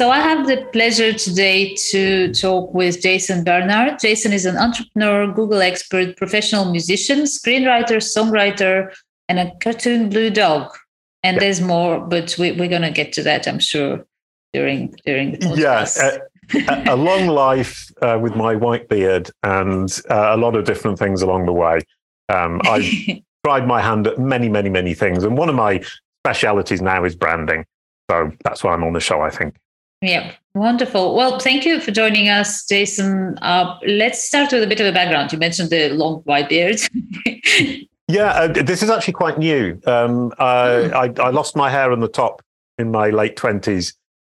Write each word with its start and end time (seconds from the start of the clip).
So, 0.00 0.10
I 0.10 0.20
have 0.20 0.46
the 0.46 0.66
pleasure 0.72 1.12
today 1.12 1.74
to 1.90 2.32
talk 2.32 2.72
with 2.72 3.02
Jason 3.02 3.44
Barnard. 3.44 3.98
Jason 3.98 4.32
is 4.32 4.46
an 4.46 4.56
entrepreneur, 4.56 5.30
Google 5.30 5.60
expert, 5.60 6.16
professional 6.16 6.64
musician, 6.70 7.24
screenwriter, 7.24 7.98
songwriter, 8.00 8.94
and 9.28 9.38
a 9.38 9.54
cartoon 9.60 10.08
blue 10.08 10.30
dog. 10.30 10.74
And 11.22 11.34
yep. 11.34 11.40
there's 11.42 11.60
more, 11.60 12.00
but 12.00 12.34
we, 12.38 12.48
are 12.48 12.66
going 12.66 12.80
to 12.80 12.90
get 12.90 13.12
to 13.12 13.22
that, 13.24 13.46
I'm 13.46 13.58
sure, 13.58 14.06
during 14.54 14.94
during 15.04 15.32
the 15.32 15.38
podcast. 15.40 16.18
Yeah, 16.54 16.84
a, 16.86 16.94
a, 16.94 16.96
long 16.96 17.26
life 17.26 17.92
uh, 18.00 18.18
with 18.18 18.34
my 18.34 18.54
white 18.54 18.88
beard 18.88 19.30
and 19.42 20.00
uh, 20.08 20.28
a 20.30 20.38
lot 20.38 20.56
of 20.56 20.64
different 20.64 20.98
things 20.98 21.20
along 21.20 21.44
the 21.44 21.52
way. 21.52 21.82
Um, 22.30 22.62
I've 22.64 22.90
tried 23.44 23.66
my 23.66 23.82
hand 23.82 24.06
at 24.06 24.18
many, 24.18 24.48
many, 24.48 24.70
many 24.70 24.94
things, 24.94 25.24
and 25.24 25.36
one 25.36 25.50
of 25.50 25.56
my 25.56 25.84
specialities 26.24 26.80
now 26.80 27.04
is 27.04 27.14
branding. 27.14 27.66
So 28.10 28.32
that's 28.44 28.64
why 28.64 28.72
I'm 28.72 28.82
on 28.82 28.94
the 28.94 29.00
show, 29.00 29.20
I 29.20 29.28
think. 29.28 29.56
Yeah, 30.02 30.32
wonderful. 30.54 31.14
Well, 31.14 31.38
thank 31.38 31.66
you 31.66 31.78
for 31.78 31.90
joining 31.90 32.30
us, 32.30 32.66
Jason. 32.66 33.36
Uh, 33.42 33.78
let's 33.86 34.24
start 34.24 34.50
with 34.50 34.62
a 34.62 34.66
bit 34.66 34.80
of 34.80 34.86
a 34.86 34.92
background. 34.92 35.30
You 35.30 35.38
mentioned 35.38 35.68
the 35.68 35.90
long 35.90 36.22
white 36.24 36.48
beard. 36.48 36.80
yeah, 38.08 38.32
uh, 38.32 38.48
this 38.48 38.82
is 38.82 38.88
actually 38.88 39.12
quite 39.12 39.38
new. 39.38 39.78
Um, 39.86 40.32
uh, 40.38 40.88
I, 40.94 41.12
I 41.20 41.30
lost 41.30 41.54
my 41.54 41.68
hair 41.68 41.92
on 41.92 42.00
the 42.00 42.08
top 42.08 42.42
in 42.78 42.90
my 42.90 43.10
late 43.10 43.36
20s, 43.36 43.94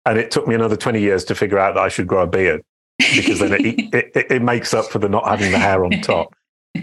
and 0.08 0.18
it 0.18 0.31
took 0.31 0.48
me 0.48 0.56
another 0.56 0.76
20 0.76 1.00
years 1.00 1.23
to 1.26 1.36
figure 1.36 1.59
out 1.59 1.75
that 1.75 1.81
I 1.81 1.90
should 1.90 2.08
grow 2.08 2.23
a 2.23 2.28
beard 2.28 2.64
because 3.16 3.40
then 3.40 3.53
it, 3.59 3.94
it, 3.94 4.31
it, 4.31 4.42
makes 4.42 4.73
up 4.73 4.86
for 4.86 4.98
the 4.98 5.09
not 5.09 5.28
having 5.28 5.52
the 5.52 5.59
hair 5.59 5.86
on 5.86 5.92
top. 6.02 6.34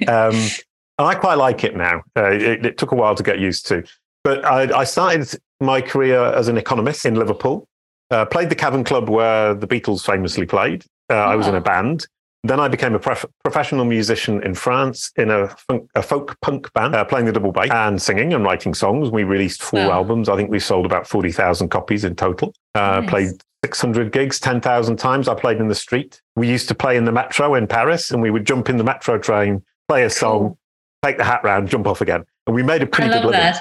Um, 0.07 0.35
and 0.35 1.07
I 1.07 1.15
quite 1.17 1.35
like 1.35 1.65
it 1.65 1.77
now. 1.77 2.03
Uh, 2.17 2.31
it, 2.31 2.65
it, 2.65 2.79
took 2.79 2.93
a 2.93 2.95
while 2.95 3.17
to 3.17 3.23
get 3.25 3.41
used 3.41 3.67
to. 3.69 3.83
But 4.23 4.45
I, 4.45 4.81
I 4.81 4.85
started 4.85 5.29
my 5.61 5.81
career 5.81 6.23
as 6.23 6.47
an 6.47 6.57
economist 6.59 7.05
in 7.05 7.17
Liverpool. 7.17 7.69
Uh, 8.11 8.25
played 8.25 8.49
the 8.49 8.55
Cavern 8.55 8.85
Club 8.85 9.09
where 9.09 9.55
the 9.55 9.67
Beatles 9.67 10.05
famously 10.05 10.47
played. 10.47 10.85
Uh, 11.11 11.15
I 11.15 11.37
was 11.37 11.47
in 11.47 11.55
a 11.55 11.61
band. 11.61 12.07
Then 12.45 12.61
I 12.61 12.69
became 12.69 12.95
a 12.95 12.99
prof- 12.99 13.27
professional 13.43 13.85
musician 13.85 14.43
in 14.45 14.55
France 14.55 15.11
in 15.17 15.31
a, 15.31 15.49
funk, 15.49 15.91
a 15.95 16.03
folk 16.03 16.37
punk 16.41 16.73
band, 16.73 16.95
uh, 16.95 17.05
playing 17.05 17.27
the 17.27 17.33
double 17.33 17.51
bass 17.51 17.71
and 17.71 18.01
singing 18.01 18.33
and 18.33 18.45
writing 18.45 18.75
songs. 18.75 19.11
We 19.11 19.25
released 19.25 19.63
four 19.63 19.81
wow. 19.81 19.93
albums. 19.93 20.29
I 20.29 20.37
think 20.37 20.51
we 20.51 20.61
sold 20.61 20.87
about 20.87 21.07
40,000 21.07 21.69
copies 21.69 22.05
in 22.05 22.15
total. 22.15 22.55
Uh, 22.75 23.01
nice. 23.01 23.11
Played 23.11 23.45
600 23.65 24.13
gigs, 24.13 24.39
10,000 24.39 24.97
times. 24.97 25.27
I 25.27 25.35
played 25.35 25.59
in 25.59 25.69
the 25.69 25.75
street. 25.75 26.23
We 26.37 26.49
used 26.49 26.69
to 26.69 26.75
play 26.75 26.97
in 26.97 27.05
the 27.05 27.13
metro 27.13 27.55
in 27.55 27.67
Paris 27.67 28.13
and 28.13 28.23
we 28.23 28.31
would 28.31 28.47
jump 28.47 28.71
in 28.71 28.77
the 28.77 28.85
metro 28.85 29.19
train, 29.19 29.65
play 29.89 30.05
a 30.05 30.11
song, 30.11 30.39
cool. 30.39 30.59
take 31.03 31.19
the 31.19 31.25
hat 31.25 31.43
round, 31.43 31.69
jump 31.69 31.89
off 31.89 32.01
again. 32.01 32.25
And 32.47 32.55
we 32.55 32.63
made 32.63 32.83
a 32.83 32.87
pretty 32.87 33.11
good 33.11 33.25
living. 33.25 33.55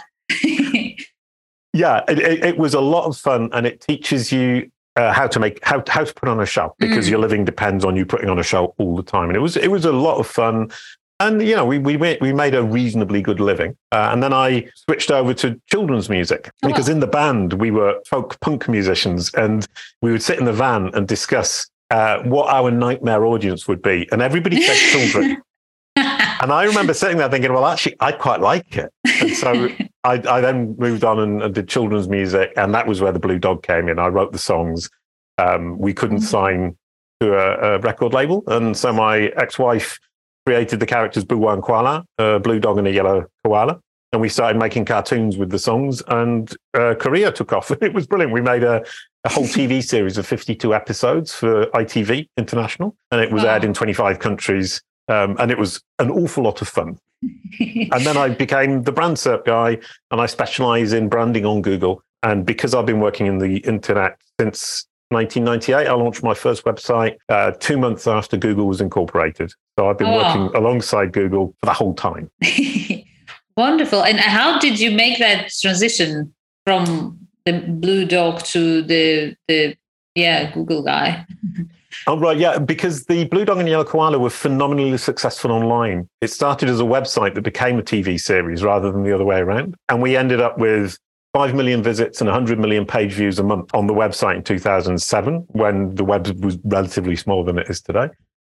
Yeah, 1.73 2.03
it, 2.07 2.19
it, 2.19 2.57
was 2.57 2.73
a 2.73 2.79
lot 2.79 3.05
of 3.05 3.17
fun, 3.17 3.49
and 3.53 3.65
it 3.65 3.81
teaches 3.81 4.31
you 4.31 4.71
uh, 4.95 5.13
how 5.13 5.27
to 5.27 5.39
make 5.39 5.63
how 5.63 5.83
how 5.87 6.03
to 6.03 6.13
put 6.13 6.27
on 6.27 6.39
a 6.39 6.45
show 6.45 6.73
because 6.79 7.07
mm. 7.07 7.11
your 7.11 7.19
living 7.19 7.45
depends 7.45 7.85
on 7.85 7.95
you 7.95 8.05
putting 8.05 8.29
on 8.29 8.39
a 8.39 8.43
show 8.43 8.73
all 8.77 8.95
the 8.95 9.03
time. 9.03 9.29
And 9.29 9.35
it 9.35 9.39
was 9.39 9.55
it 9.55 9.69
was 9.69 9.85
a 9.85 9.91
lot 9.91 10.17
of 10.17 10.27
fun, 10.27 10.71
and 11.19 11.41
you 11.41 11.55
know 11.55 11.65
we 11.65 11.77
we 11.77 11.97
made, 11.97 12.19
we 12.19 12.33
made 12.33 12.55
a 12.55 12.63
reasonably 12.63 13.21
good 13.21 13.39
living. 13.39 13.77
Uh, 13.91 14.09
and 14.11 14.23
then 14.23 14.33
I 14.33 14.67
switched 14.75 15.11
over 15.11 15.33
to 15.35 15.59
children's 15.67 16.09
music 16.09 16.49
oh, 16.63 16.67
because 16.67 16.89
in 16.89 16.99
the 16.99 17.07
band 17.07 17.53
we 17.53 17.69
were 17.71 17.99
folk 18.07 18.39
punk 18.39 18.67
musicians, 18.67 19.33
and 19.35 19.67
we 20.01 20.11
would 20.11 20.23
sit 20.23 20.39
in 20.39 20.45
the 20.45 20.53
van 20.53 20.91
and 20.95 21.07
discuss 21.07 21.69
uh, 21.91 22.21
what 22.23 22.49
our 22.49 22.71
nightmare 22.71 23.25
audience 23.25 23.67
would 23.67 23.81
be, 23.81 24.07
and 24.11 24.21
everybody 24.21 24.61
said 24.61 24.75
children. 24.75 25.41
and 26.41 26.51
I 26.51 26.63
remember 26.65 26.93
sitting 26.93 27.17
there 27.17 27.29
thinking, 27.29 27.53
well, 27.53 27.65
actually, 27.65 27.95
I 27.99 28.11
quite 28.11 28.41
like 28.41 28.77
it. 28.77 28.91
And 29.21 29.31
so 29.31 29.69
I, 30.03 30.13
I, 30.13 30.41
then 30.41 30.75
moved 30.77 31.03
on 31.03 31.19
and, 31.19 31.41
and, 31.41 31.53
did 31.53 31.67
children's 31.67 32.07
music, 32.07 32.53
and 32.57 32.73
that 32.73 32.87
was 32.87 33.01
where 33.01 33.11
the 33.11 33.19
Blue 33.19 33.39
Dog 33.39 33.63
came 33.63 33.89
in. 33.89 33.99
I 33.99 34.07
wrote 34.07 34.31
the 34.31 34.37
songs. 34.37 34.89
Um, 35.37 35.77
we 35.77 35.93
couldn't 35.93 36.17
mm-hmm. 36.17 36.25
sign 36.25 36.77
to 37.19 37.33
a, 37.33 37.75
a, 37.75 37.79
record 37.79 38.13
label, 38.13 38.43
and 38.47 38.75
so 38.75 38.93
my 38.93 39.31
ex-wife 39.37 39.99
created 40.45 40.79
the 40.79 40.85
characters 40.85 41.25
Boowa 41.25 41.53
and 41.53 41.63
Kwala, 41.63 42.05
a 42.17 42.39
blue 42.39 42.59
dog 42.59 42.77
and 42.77 42.87
a 42.87 42.91
yellow 42.91 43.25
koala, 43.43 43.79
and 44.11 44.21
we 44.21 44.29
started 44.29 44.57
making 44.57 44.85
cartoons 44.85 45.37
with 45.37 45.49
the 45.49 45.59
songs. 45.59 46.01
And 46.07 46.49
uh, 46.73 46.95
Korea 46.97 47.31
took 47.31 47.53
off. 47.53 47.71
It 47.81 47.93
was 47.93 48.07
brilliant. 48.07 48.33
We 48.33 48.41
made 48.41 48.63
a, 48.63 48.83
a 49.23 49.29
whole 49.29 49.43
TV 49.43 49.83
series 49.83 50.17
of 50.17 50.25
52 50.25 50.73
episodes 50.73 51.33
for 51.33 51.65
ITV 51.67 52.29
International, 52.37 52.95
and 53.11 53.21
it 53.21 53.31
was 53.31 53.43
oh. 53.43 53.47
aired 53.47 53.63
in 53.63 53.73
25 53.73 54.19
countries 54.19 54.81
um, 55.07 55.35
and 55.39 55.51
it 55.51 55.57
was 55.57 55.81
an 55.99 56.09
awful 56.09 56.43
lot 56.43 56.61
of 56.61 56.67
fun. 56.67 56.99
and 57.59 58.05
then 58.05 58.17
I 58.17 58.29
became 58.29 58.83
the 58.83 58.91
brand 58.91 59.17
SERP 59.17 59.45
guy, 59.45 59.77
and 60.11 60.21
I 60.21 60.25
specialize 60.25 60.93
in 60.93 61.09
branding 61.09 61.45
on 61.45 61.61
Google. 61.61 62.03
And 62.23 62.45
because 62.45 62.73
I've 62.73 62.85
been 62.85 62.99
working 62.99 63.27
in 63.27 63.37
the 63.37 63.57
internet 63.59 64.17
since 64.39 64.85
1998, 65.09 65.87
I 65.87 65.93
launched 65.93 66.23
my 66.23 66.33
first 66.33 66.65
website 66.65 67.17
uh, 67.29 67.51
two 67.51 67.77
months 67.77 68.07
after 68.07 68.37
Google 68.37 68.67
was 68.67 68.81
incorporated. 68.81 69.53
So 69.77 69.89
I've 69.89 69.97
been 69.97 70.07
oh. 70.07 70.17
working 70.17 70.55
alongside 70.55 71.13
Google 71.13 71.55
for 71.59 71.65
the 71.67 71.73
whole 71.73 71.93
time. 71.93 72.29
Wonderful. 73.57 74.03
And 74.03 74.19
how 74.19 74.59
did 74.59 74.79
you 74.79 74.91
make 74.91 75.19
that 75.19 75.49
transition 75.49 76.33
from 76.65 77.17
the 77.45 77.53
blue 77.53 78.05
dog 78.05 78.43
to 78.43 78.81
the 78.83 79.35
the 79.47 79.75
yeah 80.15 80.51
Google 80.51 80.83
guy? 80.83 81.25
Oh, 82.07 82.17
right. 82.17 82.37
Yeah. 82.37 82.57
Because 82.57 83.03
the 83.05 83.25
Blue 83.25 83.43
Dog 83.43 83.59
and 83.59 83.67
Yellow 83.67 83.83
Koala 83.83 84.17
were 84.17 84.29
phenomenally 84.29 84.97
successful 84.97 85.51
online. 85.51 86.07
It 86.21 86.29
started 86.29 86.69
as 86.69 86.79
a 86.79 86.83
website 86.83 87.35
that 87.35 87.41
became 87.41 87.77
a 87.77 87.83
TV 87.83 88.19
series 88.19 88.63
rather 88.63 88.91
than 88.91 89.03
the 89.03 89.13
other 89.13 89.25
way 89.25 89.39
around. 89.39 89.75
And 89.89 90.01
we 90.01 90.15
ended 90.15 90.39
up 90.39 90.57
with 90.57 90.97
5 91.33 91.53
million 91.53 91.83
visits 91.83 92.21
and 92.21 92.29
100 92.29 92.59
million 92.59 92.85
page 92.85 93.11
views 93.11 93.39
a 93.39 93.43
month 93.43 93.69
on 93.73 93.87
the 93.87 93.93
website 93.93 94.37
in 94.37 94.43
2007 94.43 95.45
when 95.49 95.93
the 95.95 96.05
web 96.05 96.27
was 96.43 96.57
relatively 96.63 97.17
smaller 97.17 97.43
than 97.43 97.59
it 97.59 97.69
is 97.69 97.81
today. 97.81 98.09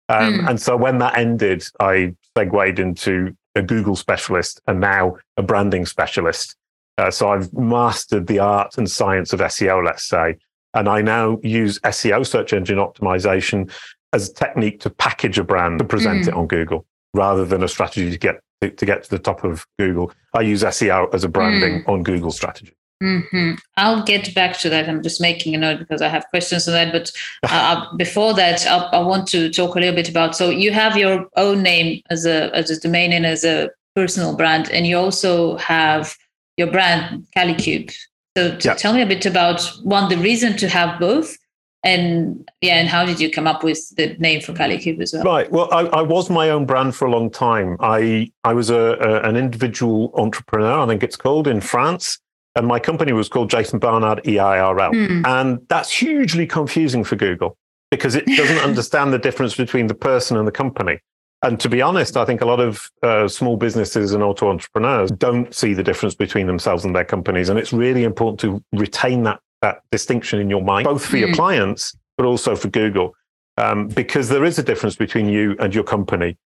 Um, 0.08 0.40
mm. 0.40 0.50
And 0.50 0.60
so 0.60 0.76
when 0.76 0.98
that 0.98 1.16
ended, 1.16 1.64
I 1.78 2.14
segued 2.36 2.80
into 2.80 3.36
a 3.54 3.62
Google 3.62 3.94
specialist 3.94 4.60
and 4.66 4.80
now 4.80 5.16
a 5.36 5.42
branding 5.42 5.86
specialist. 5.86 6.56
Uh, 6.98 7.10
so 7.10 7.30
I've 7.30 7.52
mastered 7.52 8.26
the 8.26 8.40
art 8.40 8.76
and 8.78 8.90
science 8.90 9.32
of 9.32 9.40
SEO, 9.40 9.84
let's 9.84 10.04
say, 10.04 10.36
and 10.74 10.88
I 10.88 11.02
now 11.02 11.38
use 11.42 11.78
SEO, 11.80 12.26
search 12.26 12.52
engine 12.52 12.78
optimization, 12.78 13.70
as 14.12 14.30
a 14.30 14.34
technique 14.34 14.80
to 14.80 14.90
package 14.90 15.38
a 15.38 15.44
brand 15.44 15.78
to 15.80 15.84
present 15.84 16.24
mm. 16.24 16.28
it 16.28 16.34
on 16.34 16.46
Google 16.46 16.86
rather 17.14 17.44
than 17.44 17.62
a 17.62 17.68
strategy 17.68 18.10
to 18.10 18.18
get 18.18 18.40
to, 18.60 18.70
to, 18.70 18.86
get 18.86 19.02
to 19.04 19.10
the 19.10 19.18
top 19.18 19.44
of 19.44 19.66
Google. 19.78 20.12
I 20.34 20.42
use 20.42 20.62
SEO 20.62 21.12
as 21.12 21.24
a 21.24 21.28
branding 21.28 21.82
mm. 21.82 21.88
on 21.88 22.02
Google 22.02 22.30
strategy. 22.30 22.74
Mm-hmm. 23.02 23.54
I'll 23.76 24.04
get 24.04 24.34
back 24.34 24.58
to 24.60 24.70
that. 24.70 24.88
I'm 24.88 25.02
just 25.02 25.20
making 25.20 25.54
a 25.54 25.58
note 25.58 25.80
because 25.80 26.00
I 26.00 26.08
have 26.08 26.26
questions 26.30 26.68
on 26.68 26.74
that. 26.74 26.92
But 26.92 27.10
uh, 27.42 27.86
uh, 27.92 27.96
before 27.96 28.34
that, 28.34 28.66
I, 28.66 28.78
I, 28.92 29.00
want 29.00 29.26
to 29.28 29.50
talk 29.50 29.74
a 29.74 29.80
little 29.80 29.94
bit 29.94 30.08
about. 30.08 30.36
So 30.36 30.48
you 30.48 30.72
have 30.72 30.96
your 30.96 31.26
own 31.36 31.62
name 31.62 32.00
as 32.10 32.24
a 32.24 32.54
as 32.54 32.70
a 32.70 32.80
domain 32.80 33.12
and 33.12 33.26
as 33.26 33.44
a 33.44 33.70
personal 33.94 34.36
brand, 34.36 34.70
and 34.70 34.86
you 34.86 34.96
also 34.96 35.56
have 35.56 36.16
your 36.56 36.70
brand 36.70 37.26
Kalicube. 37.36 37.94
So 38.36 38.56
yeah. 38.64 38.74
tell 38.74 38.92
me 38.92 39.02
a 39.02 39.06
bit 39.06 39.26
about 39.26 39.62
one, 39.82 40.08
the 40.08 40.16
reason 40.16 40.56
to 40.56 40.68
have 40.68 40.98
both, 40.98 41.36
and 41.84 42.48
yeah, 42.60 42.76
and 42.76 42.88
how 42.88 43.04
did 43.04 43.20
you 43.20 43.30
come 43.30 43.46
up 43.46 43.62
with 43.62 43.94
the 43.96 44.16
name 44.18 44.40
for 44.40 44.52
Kalicube 44.52 45.00
as 45.00 45.12
well? 45.12 45.22
Right. 45.22 45.52
Well, 45.52 45.72
I, 45.72 45.82
I, 45.82 46.02
was 46.02 46.30
my 46.30 46.50
own 46.50 46.64
brand 46.64 46.96
for 46.96 47.06
a 47.06 47.10
long 47.10 47.30
time. 47.30 47.76
I 47.78 48.32
I 48.42 48.54
was 48.54 48.70
a, 48.70 48.76
a, 48.76 49.20
an 49.28 49.36
individual 49.36 50.10
entrepreneur, 50.14 50.80
I 50.80 50.86
think 50.86 51.02
it's 51.02 51.16
called 51.16 51.46
in 51.46 51.60
France, 51.60 52.18
and 52.56 52.66
my 52.66 52.80
company 52.80 53.12
was 53.12 53.28
called 53.28 53.50
Jason 53.50 53.78
Barnard 53.78 54.22
EIRL, 54.24 54.92
hmm. 54.92 55.26
and 55.26 55.60
that's 55.68 55.92
hugely 55.92 56.46
confusing 56.46 57.04
for 57.04 57.16
Google 57.16 57.56
because 57.90 58.14
it 58.16 58.26
doesn't 58.26 58.58
understand 58.68 59.12
the 59.12 59.18
difference 59.18 59.54
between 59.54 59.86
the 59.86 59.94
person 59.94 60.36
and 60.36 60.48
the 60.48 60.52
company. 60.52 60.98
And 61.44 61.60
to 61.60 61.68
be 61.68 61.82
honest, 61.82 62.16
I 62.16 62.24
think 62.24 62.40
a 62.40 62.46
lot 62.46 62.58
of 62.58 62.90
uh, 63.02 63.28
small 63.28 63.58
businesses 63.58 64.12
and 64.12 64.22
auto 64.22 64.48
entrepreneurs 64.48 65.10
don't 65.10 65.54
see 65.54 65.74
the 65.74 65.82
difference 65.82 66.14
between 66.14 66.46
themselves 66.46 66.86
and 66.86 66.96
their 66.96 67.04
companies. 67.04 67.50
And 67.50 67.58
it's 67.58 67.72
really 67.72 68.04
important 68.04 68.40
to 68.40 68.64
retain 68.72 69.24
that, 69.24 69.40
that 69.60 69.82
distinction 69.92 70.40
in 70.40 70.48
your 70.48 70.62
mind, 70.62 70.84
both 70.84 71.04
for 71.04 71.16
mm. 71.16 71.20
your 71.20 71.34
clients, 71.34 71.94
but 72.16 72.24
also 72.24 72.56
for 72.56 72.68
Google, 72.68 73.14
um, 73.58 73.88
because 73.88 74.30
there 74.30 74.44
is 74.44 74.58
a 74.58 74.62
difference 74.62 74.96
between 74.96 75.28
you 75.28 75.54
and 75.60 75.74
your 75.74 75.84
company, 75.84 76.38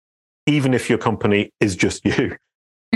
even 0.47 0.73
if 0.73 0.89
your 0.89 0.99
company 0.99 1.53
is 1.61 1.77
just 1.77 2.03
you. 2.05 2.35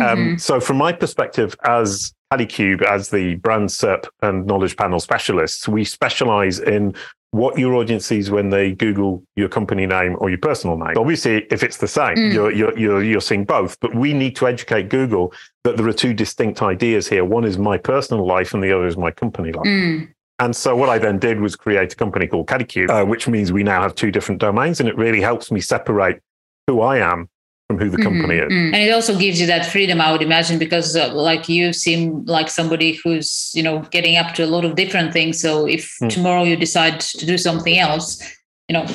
Um, 0.00 0.05
mm-hmm. 0.05 0.37
so, 0.38 0.58
from 0.58 0.79
my 0.79 0.93
perspective, 0.93 1.55
as 1.64 2.14
Kalicube, 2.32 2.82
as 2.82 3.11
the 3.11 3.35
brand 3.37 3.69
SERP 3.69 4.08
and 4.23 4.47
knowledge 4.47 4.76
panel 4.76 5.00
specialists, 5.00 5.69
we 5.69 5.85
specialize 5.85 6.61
in 6.61 6.94
what 7.32 7.59
your 7.59 7.75
audience 7.75 8.06
sees 8.06 8.31
when 8.31 8.50
they 8.50 8.73
Google 8.73 9.23
your 9.37 9.49
company 9.49 9.87
name 9.87 10.17
or 10.19 10.31
your 10.31 10.38
personal 10.38 10.77
name. 10.77 10.94
Obviously, 10.97 11.47
if 11.50 11.62
it's 11.62 11.77
the 11.77 11.87
same, 11.87 12.17
mm. 12.17 12.32
you're, 12.32 12.50
you're, 12.50 12.77
you're, 12.79 13.03
you're 13.03 13.21
seeing 13.21 13.44
both. 13.44 13.79
But 13.81 13.94
we 13.94 14.12
need 14.12 14.35
to 14.37 14.49
educate 14.49 14.88
Google 14.88 15.32
that 15.65 15.77
there 15.77 15.87
are 15.87 15.93
two 15.93 16.12
distinct 16.12 16.61
ideas 16.61 17.09
here. 17.09 17.25
One 17.25 17.44
is 17.44 17.56
my 17.56 17.79
personal 17.79 18.27
life, 18.27 18.53
and 18.53 18.62
the 18.62 18.73
other 18.73 18.87
is 18.87 18.97
my 18.97 19.11
company 19.11 19.53
life. 19.53 19.67
Mm. 19.67 20.12
And 20.41 20.56
so 20.56 20.75
what 20.75 20.88
I 20.88 20.99
then 20.99 21.19
did 21.19 21.41
was 21.41 21.55
create 21.55 21.93
a 21.93 21.97
company 21.97 22.27
called 22.27 22.47
Kalicube, 22.47 22.91
uh, 22.91 23.05
which 23.05 23.29
means 23.29 23.53
we 23.53 23.62
now 23.62 23.83
have 23.83 23.94
two 23.94 24.11
different 24.11 24.41
domains, 24.41 24.81
and 24.81 24.88
it 24.88 24.97
really 24.97 25.21
helps 25.21 25.53
me 25.53 25.61
separate 25.61 26.21
who 26.67 26.81
I 26.81 26.99
am 26.99 27.29
from 27.70 27.78
who 27.78 27.88
the 27.88 27.99
mm-hmm, 27.99 28.02
company 28.02 28.34
is. 28.34 28.50
Mm-hmm. 28.50 28.75
And 28.75 28.82
it 28.82 28.90
also 28.90 29.17
gives 29.17 29.40
you 29.40 29.46
that 29.46 29.64
freedom, 29.64 30.00
I 30.00 30.11
would 30.11 30.22
imagine, 30.22 30.58
because 30.58 30.96
uh, 30.96 31.14
like 31.14 31.49
you 31.49 31.72
seem 31.72 32.25
like 32.25 32.50
somebody 32.50 32.99
who's, 33.05 33.52
you 33.55 33.62
know, 33.62 33.82
getting 33.93 34.17
up 34.17 34.34
to 34.34 34.44
a 34.44 34.50
lot 34.50 34.64
of 34.64 34.75
different 34.75 35.12
things. 35.12 35.40
So 35.40 35.69
if 35.69 35.96
mm. 36.02 36.11
tomorrow 36.11 36.43
you 36.43 36.56
decide 36.56 36.99
to 36.99 37.25
do 37.25 37.38
something 37.38 37.78
else, 37.78 38.20
you 38.69 38.72
know, 38.72 38.87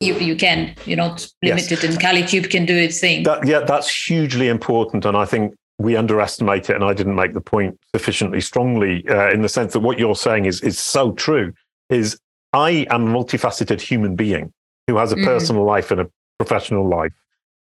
you, 0.00 0.14
you 0.16 0.34
can, 0.34 0.74
you're 0.84 0.96
not 0.96 1.28
limited 1.44 1.80
yes. 1.80 1.84
and 1.84 2.00
Kalicube 2.00 2.50
can 2.50 2.66
do 2.66 2.76
its 2.76 2.98
thing. 2.98 3.22
That, 3.22 3.46
yeah, 3.46 3.60
that's 3.60 3.88
hugely 4.08 4.48
important. 4.48 5.04
And 5.04 5.16
I 5.16 5.26
think 5.26 5.54
we 5.78 5.94
underestimate 5.94 6.68
it. 6.70 6.74
And 6.74 6.82
I 6.82 6.92
didn't 6.92 7.14
make 7.14 7.34
the 7.34 7.40
point 7.40 7.78
sufficiently 7.94 8.40
strongly 8.40 9.08
uh, 9.08 9.30
in 9.30 9.42
the 9.42 9.48
sense 9.48 9.74
that 9.74 9.80
what 9.80 10.00
you're 10.00 10.16
saying 10.16 10.46
is, 10.46 10.60
is 10.62 10.76
so 10.76 11.12
true 11.12 11.52
is 11.88 12.18
I 12.52 12.84
am 12.90 13.06
a 13.06 13.16
multifaceted 13.16 13.80
human 13.80 14.16
being 14.16 14.52
who 14.88 14.96
has 14.96 15.12
a 15.12 15.16
mm. 15.16 15.24
personal 15.24 15.62
life 15.62 15.92
and 15.92 16.00
a 16.00 16.10
professional 16.40 16.88
life 16.88 17.12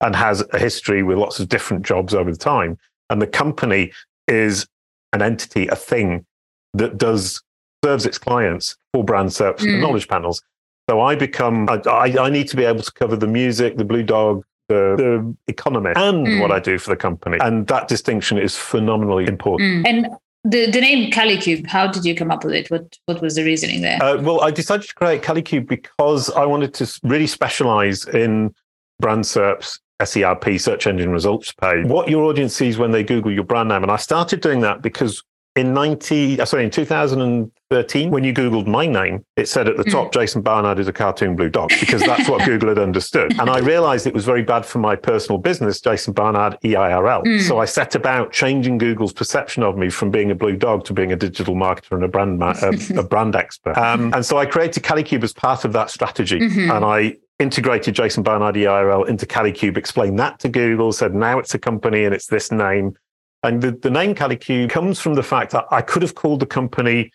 and 0.01 0.15
has 0.15 0.43
a 0.53 0.59
history 0.59 1.03
with 1.03 1.17
lots 1.17 1.39
of 1.39 1.49
different 1.49 1.85
jobs 1.85 2.13
over 2.13 2.31
the 2.31 2.37
time. 2.37 2.77
And 3.09 3.21
the 3.21 3.27
company 3.27 3.91
is 4.27 4.67
an 5.13 5.21
entity, 5.21 5.67
a 5.67 5.75
thing 5.75 6.25
that 6.73 6.97
does 6.97 7.41
serves 7.83 8.05
its 8.05 8.17
clients 8.17 8.75
for 8.93 9.03
brand 9.03 9.31
search 9.33 9.59
mm. 9.59 9.69
and 9.69 9.81
knowledge 9.81 10.07
panels. 10.07 10.41
So 10.89 11.01
I 11.01 11.15
become, 11.15 11.69
I, 11.69 12.15
I, 12.19 12.29
need 12.29 12.47
to 12.49 12.57
be 12.57 12.65
able 12.65 12.81
to 12.81 12.91
cover 12.91 13.15
the 13.15 13.27
music, 13.27 13.77
the 13.77 13.85
Blue 13.85 14.03
Dog, 14.03 14.43
the, 14.67 14.95
the 14.97 15.35
economy, 15.51 15.91
and 15.95 16.27
mm. 16.27 16.41
what 16.41 16.51
I 16.51 16.59
do 16.59 16.77
for 16.77 16.89
the 16.89 16.95
company. 16.95 17.37
And 17.41 17.67
that 17.67 17.87
distinction 17.87 18.37
is 18.37 18.55
phenomenally 18.55 19.27
important. 19.27 19.85
Mm. 19.85 19.89
And 19.89 20.07
the, 20.43 20.71
the 20.71 20.81
name 20.81 21.11
Kalicube, 21.11 21.67
how 21.67 21.87
did 21.87 22.05
you 22.05 22.15
come 22.15 22.31
up 22.31 22.43
with 22.43 22.53
it? 22.53 22.71
What 22.71 22.97
what 23.05 23.21
was 23.21 23.35
the 23.35 23.43
reasoning 23.43 23.81
there? 23.81 24.01
Uh, 24.01 24.21
well, 24.21 24.41
I 24.41 24.51
decided 24.51 24.87
to 24.87 24.95
create 24.95 25.21
Kalicube 25.21 25.67
because 25.67 26.29
I 26.31 26.45
wanted 26.45 26.73
to 26.75 26.99
really 27.03 27.27
specialize 27.27 28.05
in 28.05 28.55
brand 28.99 29.25
SERPs 29.25 29.79
SERP, 30.01 30.59
search 30.59 30.87
engine 30.87 31.11
results 31.11 31.51
page, 31.51 31.85
what 31.85 32.09
your 32.09 32.23
audience 32.23 32.55
sees 32.55 32.77
when 32.77 32.91
they 32.91 33.03
Google 33.03 33.31
your 33.31 33.43
brand 33.43 33.69
name. 33.69 33.83
And 33.83 33.91
I 33.91 33.97
started 33.97 34.41
doing 34.41 34.61
that 34.61 34.81
because 34.81 35.23
in 35.55 35.73
90, 35.73 36.39
uh, 36.39 36.45
sorry, 36.45 36.63
in 36.63 36.69
2013, 36.69 38.11
when 38.11 38.23
you 38.23 38.33
Googled 38.33 38.67
my 38.67 38.85
name, 38.85 39.25
it 39.35 39.47
said 39.47 39.67
at 39.67 39.77
the 39.77 39.83
top, 39.83 40.07
hmm. 40.07 40.19
Jason 40.19 40.41
Barnard 40.41 40.79
is 40.79 40.87
a 40.87 40.93
cartoon 40.93 41.35
blue 41.35 41.49
dog, 41.49 41.69
because 41.79 42.01
that's 42.01 42.29
what 42.29 42.45
Google 42.45 42.69
had 42.69 42.79
understood. 42.79 43.37
And 43.39 43.49
I 43.49 43.59
realized 43.59 44.07
it 44.07 44.13
was 44.13 44.25
very 44.25 44.43
bad 44.43 44.65
for 44.65 44.79
my 44.79 44.95
personal 44.95 45.37
business, 45.37 45.81
Jason 45.81 46.13
Barnard, 46.13 46.57
EIRL. 46.63 47.23
Mm. 47.23 47.41
So 47.41 47.59
I 47.59 47.65
set 47.65 47.95
about 47.95 48.31
changing 48.31 48.77
Google's 48.77 49.11
perception 49.11 49.63
of 49.63 49.77
me 49.77 49.89
from 49.89 50.11
being 50.11 50.31
a 50.31 50.35
blue 50.35 50.55
dog 50.55 50.85
to 50.85 50.93
being 50.93 51.11
a 51.11 51.15
digital 51.15 51.55
marketer 51.55 51.91
and 51.91 52.03
a 52.03 52.07
brand, 52.07 52.39
ma- 52.39 52.55
a, 52.61 52.99
a, 52.99 53.03
brand 53.09 53.35
expert. 53.35 53.77
Um, 53.77 54.13
and 54.13 54.25
so 54.25 54.37
I 54.37 54.45
created 54.45 54.83
Kalicube 54.83 55.23
as 55.23 55.33
part 55.33 55.65
of 55.65 55.73
that 55.73 55.89
strategy. 55.89 56.39
Mm-hmm. 56.39 56.71
And 56.71 56.85
I 56.85 57.17
integrated 57.39 57.95
Jason 57.95 58.21
Barnard 58.21 58.55
EIRL 58.55 59.07
into 59.07 59.25
Kalicube, 59.25 59.77
explained 59.77 60.19
that 60.19 60.39
to 60.39 60.49
Google, 60.49 60.91
said 60.91 61.15
now 61.15 61.39
it's 61.39 61.55
a 61.55 61.59
company 61.59 62.05
and 62.05 62.13
it's 62.13 62.27
this 62.27 62.51
name. 62.51 62.95
And 63.43 63.61
the, 63.61 63.71
the 63.71 63.89
name 63.89 64.13
Kalicube 64.13 64.69
comes 64.69 64.99
from 64.99 65.13
the 65.13 65.23
fact 65.23 65.51
that 65.53 65.65
I 65.71 65.81
could 65.81 66.01
have 66.01 66.15
called 66.15 66.41
the 66.41 66.45
company 66.45 67.11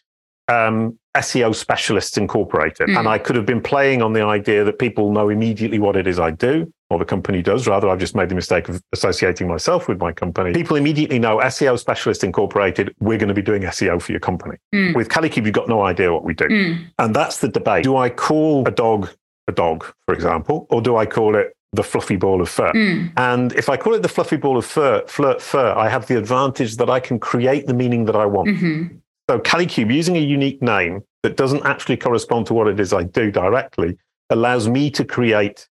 um, 0.48 0.98
SEO 1.16 1.54
Specialists 1.54 2.16
Incorporated. 2.16 2.88
Mm. 2.88 2.98
And 2.98 3.08
I 3.08 3.18
could 3.18 3.36
have 3.36 3.46
been 3.46 3.60
playing 3.60 4.02
on 4.02 4.14
the 4.14 4.22
idea 4.22 4.64
that 4.64 4.78
people 4.78 5.12
know 5.12 5.28
immediately 5.28 5.78
what 5.78 5.96
it 5.96 6.06
is 6.06 6.18
I 6.18 6.30
do, 6.30 6.72
or 6.90 6.98
the 6.98 7.04
company 7.04 7.42
does. 7.42 7.66
Rather, 7.66 7.88
I've 7.88 7.98
just 7.98 8.16
made 8.16 8.30
the 8.30 8.34
mistake 8.34 8.68
of 8.68 8.82
associating 8.92 9.46
myself 9.46 9.86
with 9.86 10.00
my 10.00 10.12
company. 10.12 10.52
People 10.52 10.76
immediately 10.76 11.18
know 11.18 11.38
SEO 11.38 11.78
Specialist 11.78 12.24
Incorporated, 12.24 12.94
we're 13.00 13.18
going 13.18 13.28
to 13.28 13.34
be 13.34 13.42
doing 13.42 13.62
SEO 13.62 14.00
for 14.00 14.12
your 14.12 14.20
company. 14.20 14.56
Mm. 14.74 14.96
With 14.96 15.08
Kalicube, 15.08 15.44
you've 15.44 15.54
got 15.54 15.68
no 15.68 15.82
idea 15.82 16.12
what 16.12 16.24
we 16.24 16.34
do. 16.34 16.46
Mm. 16.46 16.86
And 16.98 17.14
that's 17.14 17.38
the 17.38 17.48
debate. 17.48 17.84
Do 17.84 17.96
I 17.96 18.08
call 18.08 18.66
a 18.66 18.70
dog 18.70 19.10
a 19.48 19.52
dog, 19.52 19.84
for 20.06 20.14
example, 20.14 20.66
or 20.70 20.80
do 20.80 20.96
I 20.96 21.06
call 21.06 21.36
it 21.36 21.56
the 21.72 21.82
fluffy 21.82 22.16
ball 22.16 22.40
of 22.40 22.48
fur? 22.48 22.72
Mm. 22.72 23.12
And 23.16 23.52
if 23.52 23.68
I 23.68 23.76
call 23.76 23.94
it 23.94 24.02
the 24.02 24.08
fluffy 24.08 24.36
ball 24.36 24.56
of 24.56 24.64
fur, 24.64 25.04
flirt 25.06 25.42
fur, 25.42 25.72
I 25.76 25.88
have 25.88 26.06
the 26.06 26.16
advantage 26.16 26.76
that 26.76 26.88
I 26.88 27.00
can 27.00 27.18
create 27.18 27.66
the 27.66 27.74
meaning 27.74 28.04
that 28.06 28.16
I 28.16 28.26
want. 28.26 28.48
Mm-hmm. 28.48 28.96
So 29.28 29.38
Kalicube, 29.38 29.92
using 29.92 30.16
a 30.16 30.20
unique 30.20 30.60
name 30.62 31.02
that 31.22 31.36
doesn't 31.36 31.64
actually 31.64 31.96
correspond 31.96 32.46
to 32.46 32.54
what 32.54 32.68
it 32.68 32.78
is 32.78 32.92
I 32.92 33.04
do 33.04 33.30
directly, 33.30 33.96
allows 34.30 34.68
me 34.68 34.90
to 34.90 35.04
create 35.04 35.68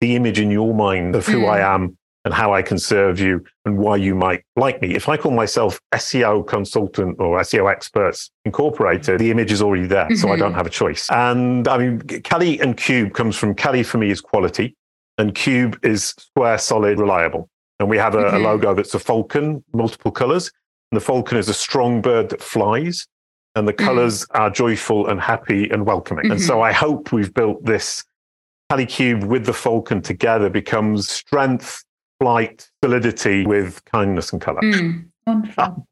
the 0.00 0.16
image 0.16 0.38
in 0.38 0.50
your 0.50 0.74
mind 0.74 1.14
of 1.14 1.26
who 1.26 1.42
mm. 1.42 1.50
I 1.50 1.60
am 1.74 1.96
and 2.24 2.32
how 2.32 2.54
I 2.54 2.62
can 2.62 2.78
serve 2.78 3.18
you 3.18 3.44
and 3.64 3.78
why 3.78 3.96
you 3.96 4.14
might 4.14 4.44
like 4.56 4.80
me. 4.80 4.94
If 4.94 5.08
I 5.08 5.16
call 5.16 5.32
myself 5.32 5.80
SEO 5.92 6.46
consultant 6.46 7.16
or 7.18 7.40
SEO 7.40 7.70
experts 7.70 8.30
incorporated, 8.44 9.18
the 9.18 9.30
image 9.30 9.50
is 9.50 9.60
already 9.60 9.86
there. 9.86 10.04
Mm-hmm. 10.04 10.16
So 10.16 10.28
I 10.28 10.36
don't 10.36 10.50
mm-hmm. 10.50 10.58
have 10.58 10.66
a 10.66 10.70
choice. 10.70 11.06
And 11.10 11.66
I 11.66 11.78
mean, 11.78 12.00
Kali 12.22 12.60
and 12.60 12.76
Cube 12.76 13.12
comes 13.12 13.36
from 13.36 13.54
Kali 13.54 13.82
for 13.82 13.98
me 13.98 14.10
is 14.10 14.20
quality 14.20 14.76
and 15.18 15.34
Cube 15.34 15.78
is 15.82 16.14
square, 16.18 16.58
solid, 16.58 16.98
reliable. 16.98 17.48
And 17.80 17.88
we 17.88 17.98
have 17.98 18.14
a, 18.14 18.18
mm-hmm. 18.18 18.36
a 18.36 18.38
logo 18.38 18.74
that's 18.74 18.94
a 18.94 19.00
falcon, 19.00 19.64
multiple 19.72 20.12
colors. 20.12 20.52
And 20.90 21.00
the 21.00 21.04
falcon 21.04 21.38
is 21.38 21.48
a 21.48 21.54
strong 21.54 22.00
bird 22.00 22.28
that 22.28 22.42
flies 22.42 23.06
and 23.54 23.66
the 23.66 23.72
mm-hmm. 23.72 23.86
colors 23.86 24.24
mm-hmm. 24.26 24.42
are 24.42 24.50
joyful 24.50 25.08
and 25.08 25.20
happy 25.20 25.68
and 25.70 25.86
welcoming. 25.86 26.30
And 26.30 26.40
so 26.40 26.54
mm-hmm. 26.54 26.62
I 26.62 26.72
hope 26.72 27.12
we've 27.12 27.34
built 27.34 27.64
this 27.64 28.04
Kalicube 28.70 29.24
with 29.24 29.44
the 29.44 29.52
falcon 29.52 30.00
together 30.00 30.48
becomes 30.48 31.10
strength, 31.10 31.84
flight, 32.22 32.70
solidity 32.84 33.44
with 33.44 33.84
kindness 33.86 34.32
and 34.32 34.40
color. 34.40 34.60
Mm, 34.62 35.08
wonderful. 35.26 35.86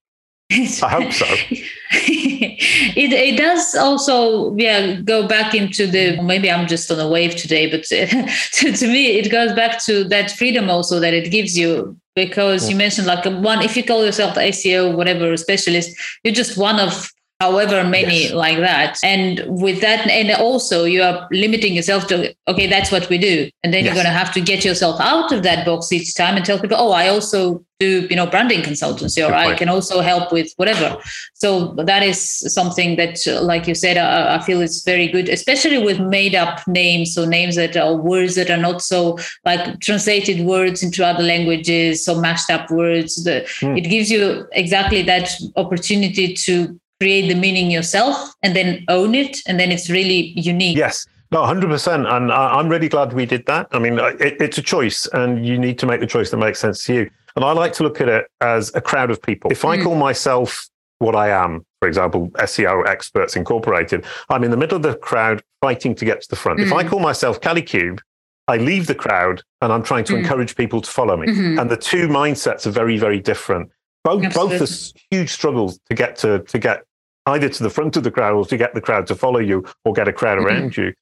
I 0.52 0.88
hope 0.88 1.12
so. 1.12 1.26
it 1.92 3.12
it 3.12 3.36
does 3.36 3.74
also 3.76 4.54
yeah 4.56 5.00
go 5.00 5.26
back 5.28 5.54
into 5.54 5.86
the 5.86 6.20
maybe 6.22 6.50
I'm 6.50 6.66
just 6.66 6.90
on 6.90 6.98
a 6.98 7.08
wave 7.08 7.36
today, 7.36 7.70
but 7.70 7.84
to, 7.84 8.72
to 8.72 8.86
me 8.88 9.18
it 9.18 9.30
goes 9.30 9.52
back 9.52 9.82
to 9.84 10.04
that 10.04 10.32
freedom 10.32 10.70
also 10.70 10.98
that 11.00 11.14
it 11.14 11.30
gives 11.30 11.56
you 11.56 11.96
because 12.16 12.68
you 12.68 12.74
mentioned 12.74 13.06
like 13.06 13.24
one 13.24 13.62
if 13.62 13.76
you 13.76 13.84
call 13.84 14.04
yourself 14.04 14.34
the 14.34 14.40
SEO 14.40 14.96
whatever 14.96 15.36
specialist, 15.36 15.96
you're 16.24 16.34
just 16.34 16.56
one 16.56 16.80
of 16.80 17.12
however 17.40 17.82
many 17.82 18.24
yes. 18.24 18.32
like 18.32 18.58
that 18.58 18.98
and 19.02 19.42
with 19.48 19.80
that 19.80 20.06
and 20.08 20.30
also 20.32 20.84
you 20.84 21.02
are 21.02 21.26
limiting 21.32 21.72
yourself 21.74 22.06
to 22.06 22.34
okay 22.46 22.66
that's 22.66 22.92
what 22.92 23.08
we 23.08 23.16
do 23.16 23.50
and 23.64 23.72
then 23.72 23.82
yes. 23.82 23.86
you're 23.86 24.02
going 24.02 24.12
to 24.12 24.18
have 24.18 24.32
to 24.32 24.40
get 24.40 24.64
yourself 24.64 25.00
out 25.00 25.32
of 25.32 25.42
that 25.42 25.64
box 25.64 25.90
each 25.90 26.14
time 26.14 26.36
and 26.36 26.44
tell 26.44 26.58
people 26.58 26.76
oh 26.78 26.92
i 26.92 27.08
also 27.08 27.64
do 27.78 28.06
you 28.10 28.16
know 28.16 28.26
branding 28.26 28.60
consultancy 28.60 29.26
or 29.26 29.32
i 29.32 29.56
can 29.56 29.70
also 29.70 30.02
help 30.02 30.30
with 30.30 30.52
whatever 30.56 30.98
so 31.32 31.68
that 31.76 32.02
is 32.02 32.20
something 32.52 32.96
that 32.96 33.16
like 33.40 33.66
you 33.66 33.74
said 33.74 33.96
I, 33.96 34.36
I 34.36 34.42
feel 34.42 34.60
is 34.60 34.82
very 34.84 35.08
good 35.08 35.30
especially 35.30 35.78
with 35.78 35.98
made 35.98 36.34
up 36.34 36.60
names 36.68 37.14
so 37.14 37.24
names 37.24 37.56
that 37.56 37.74
are 37.74 37.96
words 37.96 38.34
that 38.34 38.50
are 38.50 38.58
not 38.58 38.82
so 38.82 39.18
like 39.46 39.80
translated 39.80 40.44
words 40.44 40.82
into 40.82 41.06
other 41.06 41.22
languages 41.22 42.04
so 42.04 42.20
mashed 42.20 42.50
up 42.50 42.70
words 42.70 43.24
the, 43.24 43.46
mm. 43.60 43.78
it 43.78 43.88
gives 43.88 44.10
you 44.10 44.46
exactly 44.52 45.00
that 45.00 45.30
opportunity 45.56 46.34
to 46.34 46.78
create 47.00 47.28
the 47.28 47.34
meaning 47.34 47.70
yourself 47.70 48.34
and 48.42 48.54
then 48.54 48.84
own 48.88 49.14
it 49.14 49.38
and 49.46 49.58
then 49.58 49.72
it's 49.72 49.88
really 49.88 50.38
unique 50.38 50.76
yes 50.76 51.06
no 51.32 51.42
100% 51.42 52.12
and 52.12 52.32
i'm 52.32 52.68
really 52.68 52.88
glad 52.88 53.12
we 53.12 53.24
did 53.24 53.44
that 53.46 53.66
i 53.72 53.78
mean 53.78 53.98
it, 53.98 54.40
it's 54.40 54.58
a 54.58 54.62
choice 54.62 55.06
and 55.12 55.46
you 55.46 55.58
need 55.58 55.78
to 55.78 55.86
make 55.86 56.00
the 56.00 56.06
choice 56.06 56.30
that 56.30 56.36
makes 56.36 56.58
sense 56.58 56.84
to 56.84 56.94
you 56.94 57.10
and 57.36 57.44
i 57.44 57.52
like 57.52 57.72
to 57.72 57.82
look 57.82 58.00
at 58.00 58.08
it 58.08 58.26
as 58.40 58.74
a 58.74 58.80
crowd 58.80 59.10
of 59.10 59.20
people 59.22 59.50
if 59.50 59.64
i 59.64 59.76
mm. 59.76 59.82
call 59.82 59.94
myself 59.94 60.68
what 60.98 61.16
i 61.16 61.28
am 61.28 61.64
for 61.80 61.88
example 61.88 62.28
seo 62.40 62.86
experts 62.86 63.34
incorporated 63.34 64.04
i'm 64.28 64.44
in 64.44 64.50
the 64.50 64.56
middle 64.56 64.76
of 64.76 64.82
the 64.82 64.94
crowd 64.96 65.42
fighting 65.62 65.94
to 65.94 66.04
get 66.04 66.20
to 66.20 66.28
the 66.28 66.36
front 66.36 66.60
mm. 66.60 66.66
if 66.66 66.72
i 66.72 66.84
mm. 66.84 66.88
call 66.88 67.00
myself 67.00 67.40
Kalicube, 67.40 68.00
I 68.48 68.56
leave 68.56 68.88
the 68.88 68.96
crowd 68.96 69.42
and 69.60 69.72
I'm 69.72 69.84
trying 69.84 70.04
to 70.06 70.14
mm. 70.14 70.18
encourage 70.18 70.56
people 70.56 70.80
to 70.80 70.90
follow 70.90 71.16
me. 71.16 71.28
Mm-hmm. 71.28 71.60
And 71.60 71.70
the 71.70 71.76
two 71.76 72.08
mindsets 72.08 72.66
are 72.66 72.70
very, 72.70 72.98
very 72.98 73.20
different. 73.20 73.70
Both 74.02 74.24
Absolutely. 74.24 74.58
both 74.58 74.68
are 74.68 74.98
huge 75.10 75.30
struggles 75.30 75.78
to 75.88 75.94
get 75.94 76.16
to 76.16 76.40
to 76.40 76.58
get 76.58 76.82
either 77.26 77.48
to 77.48 77.62
the 77.62 77.70
front 77.70 77.96
of 77.96 78.04
the 78.04 78.10
crowd 78.10 78.34
or 78.34 78.44
to 78.46 78.56
get 78.56 78.74
the 78.74 78.80
crowd 78.80 79.06
to 79.08 79.14
follow 79.14 79.40
you 79.40 79.64
or 79.84 79.92
get 79.92 80.08
a 80.08 80.12
crowd 80.12 80.38
mm-hmm. 80.38 80.46
around 80.46 80.76
you. 80.76 80.92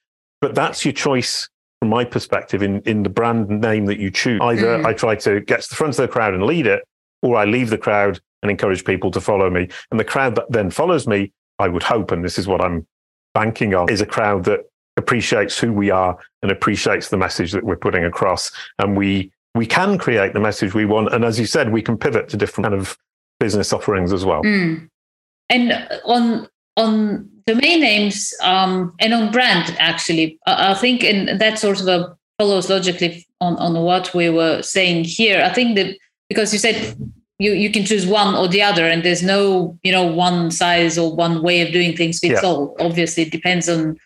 But 0.41 0.55
that's 0.55 0.85
your 0.85 0.93
choice 0.93 1.49
from 1.81 1.91
my 1.91 2.05
perspective 2.05 2.63
in, 2.63 2.81
in 2.83 3.03
the 3.03 3.09
brand 3.09 3.49
name 3.49 3.87
that 3.87 3.99
you 3.99 4.11
choose. 4.11 4.41
Either 4.43 4.79
mm. 4.79 4.87
I 4.87 4.93
try 4.93 5.15
to 5.17 5.41
get 5.41 5.63
to 5.63 5.69
the 5.69 5.77
front 5.77 5.99
of 5.99 6.03
the 6.03 6.09
crowd 6.09 6.35
and 6.35 6.45
lead 6.45 6.67
it, 6.67 6.83
or 7.23 7.37
I 7.37 7.45
leave 7.45 7.71
the 7.71 7.79
crowd 7.79 8.21
and 8.43 8.51
encourage 8.51 8.85
people 8.85 9.11
to 9.13 9.21
follow 9.21 9.51
me. 9.51 9.69
And 9.91 9.99
the 9.99 10.05
crowd 10.05 10.35
that 10.37 10.51
then 10.51 10.71
follows 10.71 11.07
me, 11.07 11.33
I 11.59 11.69
would 11.69 11.83
hope, 11.83 12.13
and 12.13 12.25
this 12.25 12.39
is 12.39 12.47
what 12.47 12.61
I'm 12.61 12.87
banking 13.35 13.75
on, 13.75 13.91
is 13.91 14.01
a 14.01 14.07
crowd 14.07 14.45
that 14.45 14.61
appreciates 14.97 15.59
who 15.59 15.73
we 15.73 15.91
are 15.91 16.19
and 16.43 16.51
appreciates 16.51 17.09
the 17.09 17.17
message 17.17 17.53
that 17.53 17.65
we're 17.65 17.77
putting 17.77 18.05
across. 18.05 18.51
And 18.79 18.97
we 18.97 19.33
we 19.55 19.67
can 19.67 19.99
create 19.99 20.35
the 20.35 20.41
message 20.41 20.75
we 20.75 20.85
want. 20.85 21.13
And 21.13 21.25
as 21.25 21.39
you 21.39 21.47
said, 21.47 21.73
we 21.73 21.83
can 21.83 21.97
pivot 21.97 22.29
to 22.29 22.37
different 22.37 22.67
kind 22.67 22.81
of 22.81 22.97
business 23.41 23.73
offerings 23.73 24.13
as 24.13 24.25
well. 24.25 24.43
Mm. 24.43 24.89
And 25.51 25.73
on 26.05 26.49
on 26.77 27.29
domain 27.47 27.81
names 27.81 28.33
um, 28.43 28.95
and 29.01 29.13
on 29.15 29.33
brand, 29.33 29.75
actually, 29.79 30.39
I, 30.47 30.73
I 30.73 30.75
think, 30.75 31.03
and 31.03 31.41
that 31.41 31.59
sort 31.59 31.81
of 31.81 31.89
a 31.89 32.17
follows 32.39 32.71
logically 32.71 33.27
on, 33.41 33.57
on 33.57 33.75
what 33.83 34.15
we 34.15 34.31
were 34.31 34.63
saying 34.63 35.05
here. 35.05 35.43
I 35.43 35.53
think 35.53 35.77
that 35.77 35.97
because 36.29 36.53
you 36.53 36.59
said 36.59 36.97
you, 37.39 37.53
you 37.53 37.71
can 37.71 37.85
choose 37.85 38.07
one 38.07 38.35
or 38.35 38.49
the 38.49 38.63
other 38.63 38.87
and 38.87 39.03
there's 39.03 39.23
no 39.23 39.79
you 39.83 39.93
know 39.93 40.07
one 40.07 40.51
size 40.51 40.99
or 40.99 41.15
one 41.15 41.43
way 41.43 41.61
of 41.61 41.73
doing 41.73 41.97
things 41.97 42.19
fits 42.19 42.43
yeah. 42.43 42.49
all 42.49 42.77
obviously 42.81 43.23
it 43.25 43.33
depends 43.33 43.69
on 43.69 43.97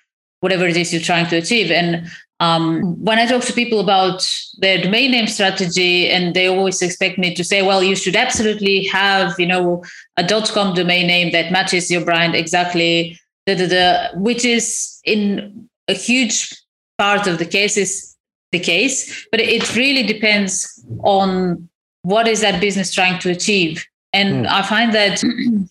whatever 0.43 0.67
it 0.67 0.77
is 0.77 0.93
you're 0.93 1.01
trying 1.01 1.29
to 1.29 1.37
achieve. 1.37 1.71
And 1.71 2.11
um, 2.41 2.83
when 3.03 3.19
I 3.19 3.27
talk 3.27 3.43
to 3.45 3.53
people 3.53 3.79
about 3.79 4.29
their 4.59 4.83
domain 4.83 5.13
name 5.13 5.29
strategy, 5.29 6.11
and 6.11 6.35
they 6.35 6.49
always 6.49 6.83
expect 6.83 7.17
me 7.17 7.35
to 7.35 7.45
say, 7.45 7.63
"Well, 7.63 7.83
you 7.83 7.95
should 7.95 8.17
absolutely 8.17 8.85
have, 8.87 9.39
you 9.39 9.47
know, 9.47 9.85
a 10.17 10.27
.com 10.53 10.75
domain 10.75 11.07
name 11.07 11.33
that 11.33 11.53
matches 11.53 11.91
your 11.91 12.05
brand 12.05 12.35
exactly," 12.35 13.19
da, 13.47 13.55
da, 13.55 13.69
da, 13.69 14.19
which 14.19 14.45
is 14.45 14.99
in 15.05 15.69
a 15.87 15.95
huge 15.95 16.53
part 16.99 17.27
of 17.29 17.39
the 17.39 17.47
cases 17.47 18.17
the 18.51 18.59
case, 18.59 19.27
but 19.31 19.41
it 19.41 19.75
really 19.77 20.03
depends 20.03 20.85
on 21.05 21.69
what 22.03 22.29
is 22.29 22.41
that 22.43 22.61
business 22.61 22.93
trying 22.93 23.19
to 23.21 23.31
achieve 23.31 23.85
and 24.13 24.47
mm. 24.47 24.49
i 24.49 24.63
find 24.63 24.95
that 24.95 25.23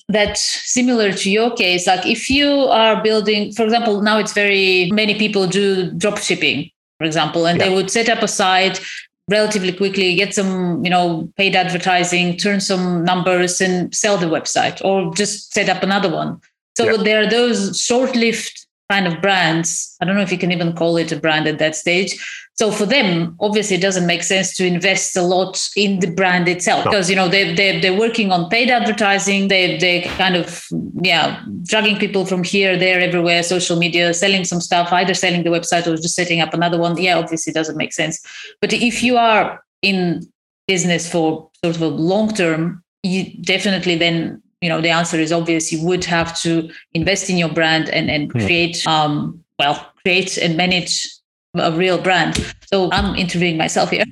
that 0.09 0.37
similar 0.37 1.11
to 1.11 1.29
your 1.29 1.51
case 1.51 1.87
like 1.87 2.05
if 2.05 2.29
you 2.29 2.49
are 2.49 3.01
building 3.01 3.51
for 3.53 3.63
example 3.63 4.01
now 4.01 4.17
it's 4.17 4.33
very 4.33 4.89
many 4.91 5.17
people 5.17 5.47
do 5.47 5.91
drop 5.91 6.17
shipping 6.17 6.69
for 6.97 7.05
example 7.05 7.45
and 7.45 7.59
yeah. 7.59 7.67
they 7.67 7.75
would 7.75 7.89
set 7.89 8.09
up 8.09 8.21
a 8.21 8.27
site 8.27 8.81
relatively 9.29 9.71
quickly 9.71 10.15
get 10.15 10.33
some 10.33 10.83
you 10.83 10.89
know 10.89 11.29
paid 11.37 11.55
advertising 11.55 12.35
turn 12.37 12.59
some 12.59 13.03
numbers 13.03 13.61
and 13.61 13.93
sell 13.93 14.17
the 14.17 14.25
website 14.25 14.83
or 14.83 15.13
just 15.13 15.53
set 15.53 15.69
up 15.69 15.83
another 15.83 16.09
one 16.09 16.39
so 16.77 16.85
yeah. 16.85 17.03
there 17.03 17.21
are 17.21 17.29
those 17.29 17.79
short-lived 17.79 18.60
kind 18.91 19.07
of 19.07 19.21
brands 19.21 19.95
i 20.01 20.05
don't 20.05 20.15
know 20.15 20.27
if 20.29 20.31
you 20.31 20.41
can 20.43 20.51
even 20.51 20.73
call 20.81 20.97
it 20.97 21.11
a 21.11 21.19
brand 21.25 21.47
at 21.47 21.59
that 21.59 21.75
stage 21.75 22.13
so 22.61 22.69
for 22.69 22.85
them, 22.85 23.35
obviously, 23.39 23.77
it 23.77 23.81
doesn't 23.81 24.05
make 24.05 24.21
sense 24.21 24.55
to 24.57 24.65
invest 24.67 25.17
a 25.17 25.23
lot 25.23 25.59
in 25.75 25.99
the 25.99 26.11
brand 26.11 26.47
itself 26.47 26.83
because 26.83 27.09
you 27.09 27.15
know 27.15 27.27
they 27.27 27.55
they 27.55 27.79
they're 27.79 27.97
working 27.97 28.31
on 28.31 28.51
paid 28.51 28.69
advertising. 28.69 29.47
They 29.47 29.79
they 29.79 30.01
kind 30.01 30.35
of 30.35 30.63
yeah 31.01 31.41
dragging 31.63 31.97
people 31.97 32.23
from 32.23 32.43
here, 32.43 32.77
there, 32.77 32.99
everywhere, 32.99 33.41
social 33.41 33.77
media, 33.77 34.13
selling 34.13 34.45
some 34.45 34.61
stuff, 34.61 34.93
either 34.93 35.15
selling 35.15 35.43
the 35.43 35.49
website 35.49 35.87
or 35.87 35.95
just 35.95 36.13
setting 36.13 36.39
up 36.39 36.53
another 36.53 36.77
one. 36.77 36.97
Yeah, 36.97 37.17
obviously, 37.17 37.51
doesn't 37.51 37.77
make 37.77 37.93
sense. 37.93 38.23
But 38.59 38.73
if 38.73 39.01
you 39.01 39.17
are 39.17 39.63
in 39.81 40.21
business 40.67 41.11
for 41.11 41.49
sort 41.63 41.77
of 41.77 41.81
a 41.81 41.87
long 41.87 42.31
term, 42.31 42.83
you 43.01 43.41
definitely 43.41 43.95
then 43.95 44.39
you 44.61 44.69
know 44.69 44.81
the 44.81 44.89
answer 44.89 45.17
is 45.17 45.31
obvious. 45.31 45.71
You 45.71 45.83
would 45.85 46.05
have 46.05 46.39
to 46.41 46.69
invest 46.93 47.29
in 47.29 47.37
your 47.37 47.49
brand 47.49 47.89
and 47.89 48.09
and 48.09 48.31
hmm. 48.31 48.39
create 48.39 48.85
um 48.87 49.43
well 49.59 49.91
create 50.03 50.37
and 50.37 50.55
manage 50.55 51.07
a 51.55 51.71
real 51.71 52.01
brand. 52.01 52.55
So 52.71 52.89
I'm 52.91 53.15
interviewing 53.15 53.57
myself 53.57 53.89
here. 53.89 54.05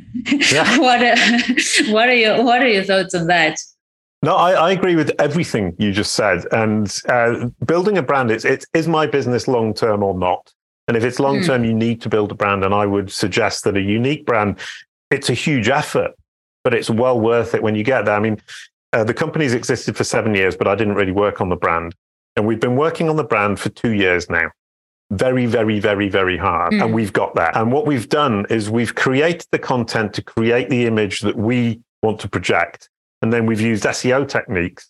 Yeah. 0.51 0.77
what 0.79 1.01
are, 1.01 1.91
what 1.91 2.09
are 2.09 2.15
your 2.15 2.43
what 2.43 2.61
are 2.61 2.67
your 2.67 2.83
thoughts 2.83 3.15
on 3.15 3.27
that? 3.27 3.57
No, 4.21 4.35
I, 4.35 4.51
I 4.51 4.71
agree 4.71 4.95
with 4.95 5.11
everything 5.17 5.75
you 5.79 5.93
just 5.93 6.13
said. 6.13 6.45
And 6.51 6.93
uh, 7.07 7.47
building 7.65 7.97
a 7.97 8.03
brand, 8.03 8.31
it's, 8.31 8.43
it 8.43 8.65
is 8.73 8.87
my 8.87 9.07
business 9.07 9.47
long 9.47 9.73
term 9.73 10.03
or 10.03 10.13
not? 10.13 10.51
And 10.89 10.97
if 10.97 11.03
it's 11.03 11.19
long 11.19 11.41
term, 11.41 11.63
mm. 11.63 11.67
you 11.67 11.73
need 11.73 12.01
to 12.01 12.09
build 12.09 12.31
a 12.31 12.35
brand. 12.35 12.65
And 12.65 12.73
I 12.73 12.85
would 12.85 13.11
suggest 13.11 13.63
that 13.63 13.77
a 13.77 13.81
unique 13.81 14.25
brand, 14.25 14.57
it's 15.09 15.29
a 15.29 15.33
huge 15.33 15.69
effort, 15.69 16.11
but 16.63 16.73
it's 16.73 16.89
well 16.89 17.19
worth 17.19 17.55
it 17.55 17.63
when 17.63 17.75
you 17.75 17.83
get 17.83 18.05
there. 18.05 18.15
I 18.15 18.19
mean, 18.19 18.41
uh, 18.93 19.03
the 19.03 19.13
company's 19.13 19.53
existed 19.53 19.95
for 19.95 20.03
seven 20.03 20.33
years, 20.33 20.55
but 20.55 20.67
I 20.67 20.75
didn't 20.75 20.95
really 20.95 21.11
work 21.11 21.41
on 21.41 21.49
the 21.49 21.55
brand. 21.55 21.95
And 22.35 22.45
we've 22.45 22.59
been 22.59 22.75
working 22.75 23.09
on 23.09 23.15
the 23.15 23.23
brand 23.23 23.59
for 23.59 23.69
two 23.69 23.91
years 23.91 24.29
now 24.29 24.51
very, 25.11 25.45
very, 25.45 25.79
very, 25.79 26.09
very 26.09 26.37
hard. 26.37 26.73
Mm. 26.73 26.85
And 26.85 26.93
we've 26.93 27.13
got 27.13 27.35
that. 27.35 27.55
And 27.55 27.71
what 27.71 27.85
we've 27.85 28.09
done 28.09 28.45
is 28.49 28.69
we've 28.69 28.93
created 28.93 29.47
the 29.51 29.59
content 29.59 30.13
to 30.13 30.23
create 30.23 30.69
the 30.69 30.85
image 30.85 31.21
that 31.21 31.35
we 31.35 31.81
want 32.03 32.19
to 32.21 32.29
project. 32.29 32.89
And 33.21 33.33
then 33.33 33.45
we've 33.45 33.61
used 33.61 33.83
SEO 33.83 34.27
techniques 34.27 34.89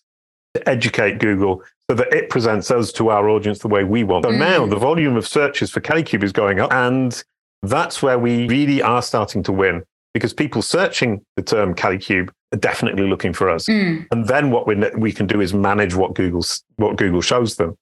to 0.54 0.68
educate 0.68 1.18
Google 1.18 1.62
so 1.88 1.96
that 1.96 2.12
it 2.12 2.28
presents 2.28 2.70
us 2.70 2.92
to 2.92 3.08
our 3.08 3.28
audience 3.28 3.60
the 3.60 3.68
way 3.68 3.84
we 3.84 4.04
want. 4.04 4.24
So 4.24 4.30
mm. 4.30 4.38
now 4.38 4.66
the 4.66 4.76
volume 4.76 5.16
of 5.16 5.26
searches 5.26 5.70
for 5.70 5.80
Kalicube 5.80 6.22
is 6.22 6.32
going 6.32 6.60
up. 6.60 6.72
And 6.72 7.22
that's 7.62 8.02
where 8.02 8.18
we 8.18 8.46
really 8.46 8.82
are 8.82 9.02
starting 9.02 9.42
to 9.44 9.52
win 9.52 9.82
because 10.12 10.34
people 10.34 10.60
searching 10.62 11.24
the 11.36 11.42
term 11.42 11.74
are 11.74 12.28
definitely 12.58 13.06
looking 13.08 13.32
for 13.32 13.48
us. 13.48 13.66
Mm. 13.66 14.06
And 14.10 14.26
then 14.26 14.50
what 14.50 14.66
we, 14.66 14.74
we 14.96 15.12
can 15.12 15.26
do 15.26 15.40
is 15.40 15.54
manage 15.54 15.94
what 15.94 16.14
Google, 16.14 16.44
what 16.76 16.96
Google 16.96 17.20
shows 17.20 17.56
them. 17.56 17.76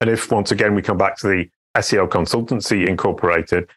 And 0.00 0.08
if 0.08 0.30
once 0.30 0.50
again 0.50 0.74
we 0.74 0.82
come 0.82 0.98
back 0.98 1.16
to 1.18 1.28
the 1.28 1.48
SEO 1.76 2.08
Consultancy 2.08 2.86
Incorporated, 2.86 3.68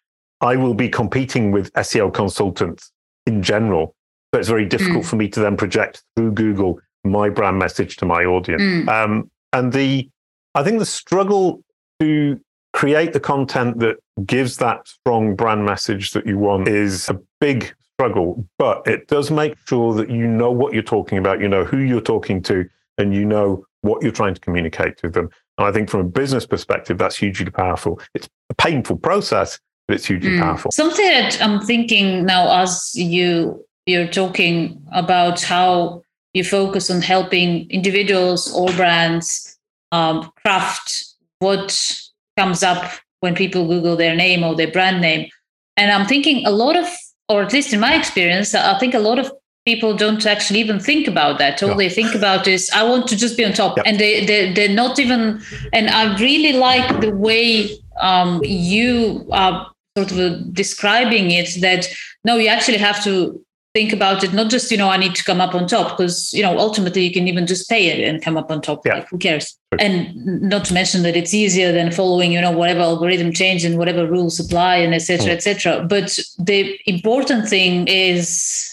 I 0.42 0.56
will 0.56 0.74
be 0.74 0.90
competing 0.90 1.52
with 1.52 1.72
SEO 1.74 2.14
consultants 2.14 2.92
in 3.26 3.42
general. 3.42 3.96
So 4.34 4.40
it's 4.40 4.50
very 4.50 4.66
difficult 4.66 5.06
mm. 5.06 5.10
for 5.10 5.16
me 5.16 5.30
to 5.30 5.40
then 5.40 5.58
project 5.58 6.04
through 6.16 6.34
Google 6.34 6.80
my 7.04 7.30
brand 7.30 7.58
message 7.58 7.98
to 7.98 8.06
my 8.06 8.24
audience. 8.26 8.62
Mm. 8.62 8.90
Um, 8.90 9.32
and 9.54 9.72
the, 9.72 10.10
I 10.54 10.64
think 10.64 10.80
the 10.80 10.86
struggle 10.86 11.64
to 12.00 12.40
create 12.74 13.14
the 13.14 13.20
content 13.20 13.80
that 13.80 13.98
gives 14.26 14.58
that 14.58 14.88
strong 14.88 15.36
brand 15.36 15.66
message 15.66 16.12
that 16.12 16.28
you 16.28 16.38
want 16.38 16.68
is 16.68 17.08
a 17.10 17.20
big 17.40 17.74
struggle, 17.98 18.46
but 18.58 18.86
it 18.88 19.08
does 19.08 19.32
make 19.32 19.56
sure 19.68 19.94
that 19.94 20.10
you 20.10 20.28
know 20.28 20.52
what 20.52 20.74
you're 20.74 20.84
talking 20.84 21.18
about, 21.18 21.40
you 21.40 21.48
know 21.48 21.64
who 21.64 21.78
you're 21.78 22.02
talking 22.02 22.42
to, 22.44 22.68
and 22.98 23.14
you 23.14 23.26
know 23.26 23.66
what 23.82 24.02
you're 24.02 24.12
trying 24.12 24.34
to 24.34 24.42
communicate 24.42 24.98
to 24.98 25.10
them. 25.10 25.30
And 25.58 25.68
I 25.68 25.72
think 25.72 25.90
from 25.90 26.02
a 26.02 26.06
business 26.06 26.46
perspective, 26.46 26.98
that's 26.98 27.16
hugely 27.16 27.50
powerful. 27.50 28.00
It's 28.14 28.28
a 28.50 28.56
painful 28.56 28.98
process, 28.98 29.60
but 29.88 29.96
it's 29.96 30.06
hugely 30.06 30.32
mm. 30.32 30.42
powerful. 30.42 30.72
Something 30.72 31.08
that 31.08 31.42
I'm 31.42 31.62
thinking 31.62 32.26
now 32.26 32.62
as 32.62 32.92
you 32.96 33.66
you're 33.86 34.08
talking 34.08 34.82
about 34.92 35.42
how 35.42 36.02
you 36.34 36.44
focus 36.44 36.90
on 36.90 37.02
helping 37.02 37.70
individuals 37.70 38.54
or 38.54 38.68
brands 38.74 39.58
um, 39.92 40.32
craft 40.42 41.06
what 41.40 42.00
comes 42.38 42.64
up 42.64 42.92
when 43.20 43.36
people 43.36 43.68
Google 43.68 43.96
their 43.96 44.16
name 44.16 44.44
or 44.44 44.56
their 44.56 44.72
brand 44.72 45.02
name. 45.02 45.30
And 45.78 45.92
I'm 45.92 46.06
thinking 46.06 46.46
a 46.46 46.52
lot 46.52 46.76
of, 46.76 46.88
or 47.30 47.42
at 47.42 47.54
least 47.54 47.74
in 47.74 47.80
my 47.80 47.96
experience, 47.96 48.54
I 48.54 48.78
think 48.80 48.94
a 48.94 49.00
lot 49.00 49.20
of 49.20 49.32
people 49.66 49.96
don't 49.96 50.26
actually 50.28 50.60
even 50.60 50.80
think 50.80 51.08
about 51.08 51.40
that 51.40 51.62
all 51.64 51.70
no. 51.70 51.78
they 51.78 51.90
think 51.90 52.14
about 52.14 52.48
is 52.48 52.70
i 52.76 52.84
want 52.84 53.08
to 53.08 53.16
just 53.16 53.36
be 53.36 53.44
on 53.44 53.52
top 53.52 53.76
yep. 53.78 53.86
and 53.88 54.00
they, 54.00 54.24
they 54.24 54.54
they're 54.54 54.70
not 54.70 55.00
even 55.00 55.42
and 55.74 55.90
i 55.90 56.16
really 56.20 56.54
like 56.54 57.02
the 57.02 57.10
way 57.10 57.68
um, 58.00 58.42
you 58.44 59.28
are 59.32 59.72
sort 59.98 60.12
of 60.12 60.54
describing 60.54 61.32
it 61.32 61.62
that 61.62 61.88
no 62.24 62.38
you 62.38 62.48
actually 62.48 62.78
have 62.78 63.04
to 63.04 63.44
think 63.76 63.92
about 63.92 64.24
it 64.24 64.32
not 64.32 64.50
just 64.50 64.72
you 64.72 64.78
know 64.78 64.90
i 64.90 64.96
need 64.96 65.14
to 65.14 65.24
come 65.30 65.42
up 65.42 65.54
on 65.54 65.68
top 65.68 65.98
because 65.98 66.34
you 66.34 66.42
know 66.42 66.58
ultimately 66.58 67.04
you 67.06 67.12
can 67.12 67.28
even 67.28 67.46
just 67.46 67.68
pay 67.70 67.88
it 67.88 68.08
and 68.08 68.24
come 68.24 68.38
up 68.38 68.50
on 68.50 68.62
top 68.62 68.86
yeah. 68.86 68.96
like 68.96 69.10
who 69.10 69.18
cares? 69.18 69.58
And 69.78 70.16
not 70.26 70.64
to 70.66 70.74
mention 70.74 71.04
that 71.04 71.18
it's 71.18 71.34
easier 71.34 71.74
than 71.74 71.92
following 71.92 72.32
you 72.32 72.40
know 72.40 72.52
whatever 72.52 72.80
algorithm 72.80 73.34
change 73.34 73.66
and 73.66 73.78
whatever 73.78 74.08
rules 74.08 74.40
apply 74.40 74.78
and 74.78 74.96
etc 74.96 75.26
mm. 75.26 75.32
etc 75.32 75.86
but 75.96 76.18
the 76.40 76.80
important 76.86 77.50
thing 77.50 77.86
is 77.88 78.72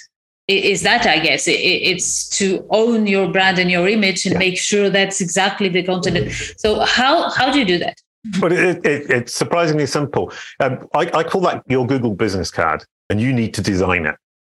is 0.48 0.82
that 0.82 1.06
i 1.06 1.18
guess. 1.18 1.44
It's 1.48 2.28
to 2.38 2.64
own 2.70 3.06
your 3.06 3.26
brand 3.32 3.58
and 3.58 3.70
your 3.70 3.88
image 3.88 4.24
and 4.26 4.34
yeah. 4.34 4.46
make 4.46 4.58
sure 4.58 4.90
that's 4.90 5.20
exactly 5.20 5.68
the 5.68 5.82
content. 5.82 6.32
So 6.58 6.80
how 6.80 7.30
how 7.30 7.50
do 7.52 7.58
you 7.58 7.64
do 7.64 7.78
that? 7.78 7.96
But 8.40 8.52
it, 8.52 8.86
it, 8.86 9.10
it's 9.10 9.34
surprisingly 9.34 9.86
simple. 9.86 10.32
Um, 10.60 10.86
I, 10.94 11.02
I, 11.20 11.22
call 11.24 11.40
that 11.42 11.64
your 11.66 11.84
google 11.88 12.14
business 12.14 12.52
card 12.52 12.84
and 13.10 13.20
you 13.20 13.32
need 13.32 13.52
to 13.54 13.62
design 13.62 14.06
it 14.06 14.16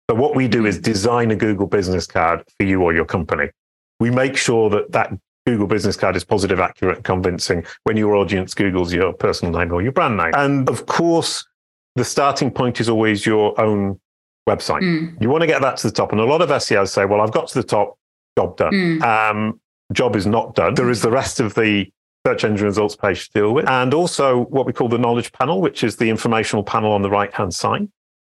so 0.10 0.15
what 0.15 0.36
we 0.36 0.48
do 0.48 0.65
is 0.65 0.79
design 0.79 1.31
a 1.31 1.36
google 1.36 1.67
business 1.67 2.05
card 2.05 2.43
for 2.57 2.65
you 2.65 2.81
or 2.81 2.93
your 2.93 3.05
company 3.05 3.50
we 4.00 4.10
make 4.10 4.36
sure 4.38 4.69
that 4.69 4.91
that 4.91 5.13
google 5.45 5.67
business 5.67 5.98
card 5.98 6.15
is 6.15 6.24
positive 6.24 6.60
accurate 6.60 6.98
and 6.98 7.05
convincing 7.05 7.65
when 7.83 7.98
your 7.98 8.15
audience 8.15 8.53
googles 8.53 8.91
your 8.91 9.13
personal 9.13 9.57
name 9.57 9.72
or 9.72 9.81
your 9.81 9.91
brand 9.91 10.17
name 10.17 10.31
and 10.36 10.69
of 10.69 10.86
course 10.86 11.45
the 11.95 12.05
starting 12.05 12.50
point 12.50 12.79
is 12.79 12.89
always 12.89 13.25
your 13.25 13.60
own 13.60 14.00
website. 14.48 14.81
Mm. 14.81 15.22
You 15.22 15.29
want 15.29 15.41
to 15.41 15.48
get 15.48 15.62
that 15.62 15.77
to 15.77 15.88
the 15.88 15.93
top. 15.93 16.12
And 16.12 16.19
a 16.19 16.25
lot 16.25 16.41
of 16.41 16.50
SEOs 16.50 16.89
say, 16.89 17.05
well, 17.05 17.22
I've 17.22 17.31
got 17.31 17.48
to 17.50 17.55
the 17.55 17.63
top, 17.63 17.98
job 18.38 18.57
done. 18.57 18.74
Mm. 18.74 19.01
Um, 19.03 19.62
job 19.91 20.15
is 20.15 20.25
not 20.25 20.55
done. 20.55 20.74
There 20.74 20.89
is 20.89 21.01
the 21.01 21.12
rest 21.12 21.39
of 21.39 21.53
the 21.53 21.91
search 22.25 22.43
engine 22.43 22.65
results 22.65 22.95
page 22.95 23.29
to 23.29 23.39
deal 23.39 23.53
with. 23.53 23.69
And 23.69 23.93
also 23.93 24.45
what 24.45 24.65
we 24.65 24.74
call 24.74 24.89
the 24.89 24.98
knowledge 24.98 25.31
panel, 25.33 25.62
which 25.62 25.83
is 25.83 25.98
the 25.98 26.10
informational 26.10 26.63
panel 26.63 26.91
on 26.93 27.01
the 27.01 27.10
right 27.10 27.33
hand 27.33 27.53
side, 27.53 27.88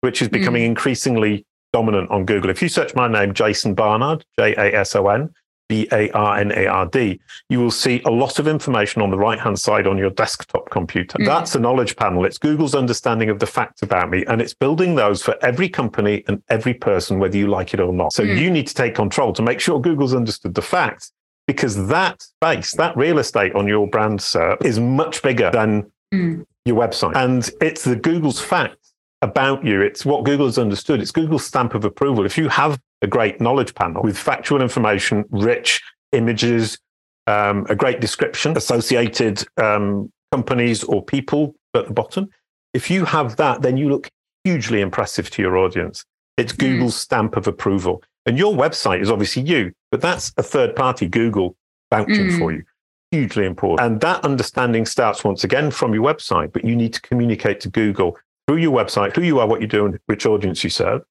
which 0.01 0.21
is 0.21 0.29
becoming 0.29 0.63
mm. 0.63 0.67
increasingly 0.67 1.45
dominant 1.73 2.09
on 2.11 2.25
Google. 2.25 2.49
If 2.49 2.61
you 2.61 2.69
search 2.69 2.95
my 2.95 3.07
name, 3.07 3.33
Jason 3.33 3.73
Barnard, 3.73 4.25
J 4.39 4.53
A 4.55 4.79
S 4.79 4.95
O 4.95 5.07
N, 5.07 5.29
B 5.69 5.87
A 5.91 6.09
R 6.11 6.37
N 6.39 6.51
A 6.53 6.65
R 6.65 6.85
D, 6.85 7.19
you 7.49 7.59
will 7.59 7.71
see 7.71 8.01
a 8.05 8.09
lot 8.09 8.39
of 8.39 8.47
information 8.47 9.01
on 9.01 9.11
the 9.11 9.17
right 9.17 9.39
hand 9.39 9.59
side 9.59 9.85
on 9.85 9.97
your 9.97 10.09
desktop 10.11 10.69
computer. 10.69 11.17
Mm. 11.17 11.25
That's 11.25 11.55
a 11.55 11.59
knowledge 11.59 11.95
panel. 11.97 12.25
It's 12.25 12.37
Google's 12.37 12.73
understanding 12.73 13.29
of 13.29 13.39
the 13.39 13.47
facts 13.47 13.81
about 13.81 14.09
me, 14.09 14.23
and 14.27 14.41
it's 14.41 14.53
building 14.53 14.95
those 14.95 15.21
for 15.21 15.35
every 15.43 15.67
company 15.67 16.23
and 16.27 16.41
every 16.49 16.73
person, 16.73 17.19
whether 17.19 17.37
you 17.37 17.47
like 17.47 17.73
it 17.73 17.79
or 17.81 17.91
not. 17.91 18.13
So 18.13 18.23
mm. 18.23 18.39
you 18.39 18.49
need 18.49 18.67
to 18.67 18.73
take 18.73 18.95
control 18.95 19.33
to 19.33 19.41
make 19.41 19.59
sure 19.59 19.79
Google's 19.81 20.13
understood 20.15 20.55
the 20.55 20.61
facts. 20.61 21.11
because 21.47 21.87
that 21.87 22.21
space, 22.21 22.73
that 22.73 22.95
real 22.95 23.17
estate 23.17 23.55
on 23.55 23.67
your 23.67 23.87
brand 23.87 24.19
SERP 24.19 24.63
is 24.65 24.79
much 24.79 25.23
bigger 25.23 25.49
than 25.51 25.89
mm. 26.13 26.45
your 26.65 26.75
website. 26.77 27.15
And 27.15 27.49
it's 27.61 27.85
the 27.85 27.95
Google's 27.95 28.39
facts 28.39 28.86
about 29.21 29.65
you. 29.65 29.81
It's 29.81 30.05
what 30.05 30.23
Google 30.25 30.45
has 30.45 30.57
understood. 30.57 31.01
It's 31.01 31.11
Google's 31.11 31.45
stamp 31.45 31.73
of 31.73 31.85
approval. 31.85 32.25
If 32.25 32.37
you 32.37 32.49
have 32.49 32.79
a 33.01 33.07
great 33.07 33.41
knowledge 33.41 33.73
panel 33.75 34.03
with 34.03 34.17
factual 34.17 34.61
information, 34.61 35.25
rich 35.29 35.81
images, 36.11 36.77
um, 37.25 37.65
a 37.69 37.75
great 37.75 37.99
description, 37.99 38.55
associated 38.55 39.43
um, 39.57 40.11
companies 40.31 40.83
or 40.83 41.03
people 41.03 41.55
at 41.73 41.87
the 41.87 41.93
bottom, 41.93 42.29
if 42.73 42.89
you 42.91 43.05
have 43.05 43.35
that, 43.37 43.61
then 43.61 43.77
you 43.77 43.89
look 43.89 44.09
hugely 44.43 44.81
impressive 44.81 45.29
to 45.31 45.41
your 45.41 45.57
audience. 45.57 46.05
It's 46.37 46.51
hmm. 46.53 46.59
Google's 46.59 46.95
mm. 46.95 46.99
stamp 46.99 47.35
of 47.35 47.47
approval. 47.47 48.03
And 48.25 48.37
your 48.37 48.53
website 48.53 49.01
is 49.01 49.09
obviously 49.09 49.41
you, 49.43 49.71
but 49.89 50.01
that's 50.01 50.33
a 50.37 50.43
third 50.43 50.75
party 50.75 51.07
Google 51.07 51.55
vouching 51.89 52.27
mm. 52.27 52.37
for 52.37 52.51
you. 52.51 52.63
Hugely 53.11 53.45
important. 53.45 53.89
And 53.89 54.01
that 54.01 54.23
understanding 54.25 54.85
starts 54.85 55.23
once 55.23 55.45
again 55.45 55.71
from 55.71 55.93
your 55.93 56.03
website, 56.03 56.51
but 56.51 56.65
you 56.65 56.75
need 56.75 56.93
to 56.93 57.01
communicate 57.01 57.61
to 57.61 57.69
Google 57.69 58.17
through 58.47 58.57
your 58.57 58.71
website 58.71 59.15
who 59.15 59.21
you 59.21 59.39
are, 59.39 59.47
what 59.47 59.61
you 59.61 59.67
do, 59.67 59.85
and 59.85 59.99
which 60.05 60.25
audience 60.25 60.63
you 60.63 60.69
serve, 60.69 61.01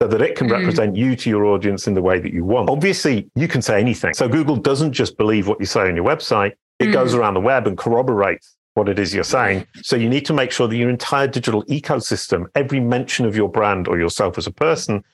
so 0.00 0.08
that 0.08 0.22
it 0.22 0.36
can 0.36 0.48
mm. 0.48 0.52
represent 0.52 0.96
you 0.96 1.16
to 1.16 1.30
your 1.30 1.44
audience 1.46 1.86
in 1.86 1.94
the 1.94 2.02
way 2.02 2.18
that 2.18 2.32
you 2.32 2.44
want. 2.44 2.70
Obviously, 2.70 3.30
you 3.34 3.48
can 3.48 3.62
say 3.62 3.80
anything. 3.80 4.14
So 4.14 4.28
Google 4.28 4.56
doesn't 4.56 4.92
just 4.92 5.16
believe 5.16 5.48
what 5.48 5.60
you 5.60 5.66
say 5.66 5.82
on 5.82 5.96
your 5.96 6.04
website, 6.04 6.52
it 6.78 6.86
mm. 6.86 6.92
goes 6.92 7.14
around 7.14 7.34
the 7.34 7.40
web 7.40 7.66
and 7.66 7.76
corroborates 7.76 8.56
what 8.74 8.88
it 8.88 8.98
is 8.98 9.14
you're 9.14 9.24
saying. 9.24 9.66
So 9.82 9.96
you 9.96 10.08
need 10.08 10.26
to 10.26 10.32
make 10.32 10.50
sure 10.50 10.66
that 10.66 10.76
your 10.76 10.90
entire 10.90 11.28
digital 11.28 11.64
ecosystem, 11.64 12.46
every 12.54 12.80
mention 12.80 13.24
of 13.24 13.36
your 13.36 13.48
brand 13.48 13.86
or 13.86 13.98
yourself 13.98 14.36
as 14.36 14.46
a 14.46 14.52
person, 14.52 15.04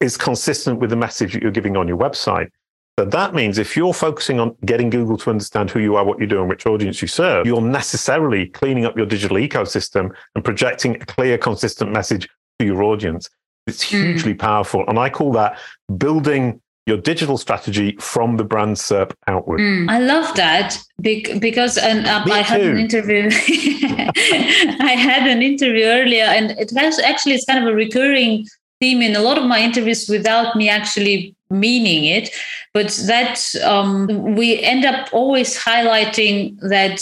is 0.00 0.16
consistent 0.16 0.80
with 0.80 0.90
the 0.90 0.96
message 0.96 1.32
that 1.32 1.42
you're 1.42 1.52
giving 1.52 1.76
on 1.76 1.86
your 1.86 1.96
website. 1.96 2.50
So 2.98 3.04
that 3.04 3.34
means 3.34 3.58
if 3.58 3.76
you're 3.76 3.92
focusing 3.92 4.38
on 4.38 4.56
getting 4.64 4.88
Google 4.88 5.16
to 5.18 5.30
understand 5.30 5.70
who 5.70 5.80
you 5.80 5.96
are, 5.96 6.04
what 6.04 6.20
you 6.20 6.26
do, 6.26 6.40
and 6.40 6.48
which 6.48 6.64
audience 6.64 7.02
you 7.02 7.08
serve, 7.08 7.44
you're 7.44 7.60
necessarily 7.60 8.46
cleaning 8.46 8.84
up 8.84 8.96
your 8.96 9.06
digital 9.06 9.36
ecosystem 9.36 10.14
and 10.36 10.44
projecting 10.44 10.94
a 10.96 11.04
clear, 11.06 11.36
consistent 11.36 11.90
message 11.90 12.28
to 12.60 12.66
your 12.66 12.84
audience. 12.84 13.28
It's 13.66 13.82
hmm. 13.90 13.96
hugely 13.96 14.34
mm. 14.34 14.38
powerful. 14.38 14.84
And 14.86 14.98
I 14.98 15.10
call 15.10 15.32
that 15.32 15.58
building 15.96 16.60
your 16.86 16.98
digital 16.98 17.38
strategy 17.38 17.96
from 17.98 18.36
the 18.36 18.44
brand 18.44 18.76
SERP 18.76 19.12
outward. 19.26 19.58
Mm, 19.58 19.90
I 19.90 19.98
love 20.00 20.36
that 20.36 20.76
because 21.00 21.78
and 21.78 22.06
uh, 22.06 22.22
I 22.26 22.42
had 22.42 22.60
an 22.60 22.78
interview. 22.78 23.30
I 23.32 24.94
had 24.94 25.26
an 25.26 25.42
interview 25.42 25.84
earlier, 25.84 26.24
and 26.24 26.50
it 26.52 26.70
has 26.76 26.98
actually 26.98 27.34
it's 27.34 27.46
kind 27.46 27.66
of 27.66 27.72
a 27.72 27.74
recurring 27.74 28.46
theme 28.80 29.00
in 29.00 29.16
a 29.16 29.20
lot 29.20 29.38
of 29.38 29.44
my 29.44 29.60
interviews 29.60 30.08
without 30.08 30.56
me 30.56 30.68
actually 30.68 31.34
meaning 31.60 32.04
it. 32.04 32.30
But 32.72 32.90
that 33.06 33.54
um, 33.62 34.34
we 34.34 34.60
end 34.62 34.84
up 34.84 35.08
always 35.12 35.56
highlighting 35.56 36.58
that 36.60 37.00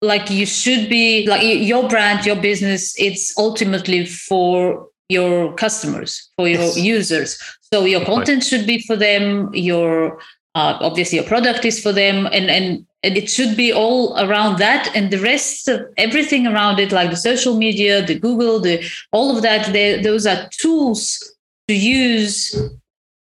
like 0.00 0.30
you 0.30 0.46
should 0.46 0.88
be 0.88 1.26
like 1.26 1.42
your 1.42 1.88
brand, 1.88 2.26
your 2.26 2.36
business. 2.36 2.94
It's 2.98 3.36
ultimately 3.38 4.06
for 4.06 4.88
your 5.08 5.54
customers, 5.54 6.30
for 6.36 6.48
your 6.48 6.62
yes. 6.62 6.78
users. 6.78 7.58
So 7.72 7.84
your 7.84 8.04
content 8.04 8.44
should 8.44 8.66
be 8.66 8.80
for 8.82 8.96
them. 8.96 9.52
Your 9.54 10.18
uh, 10.54 10.78
obviously 10.80 11.18
your 11.18 11.26
product 11.26 11.64
is 11.64 11.80
for 11.80 11.92
them, 11.92 12.26
and 12.26 12.50
and 12.50 12.86
and 13.02 13.16
it 13.16 13.30
should 13.30 13.56
be 13.56 13.72
all 13.72 14.18
around 14.18 14.58
that. 14.58 14.90
And 14.94 15.10
the 15.10 15.20
rest 15.20 15.68
of 15.68 15.86
everything 15.96 16.46
around 16.46 16.78
it, 16.78 16.92
like 16.92 17.10
the 17.10 17.16
social 17.16 17.56
media, 17.56 18.04
the 18.04 18.18
Google, 18.18 18.60
the 18.60 18.84
all 19.12 19.34
of 19.34 19.42
that, 19.42 19.72
those 20.02 20.26
are 20.26 20.48
tools 20.50 21.34
to 21.68 21.74
use 21.74 22.54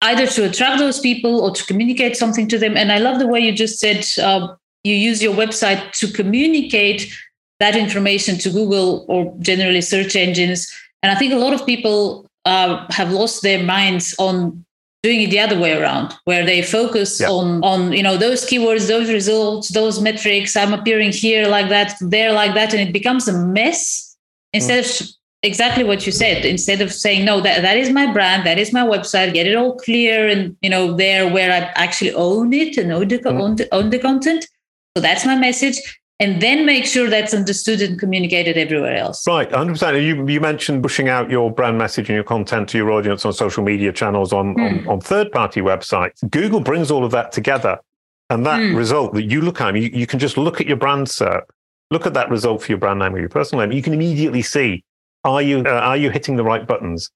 either 0.07 0.27
to 0.27 0.49
attract 0.49 0.79
those 0.79 1.01
people 1.01 1.41
or 1.41 1.51
to 1.51 1.65
communicate 1.67 2.17
something 2.17 2.49
to 2.49 2.59
them. 2.59 2.77
And 2.77 2.93
I 2.93 2.99
love 2.99 3.19
the 3.19 3.27
way 3.27 3.41
you 3.41 3.53
just 3.53 3.79
said 3.79 4.07
uh, 4.23 4.55
you 4.85 4.95
use 4.95 5.23
your 5.23 5.35
website 5.35 5.93
to 6.01 6.07
communicate 6.13 7.13
that 7.59 7.77
information 7.77 8.39
to 8.39 8.51
Google 8.51 9.05
or 9.09 9.35
generally 9.41 9.81
search 9.81 10.15
engines. 10.15 10.71
And 11.03 11.11
I 11.11 11.17
think 11.17 11.33
a 11.33 11.39
lot 11.39 11.55
of 11.55 11.67
people 11.67 12.27
uh, 12.45 12.87
have 12.91 13.11
lost 13.11 13.43
their 13.43 13.63
minds 13.63 14.15
on 14.19 14.65
doing 15.03 15.23
it 15.23 15.31
the 15.31 15.41
other 15.41 15.59
way 15.59 15.73
around 15.73 16.15
where 16.25 16.45
they 16.45 16.63
focus 16.63 17.21
yeah. 17.21 17.29
on 17.29 17.63
on 17.63 17.93
you 17.93 18.03
know 18.03 18.17
those 18.17 18.45
keywords 18.45 18.89
those 18.89 19.09
results 19.09 19.69
those 19.69 20.01
metrics 20.01 20.57
i'm 20.57 20.73
appearing 20.73 21.13
here 21.13 21.47
like 21.47 21.69
that 21.69 21.95
there 22.01 22.33
like 22.33 22.55
that 22.55 22.73
and 22.75 22.89
it 22.89 22.93
becomes 22.93 23.29
a 23.29 23.33
mess 23.33 24.17
instead 24.53 24.83
mm. 24.83 25.01
of 25.01 25.16
exactly 25.43 25.85
what 25.85 26.07
you 26.07 26.13
said 26.13 26.45
instead 26.45 26.81
of 26.81 26.93
saying 26.93 27.25
no 27.25 27.41
that, 27.41 27.63
that 27.63 27.77
is 27.77 27.91
my 27.91 28.11
brand 28.13 28.47
that 28.47 28.59
is 28.59 28.73
my 28.73 28.85
website 28.85 29.33
get 29.35 29.47
it 29.47 29.55
all 29.55 29.77
clear 29.77 30.27
and 30.29 30.57
you 30.63 30.71
know 30.71 30.95
there 30.97 31.31
where 31.33 31.53
i 31.53 31.59
actually 31.75 32.13
own 32.15 32.53
it 32.53 32.77
and 32.77 32.91
own 32.93 33.09
the, 33.09 33.19
mm. 33.19 33.41
own 33.41 33.57
the, 33.57 33.75
own 33.75 33.91
the 33.91 33.99
content 33.99 34.47
so 34.97 35.03
that's 35.03 35.27
my 35.27 35.37
message 35.37 35.79
and 36.19 36.41
then 36.41 36.65
make 36.65 36.87
sure 36.87 37.11
that's 37.11 37.35
understood 37.35 37.83
and 37.83 37.99
communicated 37.99 38.57
everywhere 38.57 38.97
else. 38.97 39.27
Right, 39.27 39.51
100%. 39.51 40.03
You, 40.03 40.27
you 40.27 40.41
mentioned 40.41 40.83
pushing 40.83 41.11
out 41.11 41.31
your 41.31 41.51
brand 41.51 41.77
message 41.77 42.09
and 42.09 42.15
your 42.15 42.25
content 42.25 42.71
to 42.71 42.79
your 42.79 42.91
audience 42.91 43.27
on 43.27 43.35
social 43.35 43.63
media 43.63 43.93
channels, 43.93 44.33
on, 44.33 44.55
mm. 44.55 44.67
on, 44.67 44.79
hmm. 44.79 44.89
on 44.89 45.01
third 45.01 45.31
party 45.31 45.61
websites. 45.61 46.29
Google 46.31 46.61
brings 46.61 46.91
all 46.91 47.05
of 47.05 47.11
that 47.11 47.33
together. 47.33 47.79
And 48.31 48.47
that 48.47 48.61
mm. 48.61 48.75
result 48.75 49.13
that 49.15 49.25
you 49.25 49.43
look 49.43 49.61
at, 49.61 49.77
you, 49.77 49.91
you 49.93 50.07
can 50.07 50.19
just 50.19 50.39
look 50.39 50.61
at 50.61 50.67
your 50.67 50.79
brand 50.79 51.07
SERP, 51.07 51.43
look 51.91 52.07
at 52.07 52.15
that 52.15 52.31
result 52.31 52.63
for 52.63 52.73
your 52.73 52.79
brand 52.79 52.99
name 52.99 53.15
or 53.15 53.21
your 53.21 53.29
personal 53.29 53.65
name. 53.65 53.77
You 53.77 53.83
can 53.83 53.93
immediately 53.93 54.43
see 54.43 54.85
are 55.27 55.43
you, 55.43 55.59
uh, 55.61 55.71
are 55.71 55.97
you 55.97 56.11
hitting 56.11 56.37
the 56.37 56.45
right 56.45 56.67
buttons? 56.67 57.11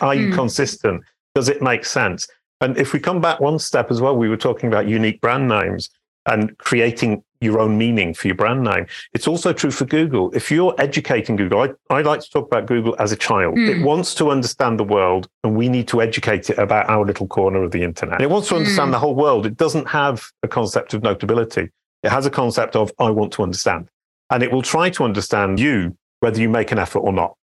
Are 0.00 0.14
you 0.14 0.28
mm. 0.28 0.34
consistent? 0.34 1.02
Does 1.34 1.48
it 1.48 1.62
make 1.62 1.84
sense? 1.84 2.26
And 2.60 2.76
if 2.76 2.92
we 2.92 3.00
come 3.00 3.20
back 3.20 3.40
one 3.40 3.58
step 3.58 3.90
as 3.90 4.00
well, 4.00 4.16
we 4.16 4.28
were 4.28 4.36
talking 4.36 4.68
about 4.68 4.88
unique 4.88 5.20
brand 5.20 5.48
names 5.48 5.88
and 6.26 6.56
creating 6.58 7.22
your 7.40 7.58
own 7.58 7.78
meaning 7.78 8.12
for 8.12 8.28
your 8.28 8.34
brand 8.34 8.62
name. 8.62 8.86
It's 9.14 9.26
also 9.26 9.52
true 9.52 9.70
for 9.70 9.86
Google. 9.86 10.30
If 10.34 10.50
you're 10.50 10.74
educating 10.78 11.36
Google, 11.36 11.60
I, 11.60 11.94
I 11.94 12.02
like 12.02 12.20
to 12.20 12.28
talk 12.28 12.46
about 12.46 12.66
Google 12.66 12.94
as 12.98 13.12
a 13.12 13.16
child. 13.16 13.56
Mm. 13.56 13.68
It 13.68 13.78
hmm. 13.78 13.84
wants 13.84 14.14
to 14.16 14.30
understand 14.30 14.78
the 14.78 14.84
world, 14.84 15.26
and 15.42 15.56
we 15.56 15.70
need 15.70 15.88
to 15.88 16.02
educate 16.02 16.50
it 16.50 16.58
about 16.58 16.90
our 16.90 17.06
little 17.06 17.26
corner 17.26 17.62
of 17.62 17.70
the 17.70 17.82
internet. 17.82 18.16
And 18.16 18.22
it 18.22 18.30
wants 18.30 18.48
to 18.48 18.56
understand 18.56 18.88
mm. 18.88 18.92
the 18.92 18.98
whole 18.98 19.14
world. 19.14 19.46
It 19.46 19.56
doesn't 19.56 19.88
have 19.88 20.26
a 20.42 20.48
concept 20.48 20.92
of 20.92 21.02
notability. 21.02 21.70
It 22.02 22.10
has 22.10 22.26
a 22.26 22.30
concept 22.30 22.76
of 22.76 22.92
I 22.98 23.08
want 23.08 23.32
to 23.34 23.42
understand. 23.42 23.88
And 24.28 24.42
it 24.42 24.52
will 24.52 24.62
try 24.62 24.90
to 24.90 25.04
understand 25.04 25.58
you, 25.58 25.96
whether 26.20 26.40
you 26.40 26.50
make 26.50 26.72
an 26.72 26.78
effort 26.78 27.00
or 27.00 27.12
not. 27.12 27.36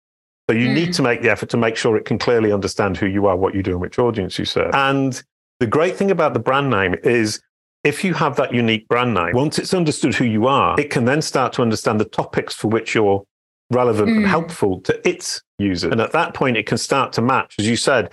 So 0.50 0.56
you 0.56 0.70
mm. 0.70 0.74
need 0.74 0.86
hmm. 0.88 0.92
to 0.92 1.02
make 1.02 1.22
the 1.22 1.30
effort 1.30 1.50
to 1.50 1.58
make 1.58 1.76
sure 1.76 1.98
it 1.98 2.06
can 2.06 2.20
clearly 2.20 2.52
understand 2.52 2.98
who 2.98 3.08
you 3.08 3.26
are, 3.26 3.36
what 3.36 3.56
you 3.56 3.64
do, 3.64 3.72
and 3.72 3.82
which 3.82 3.98
audience 3.98 4.38
you 4.38 4.46
serve. 4.46 4.74
And 4.76 5.22
the 5.60 5.68
great 5.68 5.96
thing 5.96 6.12
about 6.12 6.34
the 6.34 6.40
brand 6.40 6.70
name 6.70 6.96
is 7.04 7.42
if 7.84 8.04
you 8.04 8.14
have 8.14 8.36
that 8.36 8.54
unique 8.54 8.88
brand 8.88 9.14
name, 9.14 9.34
once 9.34 9.58
it's 9.58 9.74
understood 9.74 10.14
who 10.16 10.26
you 10.26 10.48
are, 10.48 10.80
it 10.80 10.90
can 10.90 11.06
then 11.06 11.22
start 11.22 11.54
to 11.54 11.62
understand 11.62 12.00
the 12.00 12.06
topics 12.06 12.54
for 12.54 12.68
which 12.68 12.94
you're 12.94 13.24
relevant 13.72 14.10
mm. 14.10 14.18
and 14.18 14.28
helpful 14.28 14.82
to 14.82 15.08
its 15.08 15.42
users. 15.58 15.92
And 15.92 16.02
at 16.02 16.12
that 16.12 16.34
point, 16.34 16.58
it 16.58 16.66
can 16.66 16.78
start 16.78 17.14
to 17.14 17.22
match. 17.22 17.56
As 17.58 17.68
you 17.68 17.78
said, 17.78 18.12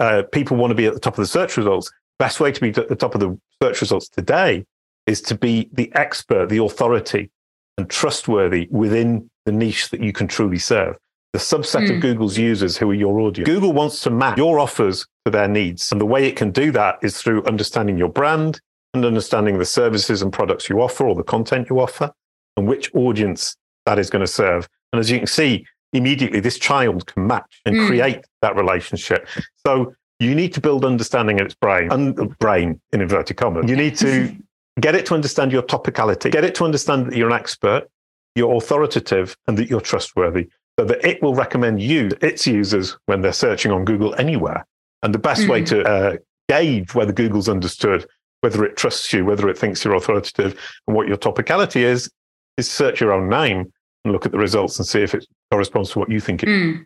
uh, 0.00 0.22
people 0.32 0.56
want 0.56 0.70
to 0.70 0.74
be 0.74 0.86
at 0.86 0.94
the 0.94 1.00
top 1.00 1.14
of 1.14 1.22
the 1.22 1.26
search 1.26 1.56
results. 1.56 1.90
Best 2.18 2.40
way 2.40 2.52
to 2.52 2.60
be 2.60 2.68
at 2.68 2.88
the 2.88 2.96
top 2.96 3.14
of 3.14 3.20
the 3.20 3.38
search 3.62 3.80
results 3.80 4.08
today 4.08 4.64
is 5.06 5.20
to 5.22 5.34
be 5.34 5.68
the 5.72 5.90
expert, 5.94 6.48
the 6.48 6.62
authority, 6.62 7.30
and 7.78 7.88
trustworthy 7.88 8.68
within 8.70 9.30
the 9.46 9.52
niche 9.52 9.90
that 9.90 10.02
you 10.02 10.12
can 10.12 10.28
truly 10.28 10.58
serve. 10.58 10.96
The 11.32 11.38
subset 11.38 11.86
mm. 11.86 11.94
of 11.94 12.02
Google's 12.02 12.36
users 12.36 12.76
who 12.76 12.90
are 12.90 12.94
your 12.94 13.20
audience. 13.20 13.46
Google 13.46 13.72
wants 13.72 14.00
to 14.00 14.10
match 14.10 14.36
your 14.36 14.58
offers 14.58 15.06
to 15.24 15.30
their 15.30 15.46
needs. 15.46 15.92
And 15.92 16.00
the 16.00 16.06
way 16.06 16.26
it 16.26 16.36
can 16.36 16.50
do 16.50 16.72
that 16.72 16.98
is 17.02 17.16
through 17.20 17.44
understanding 17.44 17.96
your 17.96 18.08
brand, 18.08 18.60
and 18.94 19.04
understanding 19.04 19.58
the 19.58 19.64
services 19.64 20.22
and 20.22 20.32
products 20.32 20.68
you 20.68 20.80
offer 20.80 21.06
or 21.06 21.14
the 21.14 21.22
content 21.22 21.68
you 21.70 21.80
offer 21.80 22.12
and 22.56 22.66
which 22.66 22.92
audience 22.94 23.56
that 23.86 23.98
is 23.98 24.10
going 24.10 24.20
to 24.20 24.26
serve. 24.26 24.68
And 24.92 25.00
as 25.00 25.10
you 25.10 25.18
can 25.18 25.26
see, 25.26 25.64
immediately 25.92 26.40
this 26.40 26.58
child 26.58 27.06
can 27.06 27.26
match 27.26 27.60
and 27.64 27.76
mm. 27.76 27.86
create 27.86 28.24
that 28.42 28.56
relationship. 28.56 29.28
So 29.66 29.94
you 30.18 30.34
need 30.34 30.52
to 30.54 30.60
build 30.60 30.84
understanding 30.84 31.38
in 31.38 31.46
its 31.46 31.54
brain, 31.54 31.90
un- 31.90 32.12
brain 32.38 32.80
in 32.92 33.00
inverted 33.00 33.36
commas. 33.36 33.68
You 33.68 33.76
need 33.76 33.96
to 33.96 34.36
get 34.80 34.94
it 34.94 35.06
to 35.06 35.14
understand 35.14 35.52
your 35.52 35.62
topicality, 35.62 36.30
get 36.30 36.44
it 36.44 36.54
to 36.56 36.64
understand 36.64 37.06
that 37.06 37.16
you're 37.16 37.30
an 37.30 37.34
expert, 37.34 37.88
you're 38.34 38.54
authoritative, 38.54 39.36
and 39.46 39.56
that 39.56 39.70
you're 39.70 39.80
trustworthy, 39.80 40.48
so 40.80 40.84
that 40.86 41.04
it 41.06 41.20
will 41.20 41.34
recommend 41.34 41.82
you 41.82 42.08
to 42.08 42.26
its 42.26 42.46
users 42.46 42.96
when 43.04 43.20
they're 43.20 43.34
searching 43.34 43.70
on 43.70 43.84
Google 43.84 44.14
anywhere. 44.14 44.66
And 45.02 45.12
the 45.12 45.18
best 45.18 45.42
mm. 45.42 45.50
way 45.50 45.62
to 45.64 45.84
uh, 45.86 46.16
gauge 46.48 46.94
whether 46.94 47.12
Google's 47.12 47.50
understood 47.50 48.06
whether 48.40 48.64
it 48.64 48.78
trusts 48.78 49.12
you, 49.12 49.26
whether 49.26 49.46
it 49.50 49.58
thinks 49.58 49.84
you're 49.84 49.94
authoritative, 49.94 50.58
and 50.86 50.96
what 50.96 51.06
your 51.06 51.18
topicality 51.18 51.82
is, 51.82 52.10
is 52.56 52.70
search 52.70 52.98
your 52.98 53.12
own 53.12 53.28
name 53.28 53.70
and 54.06 54.12
look 54.12 54.24
at 54.24 54.32
the 54.32 54.38
results 54.38 54.78
and 54.78 54.88
see 54.88 55.02
if 55.02 55.14
it 55.14 55.26
corresponds 55.50 55.90
to 55.90 55.98
what 55.98 56.10
you 56.10 56.18
think 56.18 56.42
it 56.42 56.48
mm. 56.48 56.82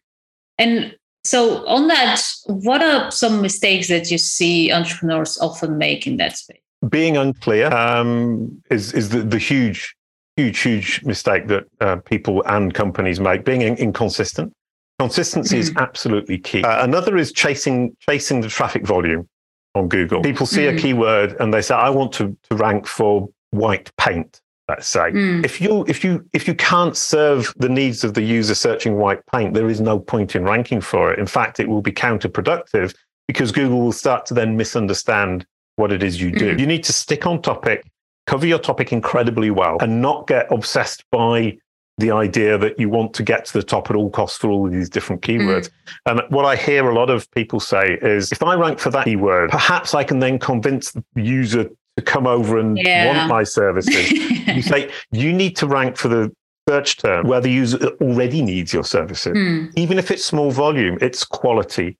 And 0.59 0.96
so, 1.22 1.64
on 1.68 1.87
that, 1.87 2.20
what 2.46 2.83
are 2.83 3.12
some 3.12 3.40
mistakes 3.40 3.87
that 3.87 4.11
you 4.11 4.18
see 4.18 4.72
entrepreneurs 4.72 5.38
often 5.38 5.78
make 5.78 6.04
in 6.04 6.16
that 6.16 6.37
space? 6.37 6.59
Being 6.88 7.16
unclear 7.16 7.72
um, 7.72 8.61
is 8.72 8.92
is 8.92 9.11
the, 9.11 9.22
the 9.22 9.38
huge, 9.38 9.94
huge, 10.37 10.59
huge 10.61 11.03
mistake 11.05 11.47
that 11.49 11.64
uh, 11.81 11.97
people 11.97 12.42
and 12.47 12.73
companies 12.75 13.20
make. 13.20 13.44
Being 13.44 13.62
in- 13.62 13.77
inconsistent. 13.77 14.53
Consistency 14.99 15.59
is 15.59 15.73
absolutely 15.77 16.38
key. 16.38 16.62
Uh, 16.62 16.85
another 16.85 17.16
is 17.16 17.33
chasing 17.33 17.97
chasing 18.09 18.40
the 18.40 18.49
traffic 18.49 18.87
volume. 18.87 19.29
on 19.77 19.88
Google. 19.88 20.23
People 20.23 20.47
see 20.47 20.62
Mm. 20.66 20.77
a 20.77 20.81
keyword 20.81 21.37
and 21.40 21.53
they 21.53 21.61
say, 21.61 21.75
I 21.75 21.90
want 21.90 22.12
to, 22.12 22.37
to 22.49 22.57
rank 22.57 22.87
for 22.87 23.29
white 23.51 23.90
paint, 23.97 24.40
let's 24.68 24.87
say. 24.87 25.11
Mm. 25.11 25.44
If 25.44 25.61
you 25.61 25.85
if 25.88 26.05
you 26.05 26.25
if 26.33 26.47
you 26.47 26.55
can't 26.55 26.97
serve 26.97 27.53
the 27.57 27.68
needs 27.68 28.05
of 28.05 28.14
the 28.14 28.23
user 28.23 28.55
searching 28.55 28.94
white 28.99 29.18
paint, 29.33 29.53
there 29.53 29.68
is 29.68 29.81
no 29.81 29.99
point 29.99 30.37
in 30.37 30.44
ranking 30.44 30.81
for 30.81 31.12
it. 31.12 31.18
In 31.18 31.27
fact, 31.27 31.59
it 31.59 31.68
will 31.68 31.83
be 31.83 31.90
counterproductive 31.90 32.94
because 33.27 33.51
Google 33.51 33.81
will 33.81 33.90
start 34.05 34.27
to 34.27 34.35
then 34.35 34.57
misunderstand 34.57 35.44
what 35.75 35.90
it 35.90 36.05
is 36.05 36.20
you 36.20 36.31
do. 36.31 36.55
Mm. 36.55 36.61
You 36.61 36.66
need 36.68 36.85
to 36.85 36.92
stick 36.92 37.27
on 37.27 37.42
topic, 37.42 37.85
cover 38.26 38.46
your 38.46 38.58
topic 38.58 38.92
incredibly 38.92 39.50
well, 39.50 39.76
and 39.80 40.00
not 40.02 40.26
get 40.26 40.50
obsessed 40.52 41.04
by 41.10 41.56
the 41.98 42.10
idea 42.10 42.58
that 42.58 42.78
you 42.80 42.88
want 42.88 43.14
to 43.14 43.22
get 43.22 43.44
to 43.44 43.52
the 43.52 43.62
top 43.62 43.88
at 43.88 43.94
all 43.94 44.10
costs 44.10 44.37
for 44.38 44.50
all 44.50 44.66
of 44.66 44.72
these 44.72 44.88
different 44.90 45.22
keywords. 45.22 45.70
And 46.06 46.20
what 46.30 46.44
I 46.44 46.56
hear 46.56 46.88
a 46.90 46.94
lot 46.94 47.08
of 47.08 47.30
people 47.30 47.60
say 47.60 47.98
is 48.02 48.32
if 48.32 48.42
I 48.42 48.54
rank 48.56 48.80
for 48.80 48.90
that 48.90 49.04
keyword, 49.04 49.50
perhaps 49.50 49.94
I 49.94 50.02
can 50.02 50.18
then 50.18 50.38
convince 50.40 50.90
the 50.90 51.04
user 51.14 51.64
to 51.96 52.02
come 52.04 52.26
over 52.26 52.58
and 52.58 52.76
Yeah. 52.76 53.06
want 53.14 53.28
my 53.28 53.44
services. 53.44 54.10
you 54.10 54.60
say 54.62 54.90
you 55.12 55.32
need 55.32 55.54
to 55.58 55.68
rank 55.68 55.96
for 55.96 56.08
the 56.08 56.32
search 56.68 56.96
term 56.96 57.28
where 57.28 57.40
the 57.40 57.50
user 57.52 57.78
already 58.00 58.42
needs 58.42 58.72
your 58.72 58.82
services. 58.84 59.37
Mm. 59.37 59.70
Even 59.76 59.96
if 59.98 60.10
it's 60.10 60.24
small 60.24 60.50
volume, 60.50 60.98
it's 61.00 61.22
quality 61.22 61.96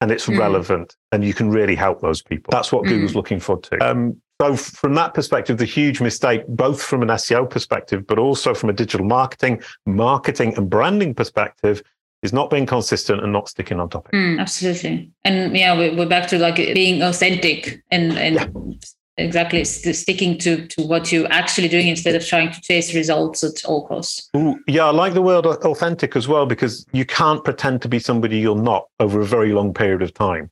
and 0.00 0.10
it's 0.10 0.26
Mm. 0.26 0.38
relevant 0.40 0.96
and 1.12 1.22
you 1.24 1.32
can 1.34 1.50
really 1.50 1.76
help 1.76 2.00
those 2.00 2.20
people. 2.20 2.50
That's 2.50 2.72
what 2.72 2.82
Mm. 2.84 2.88
Google's 2.88 3.14
looking 3.14 3.38
for 3.38 3.60
too. 3.60 3.78
Um, 3.80 4.20
so 4.40 4.54
from 4.54 4.94
that 4.94 5.14
perspective, 5.14 5.56
the 5.56 5.64
huge 5.64 6.00
mistake, 6.00 6.42
both 6.48 6.82
from 6.82 7.02
an 7.02 7.08
SEO 7.08 7.48
perspective, 7.48 8.06
but 8.06 8.18
also 8.18 8.52
from 8.52 8.68
a 8.68 8.72
digital 8.72 9.06
marketing, 9.06 9.62
marketing 9.86 10.54
and 10.56 10.68
branding 10.68 11.14
perspective, 11.14 11.82
is 12.22 12.32
not 12.32 12.50
being 12.50 12.66
consistent 12.66 13.22
and 13.22 13.32
not 13.32 13.48
sticking 13.48 13.80
on 13.80 13.88
topic. 13.88 14.12
Mm, 14.12 14.38
absolutely. 14.38 15.10
And 15.24 15.56
yeah, 15.56 15.78
we- 15.78 15.90
we're 15.94 16.08
back 16.08 16.28
to 16.28 16.38
like 16.38 16.56
being 16.56 17.02
authentic 17.02 17.82
and 17.90 18.12
and 18.18 18.84
exactly 19.18 19.64
sticking 19.64 20.36
to 20.36 20.66
to 20.66 20.82
what 20.86 21.10
you're 21.10 21.30
actually 21.32 21.68
doing 21.68 21.88
instead 21.88 22.14
of 22.14 22.26
trying 22.26 22.52
to 22.52 22.60
chase 22.60 22.94
results 22.94 23.42
at 23.42 23.64
all 23.64 23.86
costs. 23.86 24.28
Ooh, 24.36 24.58
yeah, 24.66 24.84
I 24.86 24.90
like 24.90 25.14
the 25.14 25.22
word 25.22 25.46
authentic 25.46 26.14
as 26.16 26.28
well 26.28 26.44
because 26.44 26.84
you 26.92 27.06
can't 27.06 27.42
pretend 27.42 27.80
to 27.82 27.88
be 27.88 27.98
somebody 27.98 28.38
you're 28.38 28.54
not 28.54 28.84
over 29.00 29.22
a 29.22 29.24
very 29.24 29.52
long 29.52 29.72
period 29.72 30.02
of 30.02 30.12
time. 30.12 30.50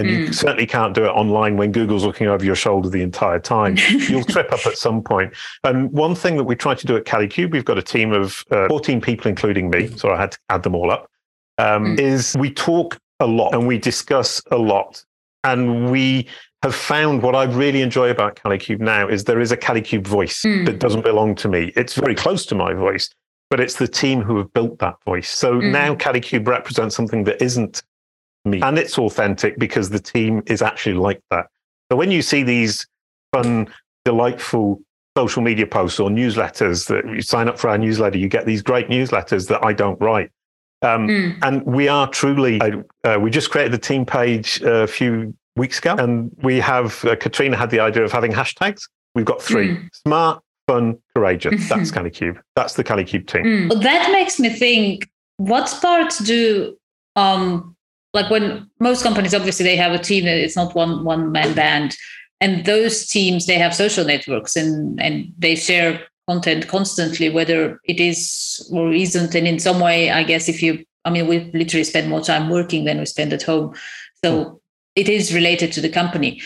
And 0.00 0.08
you 0.08 0.26
Mm. 0.28 0.34
certainly 0.34 0.66
can't 0.66 0.94
do 0.94 1.04
it 1.04 1.08
online 1.10 1.56
when 1.58 1.72
Google's 1.72 2.04
looking 2.04 2.26
over 2.26 2.44
your 2.44 2.54
shoulder 2.54 2.88
the 2.88 3.02
entire 3.02 3.38
time. 3.38 3.76
You'll 4.08 4.24
trip 4.24 4.50
up 4.52 4.64
at 4.66 4.78
some 4.78 5.02
point. 5.02 5.32
And 5.64 5.92
one 5.92 6.14
thing 6.14 6.36
that 6.38 6.44
we 6.44 6.56
try 6.56 6.74
to 6.74 6.86
do 6.86 6.96
at 6.96 7.04
Kalicube, 7.04 7.52
we've 7.52 7.64
got 7.64 7.76
a 7.78 7.82
team 7.82 8.12
of 8.12 8.42
uh, 8.50 8.66
14 8.68 9.00
people, 9.00 9.28
including 9.28 9.68
me, 9.68 9.88
so 9.96 10.10
I 10.10 10.18
had 10.20 10.32
to 10.32 10.38
add 10.48 10.62
them 10.62 10.74
all 10.74 10.90
up, 10.90 11.06
um, 11.58 11.96
Mm. 11.96 12.00
is 12.00 12.34
we 12.38 12.50
talk 12.50 12.98
a 13.20 13.26
lot 13.26 13.54
and 13.54 13.66
we 13.66 13.76
discuss 13.78 14.40
a 14.50 14.56
lot. 14.56 15.04
And 15.44 15.90
we 15.90 16.26
have 16.62 16.74
found 16.74 17.22
what 17.22 17.34
I 17.34 17.44
really 17.44 17.82
enjoy 17.82 18.10
about 18.10 18.36
Kalicube 18.36 18.80
now 18.80 19.06
is 19.08 19.24
there 19.24 19.40
is 19.40 19.52
a 19.52 19.56
Kalicube 19.56 20.06
voice 20.06 20.42
Mm. 20.44 20.64
that 20.66 20.78
doesn't 20.78 21.04
belong 21.04 21.34
to 21.36 21.48
me. 21.48 21.72
It's 21.76 21.94
very 21.94 22.14
close 22.14 22.46
to 22.46 22.54
my 22.54 22.72
voice, 22.74 23.08
but 23.50 23.60
it's 23.60 23.74
the 23.76 23.88
team 23.88 24.22
who 24.22 24.36
have 24.38 24.52
built 24.54 24.78
that 24.78 24.94
voice. 25.04 25.28
So 25.28 25.54
Mm. 25.60 25.72
now 25.72 25.94
Kalicube 25.94 26.46
represents 26.46 26.94
something 26.96 27.24
that 27.24 27.40
isn't 27.42 27.82
me. 28.44 28.60
And 28.62 28.78
it's 28.78 28.98
authentic 28.98 29.58
because 29.58 29.90
the 29.90 29.98
team 30.00 30.42
is 30.46 30.62
actually 30.62 30.94
like 30.94 31.20
that. 31.30 31.46
So 31.90 31.96
when 31.96 32.10
you 32.10 32.22
see 32.22 32.42
these 32.42 32.86
fun, 33.32 33.68
delightful 34.04 34.80
social 35.16 35.42
media 35.42 35.66
posts 35.66 35.98
or 36.00 36.08
newsletters 36.08 36.86
that 36.88 37.04
you 37.12 37.20
sign 37.20 37.48
up 37.48 37.58
for 37.58 37.68
our 37.68 37.78
newsletter, 37.78 38.16
you 38.18 38.28
get 38.28 38.46
these 38.46 38.62
great 38.62 38.88
newsletters 38.88 39.48
that 39.48 39.64
I 39.64 39.72
don't 39.72 40.00
write. 40.00 40.30
Um, 40.82 41.08
Mm. 41.08 41.38
and 41.42 41.62
we 41.66 41.88
are 41.88 42.08
truly, 42.08 42.58
uh, 43.04 43.18
we 43.20 43.30
just 43.30 43.50
created 43.50 43.72
the 43.72 43.78
team 43.78 44.06
page 44.06 44.62
a 44.62 44.86
few 44.86 45.34
weeks 45.56 45.78
ago, 45.78 45.94
and 45.98 46.30
we 46.42 46.58
have, 46.60 47.04
uh, 47.04 47.16
Katrina 47.16 47.56
had 47.56 47.68
the 47.70 47.80
idea 47.80 48.02
of 48.02 48.12
having 48.12 48.32
hashtags. 48.32 48.82
We've 49.14 49.26
got 49.26 49.42
three 49.42 49.70
Mm. 49.76 49.88
smart, 49.92 50.42
fun, 50.66 50.96
courageous. 51.14 51.68
That's 51.68 51.90
Kalicube. 51.90 52.38
That's 52.56 52.74
the 52.74 52.84
Kalicube 52.84 53.26
team. 53.26 53.42
Mm. 53.44 53.68
Well, 53.70 53.80
that 53.80 54.10
makes 54.12 54.38
me 54.40 54.48
think 54.48 55.10
what 55.36 55.76
parts 55.82 56.18
do 56.18 56.76
um 57.16 57.74
like 58.12 58.30
when 58.30 58.68
most 58.80 59.02
companies 59.02 59.34
obviously 59.34 59.64
they 59.64 59.76
have 59.76 59.92
a 59.92 59.98
team 59.98 60.26
it's 60.26 60.56
not 60.56 60.74
one 60.74 61.04
one 61.04 61.32
man 61.32 61.54
band. 61.54 61.96
And 62.40 62.64
those 62.64 63.06
teams 63.06 63.46
they 63.46 63.58
have 63.58 63.74
social 63.74 64.04
networks 64.04 64.56
and 64.56 65.00
and 65.00 65.32
they 65.38 65.56
share 65.56 66.00
content 66.28 66.68
constantly 66.68 67.28
whether 67.28 67.80
it 67.84 68.00
is 68.00 68.68
or 68.72 68.92
isn't. 68.92 69.34
And 69.34 69.46
in 69.46 69.58
some 69.58 69.80
way 69.80 70.10
i 70.10 70.22
guess 70.22 70.48
if 70.48 70.62
you 70.62 70.84
i 71.04 71.10
mean 71.10 71.26
we 71.26 71.50
literally 71.52 71.84
spend 71.84 72.08
more 72.08 72.20
time 72.20 72.48
working 72.48 72.84
than 72.84 72.98
we 72.98 73.06
spend 73.06 73.32
at 73.32 73.42
home. 73.42 73.74
So 74.24 74.60
it 74.96 75.08
is 75.08 75.34
related 75.34 75.72
to 75.72 75.80
the 75.80 75.88
company. 75.88 76.40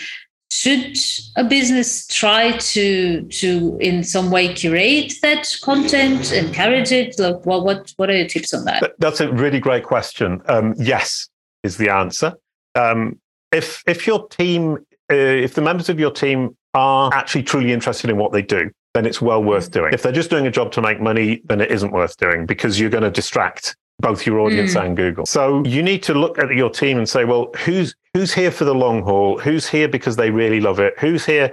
Should 0.51 0.97
a 1.37 1.43
business 1.43 2.07
try 2.07 2.53
to 2.53 3.23
to 3.23 3.79
in 3.81 4.05
some 4.05 4.31
way 4.31 4.55
curate 4.55 5.15
that 5.23 5.49
content 5.63 6.33
encourage 6.33 6.93
it? 6.93 7.19
Like 7.19 7.45
what 7.45 7.65
what 7.65 7.93
what 7.97 8.11
are 8.11 8.17
your 8.17 8.29
tips 8.29 8.55
on 8.55 8.65
that? 8.67 8.95
That's 8.99 9.21
a 9.21 9.33
really 9.33 9.59
great 9.59 9.85
question. 9.85 10.43
Um, 10.47 10.75
yes, 10.79 11.29
is 11.65 11.77
the 11.77 11.89
answer. 11.89 12.35
Um, 12.77 13.19
if 13.51 13.83
if 13.87 14.07
your 14.07 14.29
team, 14.29 14.79
uh, 15.11 15.17
if 15.17 15.55
the 15.55 15.63
members 15.63 15.89
of 15.89 15.99
your 15.99 16.11
team 16.11 16.57
are 16.75 17.13
actually 17.13 17.43
truly 17.43 17.73
interested 17.73 18.11
in 18.11 18.17
what 18.17 18.33
they 18.33 18.43
do, 18.43 18.71
then 18.95 19.07
it's 19.07 19.21
well 19.21 19.43
worth 19.43 19.71
doing. 19.71 19.93
If 19.93 20.03
they're 20.03 20.13
just 20.13 20.31
doing 20.31 20.47
a 20.47 20.51
job 20.51 20.71
to 20.73 20.83
make 20.83 21.01
money, 21.01 21.41
then 21.45 21.61
it 21.61 21.71
isn't 21.71 21.91
worth 21.91 22.17
doing 22.17 22.47
because 22.47 22.79
you're 22.79 22.91
going 22.91 23.05
to 23.05 23.11
distract 23.11 23.77
both 24.01 24.27
your 24.27 24.41
audience 24.41 24.75
and 24.75 24.97
Google. 24.97 25.25
So 25.25 25.65
you 25.65 25.83
need 25.83 26.03
to 26.05 26.15
look 26.15 26.39
at 26.39 26.51
your 26.51 26.69
team 26.71 26.99
and 26.99 27.09
say, 27.09 27.25
well, 27.25 27.51
who's 27.65 27.95
who's 28.13 28.33
here 28.33 28.51
for 28.51 28.65
the 28.65 28.75
long 28.75 29.03
haul? 29.03 29.39
Who's 29.39 29.69
here 29.69 29.89
because 29.89 30.17
they 30.17 30.31
really 30.31 30.61
love 30.61 30.81
it? 30.81 30.95
Who's 30.99 31.25
here 31.25 31.53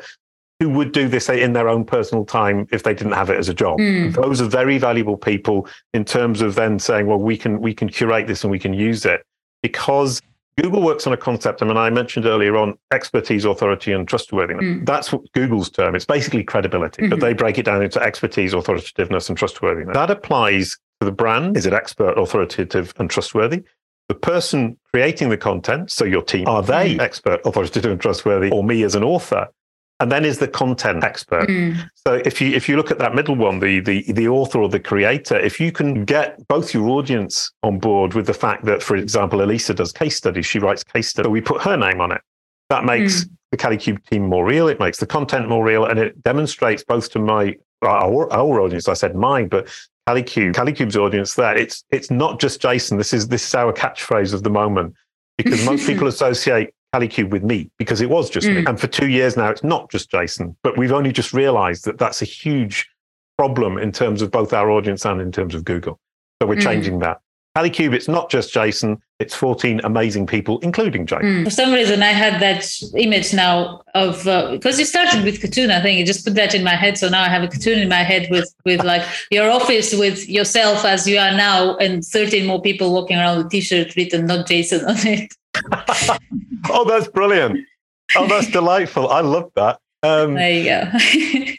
who 0.60 0.69
would 0.69 0.91
do 0.91 1.08
this 1.08 1.28
in 1.28 1.54
their 1.54 1.67
own 1.67 1.84
personal 1.84 2.24
time 2.24 2.67
if 2.71 2.84
they 2.84 2.93
didn't 2.93 3.13
have 3.13 3.32
it 3.32 3.38
as 3.38 3.50
a 3.50 3.54
job? 3.54 3.80
Mm. 3.80 4.13
Those 4.13 4.41
are 4.41 4.45
very 4.45 4.78
valuable 4.78 5.17
people 5.17 5.67
in 5.93 6.06
terms 6.06 6.41
of 6.41 6.54
then 6.54 6.78
saying, 6.78 7.08
well, 7.08 7.19
we 7.19 7.38
can 7.38 7.60
we 7.62 7.74
can 7.74 7.89
curate 7.89 8.28
this 8.28 8.43
and 8.43 8.52
we 8.52 8.60
can 8.60 8.74
use 8.74 9.06
it 9.06 9.26
because 9.62 10.21
Google 10.62 10.82
works 10.82 11.08
on 11.08 11.13
a 11.13 11.17
concept. 11.17 11.62
I 11.62 11.65
mean, 11.65 11.78
I 11.78 11.89
mentioned 11.89 12.26
earlier 12.26 12.58
on 12.58 12.78
expertise, 12.91 13.45
authority, 13.45 13.93
and 13.93 14.08
trustworthiness. 14.08 14.63
Mm. 14.63 14.86
That's 14.86 15.12
what 15.12 15.21
Google's 15.34 15.69
term. 15.69 15.95
It's 15.95 16.06
basically 16.06 16.43
credibility, 16.43 17.08
but 17.08 17.19
Mhm. 17.19 17.21
they 17.21 17.34
break 17.34 17.58
it 17.58 17.63
down 17.65 17.82
into 17.82 18.02
expertise, 18.02 18.54
authoritativeness, 18.54 19.30
and 19.30 19.38
trustworthiness. 19.38 19.93
That 19.93 20.12
applies 20.12 20.78
to 21.00 21.06
the 21.06 21.12
brand. 21.12 21.56
Is 21.58 21.65
it 21.65 21.74
expert, 21.74 22.17
authoritative, 22.17 22.93
and 22.97 23.10
trustworthy? 23.10 23.63
The 24.10 24.15
person 24.15 24.78
creating 24.93 25.30
the 25.30 25.38
content, 25.38 25.89
so 25.89 26.04
your 26.04 26.21
team, 26.21 26.47
are 26.47 26.62
they 26.62 26.95
Mm. 26.95 27.00
expert, 27.02 27.39
authoritative, 27.45 27.89
and 27.91 28.02
trustworthy, 28.02 28.50
or 28.52 28.63
me 28.63 28.84
as 28.84 28.93
an 28.93 29.04
author? 29.04 29.47
And 30.01 30.11
then 30.11 30.25
is 30.25 30.39
the 30.39 30.47
content 30.47 31.03
expert? 31.03 31.47
Mm. 31.47 31.77
So 32.07 32.15
if 32.25 32.41
you 32.41 32.55
if 32.55 32.67
you 32.67 32.75
look 32.75 32.89
at 32.89 32.97
that 32.97 33.13
middle 33.13 33.35
one, 33.35 33.59
the 33.59 33.79
the 33.81 34.11
the 34.11 34.27
author 34.27 34.59
or 34.59 34.67
the 34.67 34.79
creator, 34.79 35.39
if 35.39 35.59
you 35.59 35.71
can 35.71 36.05
get 36.05 36.45
both 36.47 36.73
your 36.73 36.89
audience 36.89 37.51
on 37.61 37.77
board 37.77 38.15
with 38.15 38.25
the 38.25 38.33
fact 38.33 38.65
that, 38.65 38.81
for 38.81 38.95
example, 38.95 39.43
Elisa 39.43 39.75
does 39.75 39.91
case 39.91 40.17
studies, 40.17 40.47
she 40.47 40.57
writes 40.57 40.83
case 40.83 41.09
studies, 41.09 41.27
so 41.27 41.29
we 41.29 41.39
put 41.39 41.61
her 41.61 41.77
name 41.77 42.01
on 42.01 42.11
it. 42.11 42.21
That 42.69 42.83
makes 42.83 43.27
the 43.51 43.57
Kalicube 43.57 44.03
team 44.09 44.25
more 44.25 44.43
real. 44.43 44.67
It 44.67 44.79
makes 44.79 44.97
the 44.97 45.05
content 45.05 45.47
more 45.47 45.63
real, 45.63 45.85
and 45.85 45.99
it 45.99 46.23
demonstrates 46.23 46.83
both 46.83 47.11
to 47.11 47.19
my 47.19 47.55
our, 47.83 48.31
our 48.33 48.59
audience. 48.59 48.87
I 48.87 48.95
said 48.95 49.15
mine, 49.15 49.49
but 49.49 49.67
Kalicube, 50.09 50.53
Kalicube's 50.53 50.97
audience. 50.97 51.35
That 51.35 51.57
it's 51.57 51.83
it's 51.91 52.09
not 52.09 52.39
just 52.39 52.59
Jason. 52.59 52.97
This 52.97 53.13
is 53.13 53.27
this 53.27 53.47
is 53.47 53.53
our 53.53 53.71
catchphrase 53.71 54.33
of 54.33 54.41
the 54.41 54.49
moment 54.49 54.95
because 55.37 55.63
most 55.63 55.85
people 55.85 56.07
associate 56.15 56.73
Kalicube 56.93 57.30
with 57.30 57.43
me 57.43 57.69
because 57.77 58.01
it 58.01 58.10
was 58.10 58.30
just 58.30 58.47
me. 58.47 58.63
Mm. 58.63 58.69
And 58.69 58.80
for 58.80 58.88
two 58.88 59.08
years 59.08 59.38
now, 59.38 59.49
it's 59.49 59.63
not 59.63 59.89
just 59.89 60.12
Jason, 60.12 60.56
but 60.63 60.77
we've 60.77 60.91
only 60.91 61.12
just 61.12 61.34
realized 61.34 61.86
that 61.86 61.97
that's 61.97 62.21
a 62.21 62.25
huge 62.25 62.89
problem 63.38 63.77
in 63.77 63.91
terms 63.91 64.21
of 64.21 64.30
both 64.32 64.54
our 64.54 64.69
audience 64.69 65.06
and 65.06 65.21
in 65.21 65.32
terms 65.32 65.56
of 65.56 65.63
Google. 65.63 65.99
So 66.41 66.47
we're 66.47 66.56
Mm. 66.56 66.63
changing 66.63 66.99
that. 66.99 67.19
Kalicube, 67.58 67.93
it's 67.93 68.08
not 68.08 68.30
just 68.30 68.54
Jason, 68.54 68.97
it's 69.19 69.36
14 69.36 69.82
amazing 69.84 70.25
people, 70.25 70.60
including 70.60 71.06
Jason. 71.06 71.41
Mm. 71.41 71.43
For 71.43 71.49
some 71.49 71.73
reason, 71.73 72.01
I 72.01 72.13
had 72.13 72.41
that 72.41 72.65
image 72.95 73.34
now 73.34 73.82
of 73.93 74.23
because 74.51 74.80
you 74.80 74.86
started 74.86 75.23
with 75.25 75.41
cartoon. 75.41 75.69
I 75.69 75.82
think 75.82 75.99
you 75.99 76.06
just 76.06 76.23
put 76.23 76.36
that 76.36 76.56
in 76.56 76.63
my 76.63 76.75
head. 76.75 76.97
So 76.97 77.10
now 77.10 77.21
I 77.21 77.27
have 77.27 77.43
a 77.43 77.47
cartoon 77.49 77.80
in 77.80 77.89
my 77.89 78.04
head 78.04 78.30
with 78.32 78.54
with 78.65 78.84
like 78.86 79.04
your 79.32 79.49
office 79.51 79.93
with 79.93 80.30
yourself 80.30 80.86
as 80.86 81.06
you 81.08 81.17
are 81.19 81.36
now, 81.36 81.75
and 81.77 82.04
thirteen 82.06 82.45
more 82.45 82.62
people 82.62 82.93
walking 82.93 83.17
around 83.17 83.38
with 83.39 83.49
T-shirt 83.49 83.95
written 83.97 84.27
"Not 84.27 84.47
Jason" 84.47 84.86
on 84.86 84.95
it. 85.06 85.34
Oh, 86.69 86.86
that's 86.86 87.08
brilliant. 87.08 87.60
Oh, 88.15 88.28
that's 88.28 88.47
delightful. 88.52 89.10
I 89.10 89.21
love 89.21 89.52
that. 89.56 89.80
Um, 90.04 90.36
There 90.36 90.52
you 90.52 90.63
go. 90.63 91.52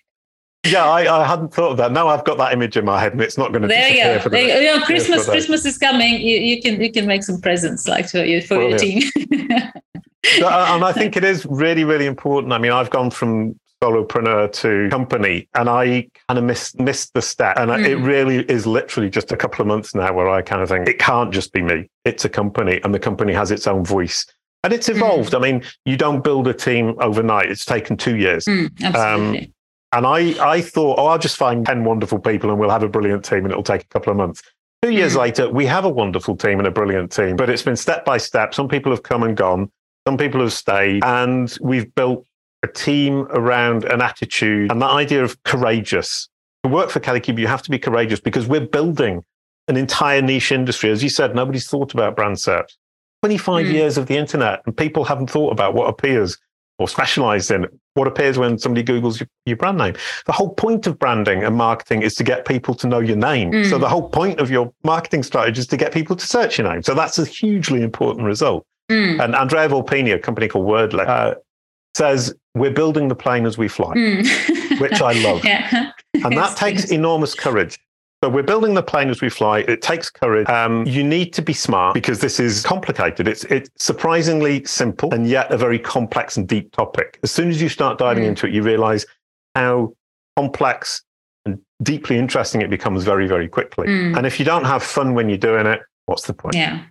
yeah, 0.71 0.85
I, 0.85 1.23
I 1.23 1.27
hadn't 1.27 1.53
thought 1.53 1.73
of 1.73 1.77
that. 1.79 1.91
Now 1.91 2.07
I've 2.09 2.25
got 2.25 2.39
that 2.39 2.53
image 2.53 2.77
in 2.77 2.85
my 2.85 3.01
head 3.01 3.13
and 3.13 3.21
it's 3.21 3.37
not 3.37 3.51
going 3.51 3.63
to 3.63 3.69
there 3.69 3.89
you 3.89 3.95
disappear 3.95 4.15
go. 4.15 4.23
for 4.23 4.29
the 4.29 4.37
There 4.37 4.47
you 4.47 4.55
go. 4.55 4.61
You 4.61 4.67
know, 4.67 4.87
three 4.87 4.97
or 4.97 4.99
Christmas. 4.99 5.27
Christmas 5.27 5.67
is 5.67 5.77
coming. 5.77 6.21
You, 6.21 6.39
you 6.39 6.63
can 6.63 6.81
you 6.81 6.93
can 6.93 7.07
make 7.07 7.25
some 7.25 7.41
presents 7.41 7.89
like 7.89 8.09
for 8.09 8.25
your 8.25 8.43
for 8.43 8.63
your 8.63 8.79
team. 8.79 9.03
So, 10.39 10.47
uh, 10.47 10.67
and 10.71 10.85
I 10.85 10.93
think 10.93 11.17
it 11.17 11.25
is 11.25 11.45
really, 11.47 11.83
really 11.83 12.07
important. 12.07 12.53
I 12.53 12.59
mean, 12.59 12.71
I've 12.71 12.91
gone 12.91 13.11
from 13.11 13.59
solopreneur 13.83 14.53
to 14.53 14.89
company, 14.91 15.49
and 15.55 15.69
I 15.69 16.09
kind 16.29 16.39
of 16.39 16.45
missed 16.45 16.79
missed 16.79 17.15
the 17.15 17.23
step. 17.23 17.57
And 17.59 17.71
I- 17.73 17.81
it 17.81 17.99
Mm. 17.99 18.07
really 18.07 18.37
is 18.51 18.67
literally 18.67 19.11
just 19.11 19.33
a 19.33 19.37
couple 19.37 19.61
of 19.63 19.67
months 19.67 19.95
now 19.95 20.13
where 20.13 20.29
I 20.29 20.43
kind 20.43 20.63
of 20.63 20.69
think 20.69 20.89
it 20.89 20.99
can't 20.99 21.33
just 21.33 21.53
be 21.53 21.63
me. 21.63 21.89
It's 22.05 22.25
a 22.25 22.29
company, 22.29 22.81
and 22.85 22.95
the 22.95 22.99
company 22.99 23.33
has 23.33 23.51
its 23.51 23.67
own 23.67 23.85
voice. 23.85 24.27
And 24.65 24.73
it's 24.73 24.89
evolved. 24.89 25.33
Mm. 25.33 25.37
I 25.37 25.41
mean, 25.41 25.63
you 25.85 25.97
don't 25.97 26.23
build 26.23 26.47
a 26.47 26.55
team 26.55 26.95
overnight. 27.01 27.51
It's 27.51 27.65
taken 27.65 27.97
two 27.97 28.17
years. 28.17 28.45
Mm, 28.45 28.71
absolutely. 28.81 29.39
Um, 29.41 29.53
and 29.95 30.07
I, 30.07 30.51
I 30.57 30.61
thought, 30.61 30.99
oh, 30.99 31.07
I'll 31.07 31.19
just 31.19 31.37
find 31.37 31.67
10 31.67 31.83
wonderful 31.85 32.21
people 32.21 32.49
and 32.49 32.61
we'll 32.61 32.71
have 32.71 32.85
a 32.85 32.89
brilliant 32.89 33.25
team 33.25 33.39
and 33.39 33.51
it'll 33.51 33.65
take 33.65 33.83
a 33.83 33.89
couple 33.89 34.13
of 34.13 34.17
months. 34.17 34.41
Two 34.83 34.91
years 34.91 35.15
mm. 35.15 35.19
later, 35.19 35.51
we 35.51 35.67
have 35.67 35.85
a 35.85 35.89
wonderful 35.89 36.37
team 36.37 36.59
and 36.59 36.67
a 36.69 36.71
brilliant 36.71 37.11
team, 37.11 37.35
but 37.35 37.51
it's 37.51 37.63
been 37.63 37.77
step 37.77 38.05
by 38.05 38.19
step. 38.19 38.55
Some 38.55 38.69
people 38.69 38.93
have 38.93 39.03
come 39.03 39.25
and 39.25 39.37
gone, 39.37 39.69
some 40.07 40.17
people 40.17 40.41
have 40.41 40.53
stayed, 40.53 41.05
and 41.05 41.57
we've 41.61 41.93
built 41.95 42.25
a 42.63 42.69
team 42.69 43.27
around 43.31 43.85
an 43.85 44.01
attitude 44.01 44.71
and 44.71 44.81
that 44.81 44.91
idea 44.91 45.23
of 45.23 45.43
courageous. 45.45 46.29
To 46.65 46.71
work 46.71 46.91
for 46.91 47.01
Kalicube, 47.01 47.39
you 47.39 47.49
have 47.49 47.63
to 47.63 47.71
be 47.71 47.79
courageous 47.79 48.21
because 48.21 48.47
we're 48.47 48.67
building 48.67 49.25
an 49.69 49.77
entire 49.77 50.23
niche 50.23 50.53
industry. 50.53 50.91
As 50.91 51.03
you 51.03 51.09
said, 51.09 51.35
nobody's 51.35 51.67
thought 51.67 51.93
about 51.93 52.15
brand 52.15 52.39
search. 52.39 52.77
25 53.23 53.67
mm. 53.67 53.73
years 53.73 53.99
of 53.99 54.07
the 54.07 54.17
internet, 54.17 54.63
and 54.67 54.77
people 54.77 55.05
haven't 55.05 55.31
thought 55.31 55.53
about 55.53 55.75
what 55.75 55.89
appears 55.89 56.39
or 56.79 56.89
specialized 56.89 57.51
in 57.51 57.67
what 57.95 58.09
appears 58.09 58.39
when 58.39 58.59
somebody 58.59 58.83
Googles 58.83 59.21
your, 59.21 59.29
your, 59.47 59.57
brand 59.57 59.79
name. 59.79 59.95
The 60.27 60.33
whole 60.33 60.55
point 60.55 60.87
of 60.87 60.99
branding 60.99 61.45
and 61.45 61.55
marketing 61.55 62.03
is 62.03 62.15
to 62.17 62.25
get 62.25 62.47
people 62.47 62.75
to 62.77 62.87
know 62.87 62.99
your 62.99 63.17
name. 63.17 63.53
Mm. 63.53 63.71
So 63.71 63.79
the 63.79 63.89
whole 63.89 64.09
point 64.09 64.41
of 64.41 64.51
your 64.51 64.73
marketing 64.83 65.23
strategy 65.23 65.61
is 65.61 65.67
to 65.69 65.77
get 65.77 65.93
people 65.93 66.17
to 66.17 66.27
search 66.27 66.59
your 66.59 66.73
name. 66.73 66.83
So 66.83 66.95
that's 66.95 67.19
a 67.19 67.25
hugely 67.25 67.83
important 67.83 68.27
result. 68.27 68.67
Mm. 68.91 69.23
And 69.23 69.35
Andrea 69.35 69.69
Volpini, 69.69 70.15
a 70.15 70.19
company 70.19 70.49
called 70.49 70.67
WordLift, 70.67 71.09
uh, 71.09 71.35
says 71.95 72.35
we're 72.55 72.73
building 72.73 73.09
the 73.09 73.15
plane 73.15 73.47
as 73.47 73.59
we 73.59 73.69
fly, 73.69 73.95
mm. 73.95 74.81
which 74.81 75.01
I 75.01 75.13
love. 75.23 75.43
Yeah. 75.53 75.93
And 76.15 76.37
that 76.37 76.57
takes 76.57 76.91
enormous 76.93 77.35
courage. 77.35 77.79
So 78.23 78.29
we're 78.29 78.45
building 78.45 78.75
the 78.75 78.83
plane 78.83 79.09
as 79.09 79.21
we 79.21 79.29
fly. 79.29 79.61
It 79.61 79.83
takes 79.83 80.09
courage. 80.09 80.49
Um, 80.49 80.87
you 80.87 81.03
need 81.03 81.33
to 81.33 81.43
be 81.43 81.53
smart 81.53 81.95
because 81.95 82.21
this 82.21 82.39
is 82.39 82.63
complicated. 82.63 83.27
It's 83.27 83.43
it's 83.45 83.69
surprisingly 83.79 84.65
simple 84.65 85.13
and 85.13 85.27
yet 85.27 85.51
a 85.51 85.57
very 85.57 85.79
complex 85.79 86.37
and 86.37 86.47
deep 86.47 86.71
topic. 86.71 87.19
As 87.25 87.33
soon 87.33 87.49
as 87.49 87.61
you 87.61 87.69
start 87.69 87.99
diving 87.99 88.25
mm. 88.25 88.29
into 88.29 88.47
it, 88.47 88.53
you 88.53 88.63
realize 88.63 89.05
how 89.57 89.95
complex 90.37 91.03
and 91.45 91.59
deeply 91.83 92.17
interesting 92.17 92.63
it 92.63 92.71
becomes 92.71 93.03
very, 93.03 93.27
very 93.27 93.49
quickly. 93.49 93.89
Mm. 93.89 94.17
And 94.17 94.27
if 94.27 94.39
you 94.39 94.45
don't 94.45 94.65
have 94.65 94.85
fun 94.85 95.15
when 95.15 95.29
you're 95.29 95.39
doing 95.39 95.67
it, 95.67 95.81
what's 96.07 96.27
the 96.27 96.35
point? 96.35 96.55
Yeah. 96.55 96.85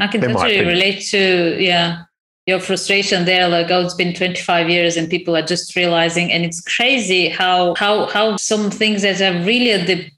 I 0.00 0.06
can 0.06 0.20
totally 0.20 0.60
relate 0.60 1.00
to, 1.10 1.62
yeah, 1.62 2.04
your 2.48 2.58
frustration 2.58 3.26
there 3.26 3.46
like 3.46 3.70
oh 3.70 3.82
it's 3.82 3.94
been 3.94 4.14
25 4.14 4.70
years 4.70 4.96
and 4.96 5.10
people 5.10 5.36
are 5.36 5.42
just 5.42 5.76
realizing 5.76 6.32
and 6.32 6.44
it's 6.46 6.62
crazy 6.62 7.28
how 7.28 7.74
how 7.74 8.06
how 8.06 8.36
some 8.36 8.70
things 8.70 9.02
that 9.02 9.20
are 9.20 9.38
really 9.44 9.70
at 9.72 9.86
the 9.86 10.10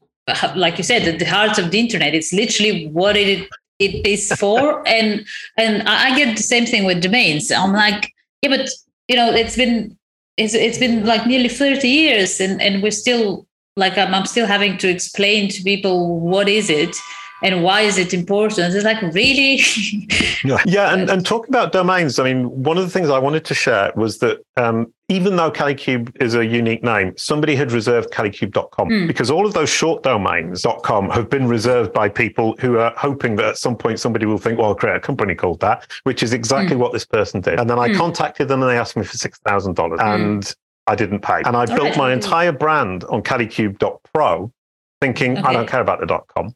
like 0.54 0.78
you 0.78 0.84
said, 0.84 1.06
at 1.06 1.18
the 1.18 1.24
heart 1.24 1.58
of 1.58 1.70
the 1.70 1.78
internet. 1.78 2.14
It's 2.14 2.32
literally 2.32 2.86
what 2.88 3.16
it 3.16 3.48
it 3.78 4.06
is 4.06 4.32
for. 4.38 4.86
and 4.86 5.26
and 5.56 5.82
I 5.88 6.16
get 6.16 6.36
the 6.36 6.42
same 6.42 6.66
thing 6.66 6.84
with 6.84 7.02
domains. 7.02 7.50
I'm 7.50 7.72
like, 7.72 8.12
yeah, 8.42 8.56
but 8.56 8.68
you 9.08 9.16
know, 9.16 9.32
it's 9.32 9.56
been 9.56 9.96
it's 10.36 10.54
it's 10.54 10.78
been 10.78 11.04
like 11.04 11.26
nearly 11.26 11.48
30 11.48 11.88
years 11.88 12.40
and 12.40 12.60
and 12.62 12.82
we're 12.82 12.90
still 12.90 13.46
like 13.76 13.96
I'm, 13.98 14.14
I'm 14.14 14.26
still 14.26 14.46
having 14.46 14.78
to 14.78 14.88
explain 14.88 15.48
to 15.50 15.62
people 15.62 16.20
what 16.20 16.48
is 16.48 16.70
it 16.70 16.96
and 17.42 17.62
why 17.62 17.82
is 17.82 17.98
it 17.98 18.12
important? 18.12 18.74
It's 18.74 18.84
like 18.84 19.00
really. 19.14 19.56
yeah, 20.44 20.62
yeah, 20.66 20.94
and, 20.94 21.08
and 21.08 21.24
talk 21.24 21.48
about 21.48 21.72
domains. 21.72 22.18
I 22.18 22.24
mean, 22.24 22.62
one 22.62 22.78
of 22.78 22.84
the 22.84 22.90
things 22.90 23.08
I 23.08 23.18
wanted 23.18 23.44
to 23.46 23.54
share 23.54 23.92
was 23.96 24.18
that 24.18 24.38
um, 24.56 24.92
even 25.08 25.36
though 25.36 25.50
Kalicube 25.50 26.14
is 26.22 26.34
a 26.34 26.44
unique 26.44 26.84
name, 26.84 27.14
somebody 27.16 27.56
had 27.56 27.72
reserved 27.72 28.10
kalicube.com 28.12 28.88
mm. 28.88 29.06
because 29.06 29.30
all 29.30 29.44
of 29.44 29.54
those 29.54 29.68
short 29.68 30.02
domains 30.02 30.64
.com 30.82 31.10
have 31.10 31.28
been 31.28 31.48
reserved 31.48 31.92
by 31.92 32.08
people 32.08 32.54
who 32.60 32.78
are 32.78 32.94
hoping 32.96 33.36
that 33.36 33.46
at 33.46 33.58
some 33.58 33.76
point 33.76 33.98
somebody 33.98 34.24
will 34.26 34.38
think, 34.38 34.58
well, 34.58 34.68
I'll 34.68 34.74
create 34.74 34.96
a 34.96 35.00
company 35.00 35.34
called 35.34 35.60
that, 35.60 35.90
which 36.04 36.22
is 36.22 36.32
exactly 36.32 36.76
mm. 36.76 36.80
what 36.80 36.92
this 36.92 37.04
person 37.04 37.40
did. 37.40 37.58
And 37.58 37.68
then 37.68 37.78
I 37.78 37.88
mm. 37.88 37.96
contacted 37.96 38.48
them 38.48 38.62
and 38.62 38.70
they 38.70 38.78
asked 38.78 38.96
me 38.96 39.04
for 39.04 39.16
six 39.16 39.38
thousand 39.40 39.74
dollars, 39.74 40.00
hmm. 40.00 40.06
and 40.06 40.54
I 40.86 40.94
didn't 40.94 41.20
pay. 41.20 41.42
And 41.44 41.56
I 41.56 41.60
all 41.60 41.66
built 41.66 41.80
right. 41.80 41.96
my 41.96 42.12
entire 42.12 42.52
brand 42.52 43.04
on 43.04 43.22
kalicube.pro, 43.22 44.52
thinking 45.00 45.38
okay. 45.38 45.46
I 45.46 45.52
don't 45.52 45.68
care 45.68 45.80
about 45.80 46.00
the 46.00 46.06
.com. 46.28 46.54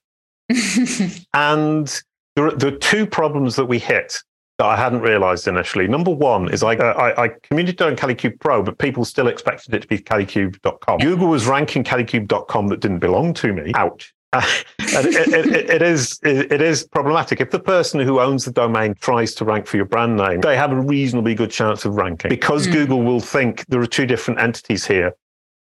and 1.35 2.03
there 2.37 2.47
are, 2.47 2.53
there 2.53 2.75
are 2.75 2.79
two 2.79 3.07
problems 3.07 3.57
that 3.57 3.67
we 3.67 3.79
hit 3.79 4.17
that 4.59 4.67
I 4.67 4.77
hadn't 4.77 5.01
realized 5.01 5.49
initially. 5.49 5.89
Number 5.89 6.13
one 6.13 6.53
is 6.53 6.63
I, 6.63 6.77
uh, 6.77 6.93
I, 6.93 7.25
I 7.25 7.29
communicated 7.43 7.87
on 7.87 7.97
Kalicube 7.97 8.39
Pro, 8.39 8.63
but 8.63 8.79
people 8.79 9.05
still 9.05 9.27
expected 9.27 9.75
it 9.75 9.83
to 9.83 9.89
be 9.89 9.99
kalicube.com. 9.99 11.01
Google 11.01 11.29
was 11.29 11.47
ranking 11.47 11.83
kalicube.com 11.83 12.69
that 12.69 12.81
didn't 12.81 13.01
belong 13.01 13.35
to 13.35 13.53
me. 13.53 13.73
Ouch. 13.75 14.15
and 14.35 15.07
it, 15.07 15.47
it, 15.47 15.71
it 15.71 15.83
is 15.83 16.19
it 16.25 16.61
is 16.61 16.89
problematic 16.89 17.41
if 17.41 17.51
the 17.53 17.61
person 17.61 18.01
who 18.01 18.19
owns 18.19 18.45
the 18.45 18.51
domain 18.51 18.93
tries 19.01 19.33
to 19.33 19.45
rank 19.45 19.65
for 19.65 19.77
your 19.77 19.87
brand 19.87 20.17
name 20.17 20.41
they 20.41 20.57
have 20.57 20.73
a 20.73 20.81
reasonably 20.81 21.37
good 21.37 21.53
chance 21.53 21.85
of 21.85 21.95
ranking 21.95 22.29
because 22.29 22.67
mm. 22.67 22.73
google 22.73 23.03
will 23.03 23.21
think 23.21 23.65
there 23.67 23.81
are 23.81 23.87
two 23.87 24.07
different 24.07 24.41
entities 24.41 24.85
here 24.85 25.15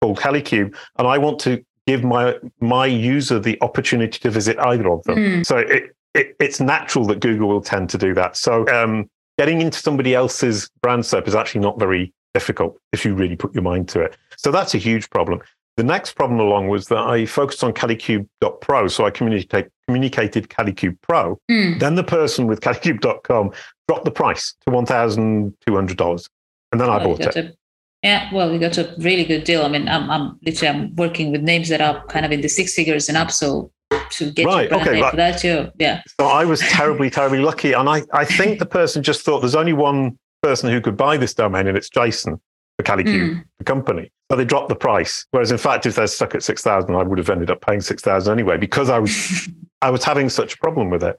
called 0.01 0.19
kalicube 0.19 0.75
and 0.97 1.07
i 1.07 1.19
want 1.19 1.39
to 1.39 1.63
give 1.87 2.05
my 2.05 2.37
my 2.61 2.87
user 2.87 3.38
the 3.38 3.59
opportunity 3.61 4.18
to 4.18 4.31
visit 4.31 4.59
either 4.59 4.88
of 4.90 5.03
them. 5.05 5.16
Mm. 5.16 5.47
So 5.47 5.59
it, 5.59 5.94
it, 6.14 6.37
it's 6.40 6.61
natural 6.61 7.05
that 7.07 7.20
Google 7.20 7.49
will 7.49 7.61
tend 7.61 7.90
to 7.90 7.99
do 7.99 8.14
that. 8.14 8.37
So 8.37 8.66
um, 8.68 9.09
getting 9.38 9.61
into 9.61 9.79
somebody 9.79 10.14
else's 10.14 10.70
brand 10.81 11.03
SERP 11.03 11.29
is 11.29 11.35
actually 11.35 11.61
not 11.61 11.79
very 11.79 12.12
difficult 12.33 12.79
if 12.92 13.05
you 13.05 13.14
really 13.14 13.37
put 13.37 13.55
your 13.55 13.62
mind 13.62 13.88
to 13.90 14.01
it. 14.01 14.16
So 14.37 14.51
that's 14.51 14.75
a 14.75 14.79
huge 14.79 15.11
problem. 15.11 15.40
The 15.77 15.83
next 15.83 16.12
problem 16.12 16.38
along 16.38 16.68
was 16.68 16.87
that 16.88 16.99
I 16.99 17.27
focused 17.27 17.64
on 17.64 17.73
Kalicube.pro. 17.73 18.87
So 18.88 19.07
I 19.07 19.11
communicate, 19.11 19.66
communicated 19.88 20.49
Kalicube 20.49 20.97
Pro. 21.01 21.37
Mm. 21.51 21.81
Then 21.81 21.97
the 21.97 22.05
person 22.05 22.47
with 22.47 22.61
Kalicube.com 22.61 23.51
dropped 23.88 24.05
the 24.05 24.12
price 24.12 24.55
to 24.66 24.73
$1,200. 24.73 26.29
And 26.70 26.81
then 26.81 26.88
oh, 26.88 26.92
I 26.92 27.05
bought 27.05 27.20
it. 27.20 27.57
Yeah, 28.05 28.29
well, 28.35 28.53
we 28.53 28.59
got 28.59 28.77
a 28.77 28.95
really 28.99 29.25
good 29.25 29.45
deal. 29.45 29.64
I 29.64 29.69
mean, 29.69 29.88
I'm, 29.88 30.11
I'm 30.11 30.38
literally 30.45 30.69
I'm 30.69 30.95
working 30.97 31.33
with 31.33 31.40
names 31.40 31.71
that 31.71 31.81
are 31.81 32.05
kind 32.09 32.27
of 32.27 32.33
in 32.33 32.43
the 32.43 32.49
six 32.49 32.75
figures 32.75 33.09
and 33.09 33.17
up. 33.17 33.31
So 33.31 33.73
to 34.11 34.31
get 34.31 34.45
right, 34.45 34.71
your 34.71 34.79
okay, 34.83 35.01
right. 35.01 35.11
for 35.11 35.17
that 35.17 35.38
too, 35.38 35.71
yeah. 35.79 36.03
So 36.21 36.27
I 36.27 36.45
was 36.45 36.61
terribly, 36.61 37.09
terribly 37.09 37.38
lucky, 37.38 37.73
and 37.73 37.88
I, 37.88 38.03
I 38.12 38.27
think 38.27 38.59
the 38.59 38.67
person 38.67 39.03
just 39.03 39.23
thought 39.23 39.40
there's 39.40 39.55
only 39.55 39.73
one 39.73 40.19
person 40.43 40.71
who 40.71 40.83
could 40.83 40.99
buy 40.99 41.17
this 41.17 41.33
domain, 41.33 41.67
and 41.67 41.79
it's 41.79 41.88
Jason 41.88 42.38
for 42.77 42.85
Kalicube, 42.85 43.37
mm. 43.37 43.45
the 43.57 43.64
company. 43.64 44.12
So 44.31 44.37
they 44.37 44.45
dropped 44.45 44.69
the 44.69 44.77
price. 44.77 45.25
Whereas 45.31 45.51
in 45.51 45.59
fact, 45.59 45.87
if 45.87 45.95
they're 45.95 46.07
stuck 46.07 46.35
at 46.35 46.43
six 46.43 46.61
thousand, 46.61 46.95
I 46.95 47.05
would 47.05 47.17
have 47.17 47.31
ended 47.31 47.51
up 47.51 47.62
paying 47.62 47.81
six 47.81 48.03
thousand 48.03 48.35
anyway 48.35 48.59
because 48.59 48.90
I 48.90 48.99
was 48.99 49.49
I 49.81 49.88
was 49.88 50.05
having 50.05 50.29
such 50.29 50.55
a 50.55 50.59
problem 50.59 50.90
with 50.90 51.03
it. 51.03 51.17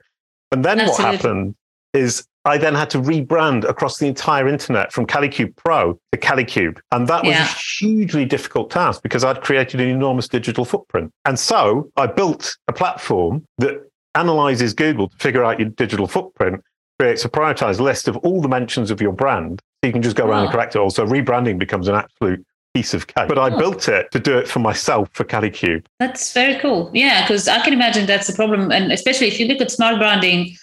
And 0.52 0.64
then 0.64 0.78
Absolutely. 0.78 1.04
what 1.04 1.14
happened 1.14 1.54
is 1.92 2.26
I 2.44 2.58
then 2.58 2.74
had 2.74 2.90
to 2.90 2.98
rebrand 2.98 3.68
across 3.68 3.98
the 3.98 4.06
entire 4.06 4.46
internet 4.46 4.92
from 4.92 5.04
Kalicube 5.04 5.56
Pro 5.56 5.98
to 6.12 6.18
Kalicube. 6.18 6.78
And 6.92 7.08
that 7.08 7.24
was 7.24 7.32
yeah. 7.32 7.44
a 7.44 7.56
hugely 7.78 8.24
difficult 8.24 8.70
task 8.70 9.02
because 9.02 9.24
I'd 9.24 9.40
created 9.42 9.80
an 9.80 9.88
enormous 9.88 10.28
digital 10.28 10.64
footprint. 10.64 11.10
And 11.24 11.38
so 11.38 11.90
I 11.96 12.06
built 12.06 12.56
a 12.68 12.72
platform 12.72 13.44
that 13.58 13.90
analyzes 14.14 14.74
Google 14.74 15.08
to 15.08 15.16
figure 15.18 15.44
out 15.44 15.58
your 15.58 15.70
digital 15.70 16.06
footprint, 16.06 16.62
creates 17.00 17.24
a 17.24 17.28
prioritized 17.28 17.80
list 17.80 18.06
of 18.06 18.16
all 18.18 18.40
the 18.40 18.48
mentions 18.48 18.92
of 18.92 19.00
your 19.00 19.12
brand. 19.12 19.60
So 19.82 19.88
you 19.88 19.92
can 19.92 20.02
just 20.02 20.16
go 20.16 20.26
around 20.26 20.44
and 20.44 20.52
correct 20.52 20.76
it 20.76 20.78
all. 20.78 20.90
So 20.90 21.04
rebranding 21.04 21.58
becomes 21.58 21.88
an 21.88 21.96
absolute 21.96 22.46
piece 22.74 22.94
of 22.94 23.08
cake. 23.08 23.28
But 23.28 23.38
I 23.38 23.50
oh. 23.50 23.58
built 23.58 23.88
it 23.88 24.10
to 24.12 24.20
do 24.20 24.38
it 24.38 24.46
for 24.46 24.60
myself 24.60 25.08
for 25.12 25.24
Kalicube. 25.24 25.84
That's 25.98 26.32
very 26.32 26.60
cool. 26.60 26.90
Yeah, 26.94 27.22
because 27.22 27.48
I 27.48 27.60
can 27.62 27.72
imagine 27.72 28.06
that's 28.06 28.28
the 28.28 28.34
problem. 28.34 28.70
And 28.70 28.92
especially 28.92 29.26
if 29.26 29.40
you 29.40 29.46
look 29.46 29.60
at 29.60 29.70
smart 29.70 29.98
branding, 29.98 30.56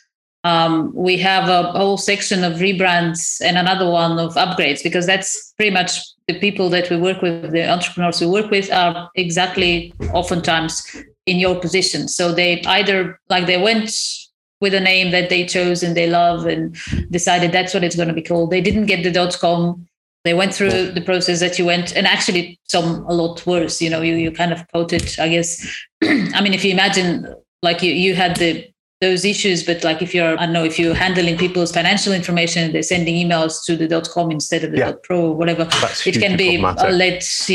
um, 0.44 0.92
we 0.94 1.18
have 1.18 1.48
a 1.48 1.72
whole 1.72 1.98
section 1.98 2.44
of 2.44 2.54
rebrands 2.54 3.42
and 3.42 3.58
another 3.58 3.90
one 3.90 4.20
of 4.20 4.34
upgrades 4.34 4.84
because 4.84 5.06
that's 5.06 5.54
pretty 5.54 5.72
much 5.72 6.00
the 6.28 6.38
people 6.40 6.70
that 6.70 6.90
we 6.90 6.98
work 6.98 7.22
with, 7.22 7.52
the 7.52 7.70
entrepreneurs 7.70 8.20
we 8.20 8.28
work 8.28 8.52
with 8.52 8.72
are 8.72 9.10
exactly 9.16 9.94
oftentimes 10.14 10.86
in 11.26 11.40
your 11.40 11.60
position. 11.60 12.08
So 12.08 12.34
they 12.34 12.62
either 12.64 13.20
like 13.30 13.46
they 13.46 13.62
went 13.62 13.92
with 14.60 14.74
a 14.74 14.80
name 14.80 15.12
that 15.12 15.30
they 15.30 15.46
chose 15.46 15.84
and 15.84 15.96
they 15.96 16.10
love 16.10 16.46
and 16.46 16.76
decided 17.10 17.52
that's 17.52 17.74
what 17.74 17.84
it's 17.84 17.96
going 17.96 18.08
to 18.08 18.14
be 18.14 18.22
called. 18.22 18.52
They 18.52 18.62
didn't 18.62 18.86
get 18.86 19.04
the 19.04 19.12
dot 19.12 19.38
com. 19.40 19.88
They 20.26 20.34
went 20.34 20.54
through 20.54 20.92
the 20.92 21.02
process 21.02 21.42
that 21.42 21.60
you 21.60 21.66
went, 21.66 21.94
and 21.98 22.08
actually 22.08 22.58
some 22.64 23.06
a 23.08 23.14
lot 23.14 23.46
worse. 23.46 23.82
You 23.82 23.90
know, 23.90 24.02
you 24.02 24.16
you 24.16 24.32
kind 24.32 24.54
of 24.54 24.66
quoted, 24.70 25.20
I 25.20 25.28
guess. 25.28 25.68
I 26.04 26.42
mean, 26.42 26.54
if 26.54 26.64
you 26.64 26.72
imagine 26.72 27.34
like 27.62 27.84
you 27.84 27.92
you 27.92 28.16
had 28.16 28.38
the 28.38 28.73
those 29.06 29.22
issues. 29.34 29.60
But 29.70 29.80
like 29.90 30.00
if 30.06 30.12
you're, 30.16 30.34
I 30.42 30.46
don't 30.46 30.56
know, 30.58 30.68
if 30.72 30.76
you're 30.80 30.98
handling 31.06 31.38
people's 31.46 31.72
financial 31.80 32.14
information, 32.20 32.62
they're 32.74 32.92
sending 32.96 33.16
emails 33.24 33.54
to 33.68 33.72
the 33.82 33.88
dot 33.94 34.08
.com 34.16 34.32
instead 34.38 34.62
of 34.66 34.72
the 34.74 34.80
yeah. 34.84 34.94
.pro 35.08 35.18
or 35.30 35.36
whatever, 35.42 35.64
That's 35.84 36.08
it 36.08 36.20
can 36.26 36.36
be 36.38 36.50
a 36.56 36.62
lot, 36.62 36.80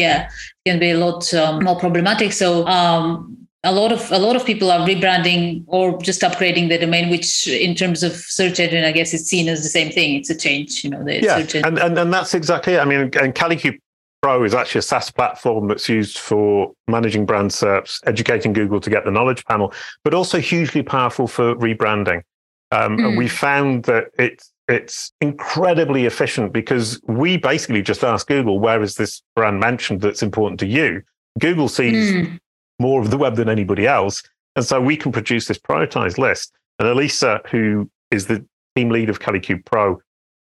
yeah, 0.05 0.29
it 0.29 0.71
can 0.71 0.79
be 0.87 0.91
a 0.97 0.99
lot 1.07 1.23
um, 1.43 1.65
more 1.67 1.79
problematic. 1.85 2.31
So 2.43 2.49
um, 2.79 3.35
a 3.65 3.73
lot 3.81 3.91
of 3.97 4.03
a 4.13 4.21
lot 4.27 4.37
of 4.39 4.43
people 4.51 4.71
are 4.75 4.87
rebranding 4.87 5.65
or 5.67 5.85
just 6.09 6.21
upgrading 6.29 6.67
the 6.73 6.79
domain, 6.79 7.11
which 7.15 7.31
in 7.67 7.75
terms 7.75 8.03
of 8.03 8.13
search 8.39 8.61
engine, 8.61 8.85
I 8.85 8.93
guess 8.93 9.13
it's 9.17 9.29
seen 9.35 9.49
as 9.49 9.61
the 9.67 9.73
same 9.79 9.91
thing. 9.91 10.15
It's 10.19 10.31
a 10.31 10.39
change, 10.47 10.85
you 10.85 10.91
know. 10.91 11.03
The 11.03 11.15
yeah, 11.29 11.39
and, 11.67 11.79
and 11.85 11.99
and 12.03 12.11
that's 12.17 12.35
exactly 12.35 12.75
it. 12.75 12.81
I 12.85 12.87
mean, 12.91 13.01
and 13.23 13.35
Kalicube 13.35 13.79
Pro 14.23 14.43
is 14.43 14.55
actually 14.55 14.81
a 14.81 14.83
SaaS 14.83 15.11
platform 15.11 15.69
that's 15.69 15.89
used 15.89 16.19
for 16.19 16.73
managing 16.89 17.25
brand 17.25 17.51
SERPs, 17.51 18.01
educating 18.07 18.53
Google 18.53 18.81
to 18.81 18.91
get 18.91 19.05
the 19.05 19.11
knowledge 19.11 19.45
panel, 19.45 19.73
but 20.03 20.15
also 20.15 20.41
hugely 20.41 20.83
powerful 20.83 21.29
for 21.29 21.55
rebranding. 21.55 22.23
Um, 22.71 22.99
mm. 22.99 23.07
And 23.07 23.19
we 23.19 23.29
found 23.29 23.85
that 23.85 24.07
it's 24.19 24.53
it's 24.69 25.13
incredibly 25.23 26.05
efficient 26.05 26.53
because 26.53 27.01
we 27.05 27.39
basically 27.39 27.81
just 27.81 28.05
ask 28.05 28.27
Google, 28.27 28.61
where 28.61 28.83
is 28.83 28.97
this 28.97 29.23
brand 29.35 29.61
mentioned 29.61 30.03
that's 30.03 30.23
important 30.23 30.61
to 30.61 30.67
you? 30.67 31.03
Google 31.39 31.69
sees 31.69 32.13
mm. 32.13 32.39
more 32.79 33.01
of 33.01 33.11
the 33.11 33.17
web 33.17 33.37
than 33.37 33.49
anybody 33.49 33.87
else. 33.87 34.23
And 34.57 34.65
so 34.65 34.81
we 34.81 34.97
can 34.97 35.11
produce 35.11 35.47
this 35.47 35.59
prioritized 35.59 36.19
list. 36.19 36.53
And 36.79 36.87
Elisa, 36.87 37.41
who 37.51 37.91
is 38.11 38.27
the 38.27 38.45
team 38.77 38.91
lead 38.91 39.09
of 39.09 39.21
Kalicube 39.21 39.65
Pro, 39.65 40.01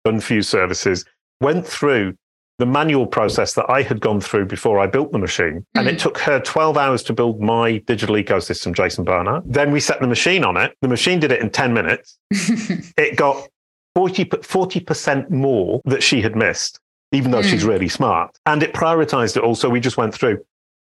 Unfuse 0.07 0.45
services, 0.45 1.05
went 1.39 1.67
through 1.67 2.17
the 2.57 2.65
manual 2.65 3.05
process 3.05 3.53
that 3.53 3.69
I 3.69 3.81
had 3.81 3.99
gone 3.99 4.21
through 4.21 4.45
before 4.45 4.79
I 4.79 4.87
built 4.87 5.11
the 5.11 5.17
machine. 5.17 5.59
Mm-hmm. 5.59 5.79
And 5.79 5.87
it 5.87 5.95
mm. 5.95 5.99
took 5.99 6.17
her 6.19 6.39
12 6.39 6.77
hours 6.77 7.03
to 7.03 7.13
build 7.13 7.41
my 7.41 7.79
digital 7.79 8.15
ecosystem, 8.15 8.73
Jason 8.73 9.03
Barnard. 9.03 9.43
Then 9.45 9.71
we 9.71 9.79
set 9.79 9.99
the 9.99 10.07
machine 10.07 10.43
on 10.43 10.57
it. 10.57 10.75
The 10.81 10.87
machine 10.87 11.19
did 11.19 11.31
it 11.31 11.41
in 11.41 11.49
10 11.49 11.73
minutes. 11.73 12.17
it 12.31 13.17
got 13.17 13.47
40, 13.95 14.25
40% 14.25 15.29
more 15.29 15.81
that 15.85 16.01
she 16.01 16.21
had 16.21 16.35
missed, 16.35 16.79
even 17.11 17.31
though 17.31 17.41
mm. 17.41 17.49
she's 17.49 17.65
really 17.65 17.89
smart. 17.89 18.37
And 18.45 18.63
it 18.63 18.73
prioritized 18.73 19.37
it 19.37 19.43
also. 19.43 19.69
We 19.69 19.79
just 19.79 19.97
went 19.97 20.13
through 20.13 20.43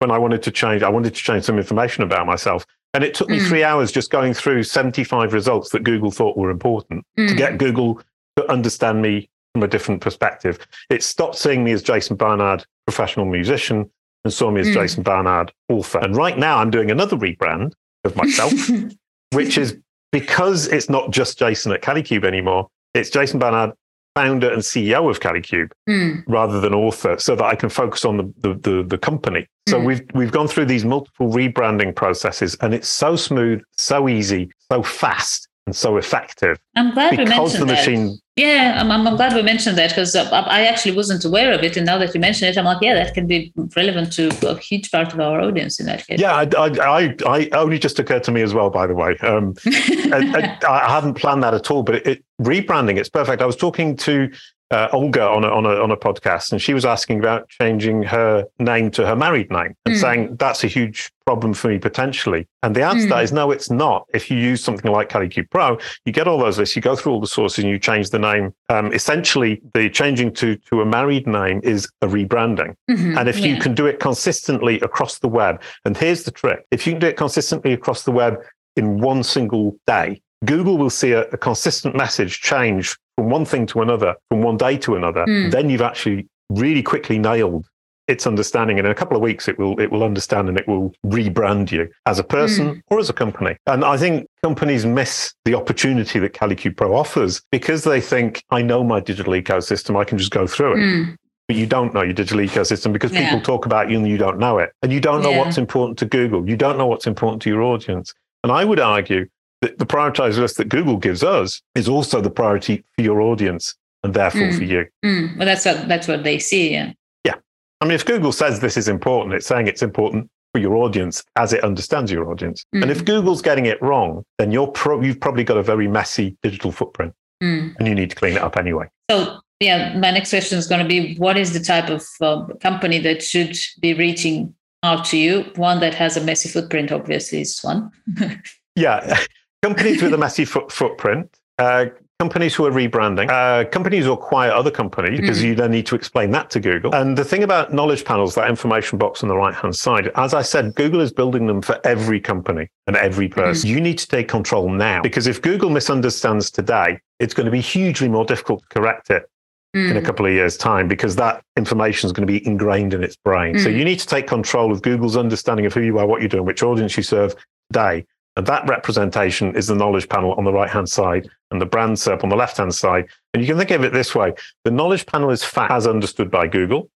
when 0.00 0.10
I 0.10 0.18
wanted 0.18 0.42
to 0.44 0.50
change, 0.50 0.82
I 0.82 0.88
wanted 0.88 1.14
to 1.14 1.22
change 1.22 1.44
some 1.44 1.58
information 1.58 2.02
about 2.02 2.26
myself. 2.26 2.64
And 2.94 3.04
it 3.04 3.14
took 3.14 3.28
me 3.28 3.38
mm. 3.38 3.46
three 3.46 3.62
hours 3.62 3.92
just 3.92 4.10
going 4.10 4.34
through 4.34 4.64
75 4.64 5.32
results 5.32 5.70
that 5.70 5.84
Google 5.84 6.10
thought 6.10 6.36
were 6.36 6.50
important 6.50 7.06
mm. 7.18 7.28
to 7.28 7.34
get 7.34 7.58
Google 7.58 8.02
to 8.36 8.50
understand 8.50 9.00
me 9.00 9.28
from 9.54 9.62
a 9.62 9.68
different 9.68 10.00
perspective. 10.00 10.66
It 10.88 11.02
stopped 11.02 11.36
seeing 11.36 11.64
me 11.64 11.72
as 11.72 11.82
Jason 11.82 12.16
Barnard, 12.16 12.64
professional 12.86 13.26
musician, 13.26 13.90
and 14.24 14.32
saw 14.32 14.50
me 14.50 14.60
as 14.60 14.68
mm. 14.68 14.74
Jason 14.74 15.02
Barnard, 15.02 15.52
author. 15.68 15.98
And 15.98 16.16
right 16.16 16.38
now 16.38 16.58
I'm 16.58 16.70
doing 16.70 16.90
another 16.90 17.16
rebrand 17.16 17.72
of 18.04 18.16
myself, 18.16 18.52
which 19.32 19.58
is 19.58 19.76
because 20.12 20.66
it's 20.68 20.88
not 20.88 21.10
just 21.10 21.38
Jason 21.38 21.72
at 21.72 21.82
Kalicube 21.82 22.24
anymore. 22.24 22.68
It's 22.94 23.10
Jason 23.10 23.38
Barnard, 23.38 23.72
founder 24.14 24.52
and 24.52 24.62
CEO 24.62 25.08
of 25.08 25.20
Kalicube, 25.20 25.70
mm. 25.88 26.22
rather 26.26 26.60
than 26.60 26.74
author, 26.74 27.16
so 27.18 27.36
that 27.36 27.44
I 27.44 27.54
can 27.54 27.68
focus 27.68 28.04
on 28.04 28.16
the 28.16 28.34
the, 28.38 28.54
the, 28.54 28.82
the 28.82 28.98
company. 28.98 29.46
So 29.68 29.80
mm. 29.80 29.86
we've 29.86 30.02
we've 30.14 30.32
gone 30.32 30.48
through 30.48 30.66
these 30.66 30.84
multiple 30.84 31.30
rebranding 31.30 31.94
processes, 31.94 32.56
and 32.60 32.74
it's 32.74 32.88
so 32.88 33.16
smooth, 33.16 33.62
so 33.76 34.08
easy, 34.08 34.50
so 34.70 34.82
fast 34.82 35.48
and 35.66 35.76
so 35.76 35.96
effective. 35.96 36.58
I'm 36.76 36.92
glad 36.92 37.16
we 37.16 37.24
mentioned 37.24 37.62
the 37.62 37.66
machine. 37.66 38.06
That. 38.06 38.18
Yeah, 38.40 38.78
I'm, 38.80 38.90
I'm, 38.90 39.16
glad 39.16 39.34
we 39.34 39.42
mentioned 39.42 39.76
that 39.76 39.90
because 39.90 40.16
I 40.16 40.64
actually 40.64 40.96
wasn't 40.96 41.26
aware 41.26 41.52
of 41.52 41.62
it, 41.62 41.76
and 41.76 41.84
now 41.84 41.98
that 41.98 42.14
you 42.14 42.20
mention 42.20 42.48
it, 42.48 42.56
I'm 42.56 42.64
like, 42.64 42.80
yeah, 42.80 42.94
that 42.94 43.12
can 43.12 43.26
be 43.26 43.52
relevant 43.76 44.14
to 44.14 44.30
a 44.48 44.56
huge 44.56 44.90
part 44.90 45.12
of 45.12 45.20
our 45.20 45.42
audience 45.42 45.78
in 45.78 45.84
that 45.86 46.06
case. 46.06 46.18
Yeah, 46.18 46.34
I, 46.34 46.48
I, 46.56 47.14
I 47.26 47.48
only 47.52 47.78
just 47.78 47.98
occurred 47.98 48.24
to 48.24 48.30
me 48.30 48.40
as 48.40 48.54
well. 48.54 48.70
By 48.70 48.86
the 48.86 48.94
way, 48.94 49.18
um, 49.18 49.54
I, 49.66 50.58
I, 50.66 50.86
I, 50.86 50.90
hadn't 50.90 51.14
planned 51.14 51.42
that 51.42 51.52
at 51.52 51.70
all, 51.70 51.82
but 51.82 51.96
it, 51.96 52.06
it, 52.06 52.24
rebranding, 52.40 52.98
it's 52.98 53.10
perfect. 53.10 53.42
I 53.42 53.46
was 53.46 53.56
talking 53.56 53.94
to 53.98 54.30
uh, 54.70 54.88
Olga 54.92 55.28
on 55.28 55.44
a, 55.44 55.48
on 55.48 55.66
a 55.66 55.70
on 55.70 55.90
a 55.90 55.96
podcast, 55.96 56.52
and 56.52 56.62
she 56.62 56.74
was 56.74 56.84
asking 56.84 57.18
about 57.18 57.48
changing 57.48 58.02
her 58.04 58.46
name 58.58 58.90
to 58.92 59.06
her 59.06 59.16
married 59.16 59.50
name 59.50 59.74
and 59.84 59.96
mm. 59.96 60.00
saying 60.00 60.36
that's 60.36 60.62
a 60.62 60.68
huge 60.68 61.10
problem 61.26 61.54
for 61.54 61.68
me 61.68 61.78
potentially. 61.78 62.46
And 62.62 62.74
the 62.74 62.82
answer 62.82 63.00
mm. 63.00 63.02
to 63.02 63.08
that 63.08 63.18
hmm. 63.18 63.24
is 63.24 63.32
no, 63.32 63.50
it's 63.50 63.70
not. 63.70 64.06
If 64.14 64.30
you 64.30 64.36
use 64.36 64.62
something 64.62 64.90
like 64.90 65.08
Kalicube 65.08 65.50
Pro, 65.50 65.78
you 66.04 66.12
get 66.12 66.28
all 66.28 66.38
those 66.38 66.58
lists, 66.58 66.76
you 66.76 66.82
go 66.82 66.96
through 66.96 67.12
all 67.12 67.20
the 67.20 67.26
sources, 67.26 67.64
and 67.64 67.70
you 67.70 67.78
change 67.78 68.10
the 68.10 68.18
name. 68.18 68.54
Um, 68.68 68.92
essentially, 68.92 69.60
the 69.74 69.90
changing 69.90 70.32
to 70.34 70.56
to 70.56 70.82
a 70.82 70.86
married 70.86 71.26
name 71.26 71.60
is 71.64 71.88
a 72.02 72.06
rebranding. 72.06 72.74
Mm-hmm. 72.90 73.18
And 73.18 73.28
if 73.28 73.38
yeah. 73.38 73.48
you 73.48 73.60
can 73.60 73.74
do 73.74 73.86
it 73.86 73.98
consistently 73.98 74.80
across 74.80 75.18
the 75.18 75.28
web, 75.28 75.62
and 75.84 75.96
here's 75.96 76.22
the 76.22 76.30
trick: 76.30 76.64
if 76.70 76.86
you 76.86 76.92
can 76.92 77.00
do 77.00 77.08
it 77.08 77.16
consistently 77.16 77.72
across 77.72 78.04
the 78.04 78.12
web 78.12 78.36
in 78.76 79.00
one 79.00 79.24
single 79.24 79.76
day, 79.86 80.22
Google 80.44 80.78
will 80.78 80.90
see 80.90 81.12
a, 81.12 81.22
a, 81.28 81.36
consistent 81.36 81.94
message 81.94 82.40
change 82.40 82.96
from 83.20 83.28
one 83.28 83.44
thing 83.44 83.66
to 83.66 83.82
another, 83.82 84.14
from 84.30 84.40
one 84.40 84.56
day 84.56 84.78
to 84.78 84.96
another, 84.96 85.26
mm. 85.26 85.50
then 85.50 85.68
you've 85.68 85.82
actually 85.82 86.26
really 86.48 86.82
quickly 86.82 87.18
nailed 87.18 87.66
its 88.08 88.26
understanding. 88.26 88.78
And 88.78 88.86
in 88.86 88.90
a 88.90 88.94
couple 88.94 89.14
of 89.14 89.22
weeks, 89.22 89.46
it 89.46 89.58
will 89.58 89.78
it 89.78 89.92
will 89.92 90.02
understand 90.02 90.48
and 90.48 90.58
it 90.58 90.66
will 90.66 90.90
rebrand 91.04 91.70
you 91.70 91.90
as 92.06 92.18
a 92.18 92.24
person 92.24 92.76
mm. 92.76 92.82
or 92.86 92.98
as 92.98 93.10
a 93.10 93.12
company. 93.12 93.56
And 93.66 93.84
I 93.84 93.98
think 93.98 94.26
companies 94.42 94.86
miss 94.86 95.34
the 95.44 95.54
opportunity 95.54 96.18
that 96.18 96.32
Kalicube 96.32 96.78
Pro 96.78 96.96
offers 96.96 97.42
because 97.52 97.84
they 97.84 98.00
think, 98.00 98.42
I 98.50 98.62
know 98.62 98.82
my 98.82 99.00
digital 99.00 99.34
ecosystem, 99.34 100.00
I 100.00 100.04
can 100.04 100.16
just 100.16 100.30
go 100.30 100.46
through 100.46 100.72
it. 100.72 100.78
Mm. 100.78 101.16
But 101.46 101.56
you 101.56 101.66
don't 101.66 101.92
know 101.92 102.02
your 102.02 102.14
digital 102.14 102.40
ecosystem 102.40 102.90
because 102.90 103.12
yeah. 103.12 103.24
people 103.24 103.42
talk 103.42 103.66
about 103.66 103.90
you 103.90 103.98
and 103.98 104.08
you 104.08 104.16
don't 104.16 104.38
know 104.38 104.56
it. 104.56 104.70
And 104.82 104.90
you 104.90 105.00
don't 105.00 105.22
know 105.22 105.32
yeah. 105.32 105.40
what's 105.40 105.58
important 105.58 105.98
to 105.98 106.06
Google. 106.06 106.48
You 106.48 106.56
don't 106.56 106.78
know 106.78 106.86
what's 106.86 107.06
important 107.06 107.42
to 107.42 107.50
your 107.50 107.60
audience. 107.60 108.14
And 108.44 108.50
I 108.50 108.64
would 108.64 108.80
argue 108.80 109.26
the, 109.60 109.74
the 109.78 109.86
prioritized 109.86 110.38
list 110.38 110.56
that 110.56 110.68
Google 110.68 110.96
gives 110.96 111.22
us 111.22 111.60
is 111.74 111.88
also 111.88 112.20
the 112.20 112.30
priority 112.30 112.84
for 112.96 113.02
your 113.02 113.20
audience 113.20 113.74
and 114.02 114.14
therefore 114.14 114.48
mm. 114.48 114.56
for 114.56 114.64
you. 114.64 114.86
Mm. 115.04 115.36
Well, 115.36 115.46
that's 115.46 115.64
what 115.64 115.88
that's 115.88 116.08
what 116.08 116.24
they 116.24 116.38
see. 116.38 116.72
Yeah. 116.72 116.92
Yeah. 117.24 117.34
I 117.80 117.84
mean, 117.84 117.94
if 117.94 118.04
Google 118.04 118.32
says 118.32 118.60
this 118.60 118.76
is 118.76 118.88
important, 118.88 119.34
it's 119.34 119.46
saying 119.46 119.66
it's 119.66 119.82
important 119.82 120.30
for 120.52 120.60
your 120.60 120.76
audience 120.76 121.22
as 121.36 121.52
it 121.52 121.62
understands 121.62 122.10
your 122.10 122.30
audience. 122.30 122.64
Mm. 122.74 122.82
And 122.82 122.90
if 122.90 123.04
Google's 123.04 123.42
getting 123.42 123.66
it 123.66 123.80
wrong, 123.82 124.24
then 124.38 124.50
you're 124.50 124.66
pro- 124.66 125.00
you've 125.00 125.20
probably 125.20 125.44
got 125.44 125.56
a 125.56 125.62
very 125.62 125.88
messy 125.88 126.36
digital 126.42 126.72
footprint, 126.72 127.14
mm. 127.42 127.74
and 127.78 127.88
you 127.88 127.94
need 127.94 128.10
to 128.10 128.16
clean 128.16 128.36
it 128.36 128.42
up 128.42 128.56
anyway. 128.56 128.86
So. 129.10 129.38
Yeah, 129.62 129.94
my 129.98 130.10
next 130.10 130.30
question 130.30 130.56
is 130.56 130.66
going 130.66 130.80
to 130.80 130.88
be: 130.88 131.16
What 131.16 131.36
is 131.36 131.52
the 131.52 131.60
type 131.60 131.90
of 131.90 132.02
uh, 132.22 132.46
company 132.62 132.98
that 133.00 133.22
should 133.22 133.54
be 133.78 133.92
reaching 133.92 134.54
out 134.82 135.04
to 135.08 135.18
you? 135.18 135.52
One 135.56 135.80
that 135.80 135.92
has 135.92 136.16
a 136.16 136.24
messy 136.24 136.48
footprint, 136.48 136.90
obviously, 136.90 137.42
is 137.42 137.60
one. 137.60 137.90
yeah, 138.74 139.20
companies 139.62 140.02
with 140.02 140.14
a 140.14 140.18
messy 140.18 140.44
foot, 140.44 140.70
footprint, 140.70 141.38
uh, 141.58 141.86
companies 142.18 142.54
who 142.54 142.66
are 142.66 142.70
rebranding, 142.70 143.30
uh, 143.30 143.68
companies 143.70 144.04
who 144.04 144.12
acquire 144.12 144.50
other 144.50 144.70
companies, 144.70 145.20
because 145.20 145.40
mm. 145.40 145.44
you 145.48 145.54
then 145.54 145.70
need 145.70 145.86
to 145.86 145.94
explain 145.94 146.30
that 146.30 146.50
to 146.50 146.60
Google. 146.60 146.94
And 146.94 147.16
the 147.16 147.24
thing 147.24 147.42
about 147.42 147.72
knowledge 147.72 148.04
panels, 148.04 148.34
that 148.34 148.48
information 148.48 148.98
box 148.98 149.22
on 149.22 149.28
the 149.28 149.36
right 149.36 149.54
hand 149.54 149.74
side, 149.74 150.10
as 150.16 150.34
I 150.34 150.42
said, 150.42 150.74
Google 150.74 151.00
is 151.00 151.12
building 151.12 151.46
them 151.46 151.62
for 151.62 151.80
every 151.84 152.20
company 152.20 152.68
and 152.86 152.96
every 152.96 153.28
mm-hmm. 153.28 153.40
person. 153.40 153.70
Mm. 153.70 153.72
You 153.72 153.80
need 153.80 153.98
to 153.98 154.06
take 154.06 154.28
control 154.28 154.68
now, 154.70 155.02
because 155.02 155.26
if 155.26 155.40
Google 155.40 155.70
misunderstands 155.70 156.50
today, 156.50 156.98
it's 157.18 157.34
going 157.34 157.46
to 157.46 157.52
be 157.52 157.60
hugely 157.60 158.08
more 158.08 158.24
difficult 158.24 158.62
to 158.62 158.68
correct 158.68 159.10
it 159.10 159.28
Mm. 159.76 159.92
in 159.92 159.96
a 159.96 160.00
mm. 160.00 160.04
couple 160.04 160.26
of 160.26 160.32
years' 160.32 160.56
time 160.56 160.88
because 160.88 161.14
that 161.14 161.44
information 161.56 162.08
is 162.08 162.12
going 162.12 162.26
to 162.26 162.32
be 162.32 162.44
ingrained 162.44 162.92
in 162.92 163.04
its 163.04 163.14
brain. 163.14 163.54
Mm. 163.54 163.62
So 163.62 163.68
you 163.68 163.84
need 163.84 164.00
to 164.00 164.06
take 164.08 164.26
control 164.26 164.72
of 164.72 164.82
Google's 164.82 165.16
understanding 165.16 165.64
of 165.64 165.72
who 165.72 165.80
you 165.80 165.96
are, 166.00 166.06
what 166.06 166.20
you're 166.20 166.28
doing, 166.28 166.44
which 166.44 166.64
audience 166.64 166.96
you 166.96 167.04
serve 167.04 167.36
today, 167.72 168.04
and 168.36 168.46
that 168.46 168.68
representation 168.68 169.54
is 169.56 169.66
the 169.66 169.74
knowledge 169.74 170.08
panel 170.08 170.34
on 170.34 170.44
the 170.44 170.52
right 170.52 170.70
hand 170.70 170.88
side 170.88 171.28
and 171.50 171.60
the 171.60 171.66
brand 171.66 171.96
SERP 171.96 172.22
on 172.22 172.30
the 172.30 172.36
left 172.36 172.56
hand 172.56 172.74
side. 172.74 173.06
And 173.34 173.42
you 173.42 173.46
can 173.46 173.58
think 173.58 173.70
of 173.70 173.84
it 173.84 173.92
this 173.92 174.14
way 174.14 174.34
the 174.64 174.70
knowledge 174.70 175.06
panel 175.06 175.30
is 175.30 175.42
fat 175.42 175.70
as 175.70 175.86
understood 175.86 176.30
by 176.30 176.46
Google, 176.46 176.90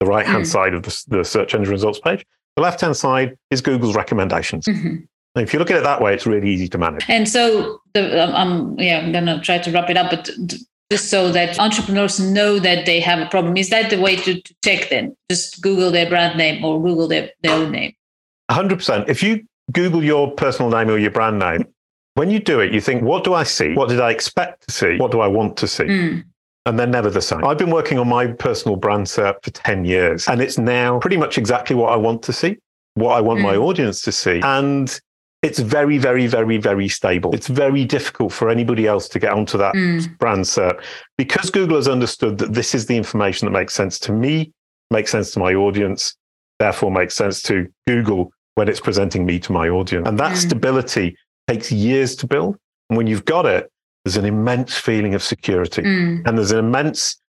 the 0.00 0.06
right 0.06 0.26
hand 0.26 0.44
mm. 0.44 0.46
side 0.46 0.74
of 0.74 0.82
the, 0.82 1.04
the, 1.08 1.24
search 1.24 1.54
engine 1.54 1.72
results 1.72 2.00
page. 2.00 2.24
The 2.56 2.62
left 2.62 2.80
hand 2.80 2.96
side 2.96 3.36
is 3.50 3.60
Google's 3.60 3.94
recommendations. 3.94 4.64
Mm-hmm. 4.66 4.96
if 5.40 5.52
you 5.52 5.58
look 5.58 5.70
at 5.70 5.76
it 5.76 5.84
that 5.84 6.00
way, 6.00 6.14
it's 6.14 6.26
really 6.26 6.50
easy 6.50 6.68
to 6.68 6.78
manage. 6.78 7.04
And 7.08 7.28
so, 7.28 7.80
the, 7.92 8.24
um, 8.24 8.34
um 8.34 8.76
yeah, 8.78 9.00
I'm 9.00 9.12
going 9.12 9.26
to 9.26 9.40
try 9.40 9.58
to 9.58 9.70
wrap 9.70 9.90
it 9.90 9.96
up, 9.96 10.10
but 10.10 10.30
just 10.90 11.10
so 11.10 11.30
that 11.32 11.58
entrepreneurs 11.60 12.18
know 12.18 12.58
that 12.58 12.86
they 12.86 12.98
have 12.98 13.20
a 13.20 13.26
problem, 13.26 13.56
is 13.56 13.68
that 13.70 13.90
the 13.90 14.00
way 14.00 14.16
to, 14.16 14.40
to 14.40 14.54
check 14.64 14.88
then? 14.88 15.14
Just 15.30 15.60
Google 15.60 15.90
their 15.90 16.08
brand 16.08 16.38
name 16.38 16.64
or 16.64 16.82
Google 16.82 17.06
their, 17.06 17.30
their 17.42 17.52
own 17.52 17.70
name? 17.70 17.92
100%. 18.50 19.08
If 19.08 19.22
you 19.22 19.44
Google 19.72 20.02
your 20.02 20.30
personal 20.32 20.70
name 20.70 20.88
or 20.88 20.98
your 20.98 21.10
brand 21.10 21.38
name. 21.38 21.66
When 22.14 22.30
you 22.30 22.40
do 22.40 22.60
it, 22.60 22.72
you 22.72 22.80
think, 22.80 23.02
what 23.02 23.22
do 23.22 23.34
I 23.34 23.44
see? 23.44 23.74
What 23.74 23.88
did 23.88 24.00
I 24.00 24.10
expect 24.10 24.66
to 24.66 24.74
see? 24.74 24.96
What 24.96 25.12
do 25.12 25.20
I 25.20 25.28
want 25.28 25.56
to 25.58 25.68
see? 25.68 25.84
Mm. 25.84 26.24
And 26.66 26.78
they're 26.78 26.86
never 26.86 27.10
the 27.10 27.22
same. 27.22 27.44
I've 27.44 27.58
been 27.58 27.70
working 27.70 27.98
on 27.98 28.08
my 28.08 28.26
personal 28.26 28.76
brand 28.76 29.06
SERP 29.06 29.42
for 29.42 29.50
10 29.50 29.84
years, 29.84 30.28
and 30.28 30.42
it's 30.42 30.58
now 30.58 30.98
pretty 30.98 31.16
much 31.16 31.38
exactly 31.38 31.76
what 31.76 31.92
I 31.92 31.96
want 31.96 32.22
to 32.24 32.32
see, 32.32 32.56
what 32.94 33.12
I 33.12 33.20
want 33.20 33.40
mm. 33.40 33.44
my 33.44 33.56
audience 33.56 34.02
to 34.02 34.12
see. 34.12 34.40
And 34.42 35.00
it's 35.42 35.60
very, 35.60 35.98
very, 35.98 36.26
very, 36.26 36.58
very 36.58 36.88
stable. 36.88 37.32
It's 37.34 37.46
very 37.46 37.84
difficult 37.84 38.32
for 38.32 38.50
anybody 38.50 38.86
else 38.86 39.08
to 39.10 39.18
get 39.18 39.32
onto 39.32 39.56
that 39.58 39.74
mm. 39.74 40.18
brand 40.18 40.44
SERP 40.44 40.82
because 41.16 41.50
Google 41.50 41.76
has 41.76 41.86
understood 41.86 42.38
that 42.38 42.54
this 42.54 42.74
is 42.74 42.86
the 42.86 42.96
information 42.96 43.46
that 43.46 43.52
makes 43.52 43.74
sense 43.74 43.98
to 44.00 44.12
me, 44.12 44.52
makes 44.90 45.12
sense 45.12 45.30
to 45.32 45.38
my 45.38 45.54
audience, 45.54 46.16
therefore 46.58 46.90
makes 46.90 47.14
sense 47.14 47.40
to 47.42 47.68
Google 47.86 48.32
when 48.58 48.68
it's 48.68 48.80
presenting 48.80 49.24
me 49.24 49.38
to 49.38 49.52
my 49.52 49.68
audience. 49.68 50.08
And 50.08 50.18
that 50.18 50.32
mm. 50.32 50.36
stability 50.36 51.16
takes 51.46 51.70
years 51.70 52.16
to 52.16 52.26
build. 52.26 52.58
And 52.90 52.96
when 52.96 53.06
you've 53.06 53.24
got 53.24 53.46
it, 53.46 53.70
there's 54.04 54.16
an 54.16 54.24
immense 54.24 54.76
feeling 54.76 55.14
of 55.14 55.22
security 55.22 55.82
mm. 55.82 56.26
and 56.26 56.36
there's 56.36 56.50
an 56.50 56.58
immense 56.58 57.20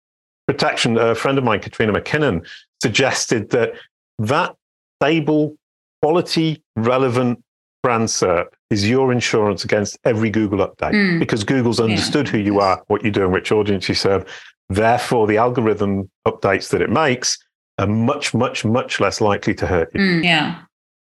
protection. 0.46 0.96
A 0.96 1.14
friend 1.14 1.36
of 1.36 1.44
mine, 1.44 1.60
Katrina 1.60 1.92
McKinnon, 1.92 2.48
suggested 2.80 3.50
that 3.50 3.74
that 4.20 4.56
stable, 5.02 5.54
quality, 6.00 6.62
relevant 6.76 7.44
brand 7.82 8.08
SERP 8.08 8.46
is 8.70 8.88
your 8.88 9.12
insurance 9.12 9.64
against 9.64 9.98
every 10.04 10.30
Google 10.30 10.66
update 10.66 10.94
mm. 10.94 11.18
because 11.18 11.44
Google's 11.44 11.78
understood 11.78 12.26
yeah. 12.26 12.32
who 12.32 12.38
you 12.38 12.60
are, 12.60 12.82
what 12.86 13.04
you 13.04 13.10
do, 13.10 13.24
and 13.24 13.32
which 13.34 13.52
audience 13.52 13.86
you 13.86 13.94
serve. 13.94 14.24
Therefore, 14.70 15.26
the 15.26 15.36
algorithm 15.36 16.10
updates 16.26 16.70
that 16.70 16.80
it 16.80 16.88
makes 16.88 17.36
are 17.78 17.86
much, 17.86 18.32
much, 18.32 18.64
much 18.64 18.98
less 18.98 19.20
likely 19.20 19.54
to 19.56 19.66
hurt 19.66 19.90
you. 19.94 20.00
Mm, 20.00 20.24
yeah. 20.24 20.62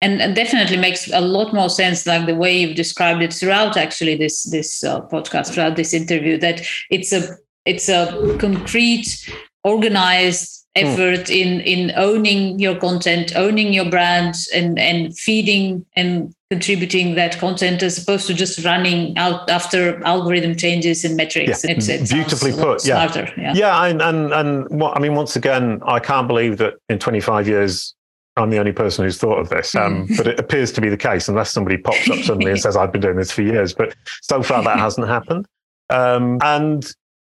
And, 0.02 0.36
definitely 0.36 0.78
makes 0.78 1.12
a 1.12 1.22
lot 1.22 1.54
more 1.54 1.70
sense 1.70 2.06
like 2.06 2.26
the 2.26 2.36
way 2.36 2.60
you've 2.60 2.76
described 2.76 3.22
it 3.22 3.34
throughout 3.34 3.78
actually 3.78 4.16
this 4.16 4.43
this 4.43 4.84
uh, 4.84 5.02
podcast 5.08 5.54
throughout 5.54 5.76
this 5.76 5.93
interview 5.93 6.38
that 6.38 6.62
it's 6.89 7.12
a 7.12 7.38
it's 7.66 7.89
a 7.89 8.38
concrete 8.39 9.30
organized 9.64 10.66
hmm. 10.78 10.86
effort 10.86 11.26
mm. 11.28 11.36
in 11.36 11.62
in 11.62 11.91
owning 11.95 12.60
your 12.60 12.76
content 12.76 13.36
owning 13.36 13.74
your 13.74 13.89
brand 13.89 14.36
and 14.54 14.80
and 14.80 15.18
feeding 15.18 15.86
and 15.95 16.34
contributing 16.50 17.16
that 17.16 17.38
content 17.39 17.84
as 17.84 18.02
opposed 18.02 18.26
to 18.26 18.34
just 18.34 18.64
running 18.64 19.18
out 19.18 19.50
after 19.50 20.02
algorithm 20.06 20.56
changes 20.56 21.04
and 21.04 21.18
metrics 21.18 21.66
yeah. 21.66 21.72
it's, 21.72 21.89
it 21.89 22.10
beautifully 22.10 22.54
put 22.54 22.86
yeah 22.86 23.12
yeah, 23.36 23.54
yeah 23.54 23.86
and 23.86 24.02
and, 24.02 24.32
and 24.32 24.70
what, 24.70 24.95
i 24.95 25.00
mean 25.00 25.14
once 25.14 25.36
again 25.36 25.82
i 25.86 26.00
can't 26.00 26.28
believe 26.28 26.58
that 26.58 26.76
in 26.88 26.98
25 27.00 27.50
years 27.50 27.97
I'm 28.38 28.50
the 28.50 28.60
only 28.60 28.72
person 28.72 29.04
who's 29.04 29.18
thought 29.18 29.40
of 29.40 29.50
this, 29.50 29.76
um, 29.76 30.08
mm. 30.08 30.18
but 30.18 30.28
it 30.28 30.40
appears 30.40 30.72
to 30.74 30.82
be 30.82 30.90
the 30.90 30.98
case 30.98 31.28
unless 31.28 31.52
somebody 31.52 31.78
pops 31.78 32.10
up 32.10 32.20
suddenly 32.20 32.52
and 32.52 32.60
says, 32.62 32.76
I've 32.78 32.92
been 32.92 33.02
doing 33.02 33.18
this 33.18 33.32
for 33.32 33.42
years. 33.42 33.74
But 33.74 33.96
so 34.22 34.44
far, 34.44 34.64
that 34.64 34.80
hasn't 34.80 35.08
happened. 35.08 35.46
Um, 35.90 36.40
and 36.42 36.86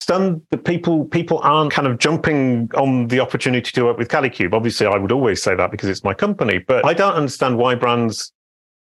stunned 0.02 0.42
that 0.50 0.66
people 0.66 1.06
people 1.06 1.40
aren't 1.44 1.72
kind 1.72 1.88
of 1.88 2.00
jumping 2.00 2.70
on 2.76 3.08
the 3.08 3.20
opportunity 3.20 3.72
to 3.72 3.86
work 3.86 3.98
with 3.98 4.10
Kalicube. 4.10 4.54
Obviously, 4.54 4.88
I 4.88 4.98
would 4.98 5.12
always 5.12 5.42
say 5.42 5.56
that 5.56 5.72
because 5.72 5.90
it's 5.90 6.04
my 6.04 6.14
company, 6.14 6.60
but 6.60 6.86
I 6.86 6.94
don't 6.94 7.14
understand 7.14 7.58
why 7.58 7.76
brands 7.76 8.32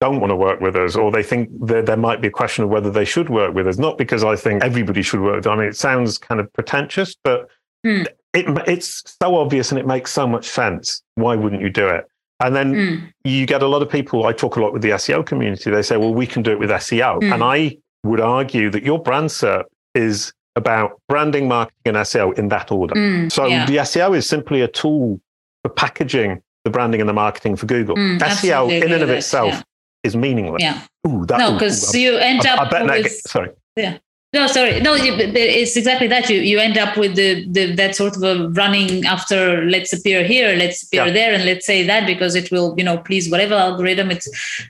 don't 0.01 0.21
want 0.21 0.31
to 0.31 0.35
work 0.35 0.61
with 0.61 0.77
us 0.77 0.95
or 0.95 1.11
they 1.11 1.21
think 1.21 1.49
that 1.67 1.85
there 1.85 1.97
might 1.97 2.21
be 2.21 2.29
a 2.29 2.31
question 2.31 2.63
of 2.63 2.69
whether 2.69 2.89
they 2.89 3.03
should 3.03 3.29
work 3.29 3.53
with 3.53 3.67
us. 3.67 3.77
Not 3.77 3.97
because 3.97 4.23
I 4.23 4.37
think 4.37 4.63
everybody 4.63 5.01
should 5.01 5.19
work. 5.19 5.45
I 5.45 5.55
mean, 5.55 5.67
it 5.67 5.75
sounds 5.75 6.17
kind 6.17 6.39
of 6.39 6.51
pretentious, 6.53 7.15
but 7.23 7.49
mm 7.85 8.07
it, 8.33 8.45
it's 8.67 9.17
so 9.21 9.35
obvious 9.35 9.71
and 9.71 9.79
it 9.79 9.87
makes 9.87 10.11
so 10.11 10.27
much 10.27 10.45
sense. 10.45 11.01
Why 11.15 11.35
wouldn't 11.35 11.61
you 11.61 11.69
do 11.69 11.87
it? 11.87 12.05
And 12.41 12.55
then 12.55 12.73
mm. 12.73 13.13
you 13.23 13.45
get 13.45 13.61
a 13.61 13.67
lot 13.67 13.81
of 13.81 13.89
people. 13.89 14.25
I 14.25 14.33
talk 14.33 14.55
a 14.55 14.61
lot 14.61 14.71
with 14.71 14.81
the 14.81 14.91
SEO 14.91 15.25
community. 15.25 15.71
They 15.71 15.81
say, 15.81 15.97
well, 15.97 16.13
we 16.13 16.25
can 16.25 16.41
do 16.41 16.51
it 16.51 16.59
with 16.59 16.69
SEO. 16.69 17.21
Mm. 17.21 17.33
And 17.33 17.43
I 17.43 17.77
would 18.03 18.21
argue 18.21 18.69
that 18.69 18.83
your 18.83 19.01
brand 19.01 19.29
SERP 19.29 19.65
is 19.93 20.31
about 20.55 21.01
branding, 21.09 21.47
marketing, 21.47 21.79
and 21.85 21.97
SEO 21.97 22.37
in 22.37 22.47
that 22.49 22.71
order. 22.71 22.95
Mm, 22.95 23.31
so 23.31 23.45
yeah. 23.45 23.65
the 23.65 23.77
SEO 23.77 24.15
is 24.15 24.27
simply 24.27 24.61
a 24.61 24.67
tool 24.67 25.19
for 25.63 25.69
packaging 25.69 26.41
the 26.63 26.69
branding 26.69 27.01
and 27.01 27.09
the 27.09 27.13
marketing 27.13 27.55
for 27.55 27.65
Google. 27.65 27.95
Mm, 27.95 28.19
SEO 28.19 28.71
in 28.71 28.91
and 28.91 29.03
of 29.03 29.09
itself 29.09 29.53
yeah. 29.53 29.61
is 30.03 30.15
meaningless. 30.15 30.61
Yeah. 30.61 30.81
Ooh, 31.07 31.25
that, 31.25 31.39
no, 31.39 31.53
because 31.53 31.93
you 31.95 32.17
end 32.17 32.45
up. 32.45 32.59
I, 32.59 32.65
I 32.65 32.69
bet 32.69 32.83
with, 32.83 33.03
that, 33.03 33.29
sorry. 33.29 33.49
Yeah. 33.75 33.97
No, 34.31 34.45
sorry. 34.45 34.79
No, 34.79 34.95
it's 34.95 35.75
exactly 35.75 36.05
that. 36.07 36.29
You 36.29 36.39
you 36.41 36.59
end 36.59 36.77
up 36.77 36.97
with 36.97 37.15
the, 37.15 37.47
the 37.49 37.73
that 37.73 37.95
sort 37.95 38.15
of 38.15 38.21
a 38.21 38.49
running 38.49 39.03
after 39.05 39.65
let's 39.65 39.91
appear 39.91 40.23
here, 40.23 40.55
let's 40.55 40.83
appear 40.83 41.07
yeah. 41.07 41.13
there, 41.13 41.33
and 41.33 41.45
let's 41.45 41.65
say 41.65 41.83
that 41.87 42.05
because 42.05 42.35
it 42.35 42.51
will 42.51 42.75
you 42.77 42.83
know 42.83 42.99
please 42.99 43.31
whatever 43.31 43.55
algorithm. 43.55 44.11
It's 44.11 44.27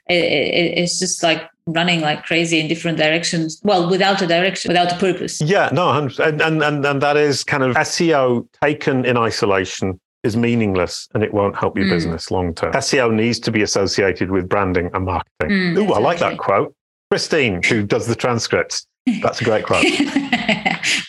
it, 0.08 0.78
it's 0.78 0.98
just 0.98 1.24
like 1.24 1.50
running 1.68 2.00
like 2.00 2.24
crazy 2.24 2.62
in 2.62 2.70
different 2.70 2.98
directions. 2.98 3.60
Well, 3.62 3.90
without 3.90 4.22
a 4.22 4.28
direction, 4.28 4.70
without 4.70 4.94
a 4.94 4.98
purpose. 4.98 5.42
Yeah, 5.42 5.70
no, 5.74 5.92
and 5.92 6.18
and 6.20 6.42
and, 6.42 6.86
and 6.86 7.02
that 7.02 7.18
is 7.18 7.44
kind 7.44 7.64
of 7.64 7.76
SEO 7.76 8.48
taken 8.64 9.04
in 9.04 9.18
isolation 9.18 10.00
is 10.24 10.36
meaningless 10.36 11.08
and 11.14 11.24
it 11.24 11.34
won't 11.34 11.56
help 11.56 11.78
your 11.78 11.86
mm. 11.86 11.92
business 11.92 12.32
long 12.32 12.54
term. 12.54 12.74
SEO 12.74 13.14
needs 13.14 13.40
to 13.40 13.52
be 13.52 13.62
associated 13.62 14.32
with 14.32 14.50
branding 14.50 14.90
and 14.94 15.06
marketing. 15.06 15.50
Mm, 15.50 15.78
Ooh, 15.78 15.82
exactly. 15.84 15.96
I 15.96 16.00
like 16.00 16.20
that 16.20 16.38
quote. 16.38 16.76
Christine, 17.10 17.64
who 17.64 17.84
does 17.84 18.06
the 18.06 18.16
transcripts, 18.16 18.86
that's 19.22 19.42
a 19.42 19.44
great 19.44 19.66
quote. 19.66 19.84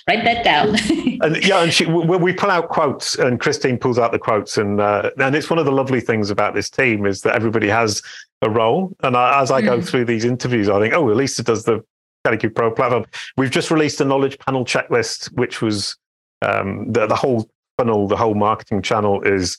Write 0.09 0.25
that 0.25 0.45
down. 0.45 0.69
and 1.23 1.45
yeah, 1.45 1.63
and 1.63 1.73
she, 1.73 1.87
we, 1.87 2.17
we 2.17 2.33
pull 2.33 2.51
out 2.51 2.69
quotes, 2.69 3.17
and 3.17 3.39
Christine 3.39 3.79
pulls 3.79 3.99
out 3.99 4.13
the 4.13 4.19
quotes, 4.19 4.59
and 4.59 4.81
uh, 4.81 5.11
and 5.19 5.35
it's 5.35 5.49
one 5.49 5.59
of 5.59 5.65
the 5.65 5.73
lovely 5.73 6.01
things 6.01 6.31
about 6.31 6.55
this 6.55 6.69
team 6.69 7.07
is 7.07 7.23
that 7.23 7.35
everybody 7.35 7.69
has 7.69 8.03
a 8.43 8.51
role. 8.51 8.95
And 9.03 9.17
I, 9.17 9.41
as 9.41 9.51
I 9.51 9.63
mm. 9.63 9.67
go 9.67 9.81
through 9.81 10.07
these 10.07 10.25
interviews, 10.25 10.69
I 10.69 10.81
think, 10.81 10.95
oh, 10.95 11.11
Elisa 11.11 11.43
does 11.43 11.65
the 11.65 11.85
Kalicube 12.27 12.55
Pro 12.55 12.71
platform. 12.71 13.07
We've 13.37 13.51
just 13.51 13.71
released 13.71 14.01
a 14.01 14.05
knowledge 14.05 14.39
panel 14.39 14.65
checklist, 14.65 15.33
which 15.33 15.63
was 15.63 15.97
um, 16.43 16.91
the, 16.93 17.07
the 17.07 17.17
whole 17.17 17.49
funnel, 17.79 18.09
the 18.09 18.17
whole 18.17 18.35
marketing 18.35 18.83
channel 18.83 19.23
is 19.23 19.59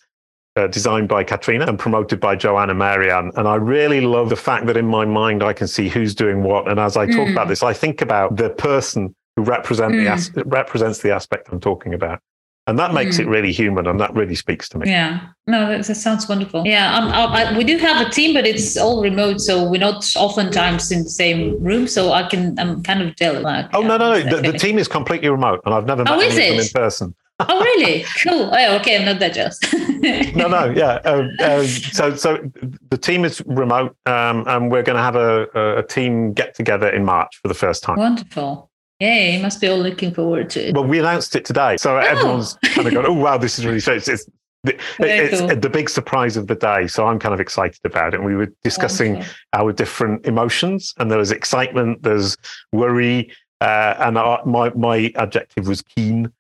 uh, 0.56 0.68
designed 0.68 1.08
by 1.08 1.24
Katrina 1.24 1.66
and 1.66 1.80
promoted 1.80 2.20
by 2.20 2.36
Joanna 2.36 2.74
Marianne. 2.74 3.32
And 3.36 3.48
I 3.48 3.56
really 3.56 4.02
love 4.02 4.30
the 4.30 4.36
fact 4.36 4.66
that 4.68 4.78
in 4.78 4.86
my 4.86 5.06
mind 5.06 5.44
I 5.44 5.54
can 5.54 5.68
see 5.68 5.88
who's 5.88 6.14
doing 6.14 6.44
what. 6.44 6.70
And 6.70 6.80
as 6.80 6.98
I 6.98 7.06
talk 7.06 7.28
mm. 7.28 7.32
about 7.32 7.48
this, 7.48 7.64
I 7.64 7.74
think 7.74 8.02
about 8.02 8.36
the 8.36 8.50
person 8.50 9.16
who 9.36 9.44
represent 9.44 9.94
mm. 9.94 10.04
the 10.04 10.12
as- 10.12 10.32
represents 10.46 11.00
the 11.00 11.12
aspect 11.12 11.50
I'm 11.52 11.60
talking 11.60 11.94
about. 11.94 12.20
And 12.68 12.78
that 12.78 12.94
makes 12.94 13.18
mm. 13.18 13.22
it 13.22 13.28
really 13.28 13.52
human, 13.52 13.88
and 13.88 14.00
that 14.00 14.14
really 14.14 14.36
speaks 14.36 14.70
to 14.70 14.78
me. 14.78 14.88
Yeah, 14.88 15.30
no, 15.48 15.68
that, 15.68 15.84
that 15.84 15.96
sounds 15.96 16.30
wonderful. 16.30 16.66
Yeah, 16.66 16.96
um, 16.96 17.10
I, 17.12 17.58
we 17.58 17.64
do 17.64 17.76
have 17.78 18.06
a 18.06 18.10
team, 18.12 18.36
but 18.36 18.46
it's 18.46 18.78
all 18.78 19.02
remote, 19.02 19.42
so 19.42 19.68
we're 19.68 19.82
not 19.82 20.06
oftentimes 20.16 20.92
in 20.92 21.04
the 21.04 21.10
same 21.10 21.62
room. 21.62 21.88
So 21.88 22.14
I 22.14 22.30
can, 22.30 22.58
I'm 22.60 22.84
kind 22.84 23.02
of 23.02 23.16
jealous. 23.16 23.44
Like, 23.44 23.68
oh 23.74 23.82
no, 23.82 23.98
no, 23.98 24.14
no! 24.14 24.36
The, 24.38 24.52
the, 24.52 24.58
team 24.60 24.78
is 24.78 24.88
completely 24.88 25.28
remote, 25.28 25.62
and 25.66 25.74
I've 25.74 25.88
never 25.88 26.04
met 26.04 26.14
oh, 26.14 26.20
anyone 26.20 26.64
in 26.64 26.68
person 26.70 27.16
oh, 27.50 27.60
really? 27.60 28.06
Cool. 28.24 28.50
Oh, 28.54 28.76
okay. 28.78 28.98
I'm 28.98 29.06
not 29.06 29.20
that 29.20 29.34
jealous. 29.34 29.60
no, 30.36 30.48
no, 30.48 30.66
yeah. 30.72 31.00
Uh, 31.06 31.28
uh, 31.40 31.64
so, 31.64 32.16
so 32.16 32.52
the 32.90 32.98
team 32.98 33.26
is 33.26 33.42
remote, 33.46 33.96
um, 34.06 34.46
and 34.48 34.72
we're 34.72 34.84
going 34.84 34.98
to 34.98 35.02
have 35.02 35.16
a, 35.16 35.78
a 35.78 35.84
team 35.84 36.34
get 36.34 36.56
together 36.56 36.90
in 36.90 37.06
March 37.06 37.38
for 37.42 37.48
the 37.48 37.54
first 37.54 37.84
time. 37.84 37.98
Wonderful. 37.98 38.70
Yeah, 39.00 39.30
you 39.30 39.42
must 39.42 39.60
be 39.60 39.68
all 39.68 39.80
looking 39.80 40.14
forward 40.14 40.52
to 40.52 40.70
it. 40.70 40.76
Well, 40.76 40.86
we 40.86 41.00
announced 41.00 41.36
it 41.36 41.44
today, 41.44 41.76
so 41.78 41.96
oh. 41.96 42.00
everyone's 42.00 42.54
kind 42.64 42.88
of 42.88 42.94
going, 42.94 43.06
"Oh, 43.08 43.14
wow, 43.14 43.38
this 43.38 43.58
is 43.58 43.66
really 43.66 43.80
strange." 43.80 44.08
It's, 44.08 44.30
it's 44.64 45.40
cool. 45.40 45.56
the 45.56 45.70
big 45.70 45.90
surprise 45.90 46.38
of 46.38 46.46
the 46.46 46.54
day, 46.54 46.86
so 46.86 47.08
I'm 47.08 47.18
kind 47.18 47.34
of 47.34 47.40
excited 47.40 47.80
about 47.84 48.14
it. 48.14 48.18
And 48.18 48.26
we 48.26 48.36
were 48.36 48.54
discussing 48.64 49.14
Wonderful. 49.14 49.36
our 49.54 49.74
different 49.74 50.26
emotions, 50.28 50.94
and 51.00 51.10
there 51.10 51.18
was 51.18 51.32
excitement, 51.32 52.04
there's 52.04 52.38
worry, 52.72 53.32
uh, 53.60 53.96
and 54.00 54.20
our, 54.20 54.46
my 54.46 54.70
my 54.72 55.12
adjective 55.16 55.68
was 55.68 55.82
keen. 55.82 56.32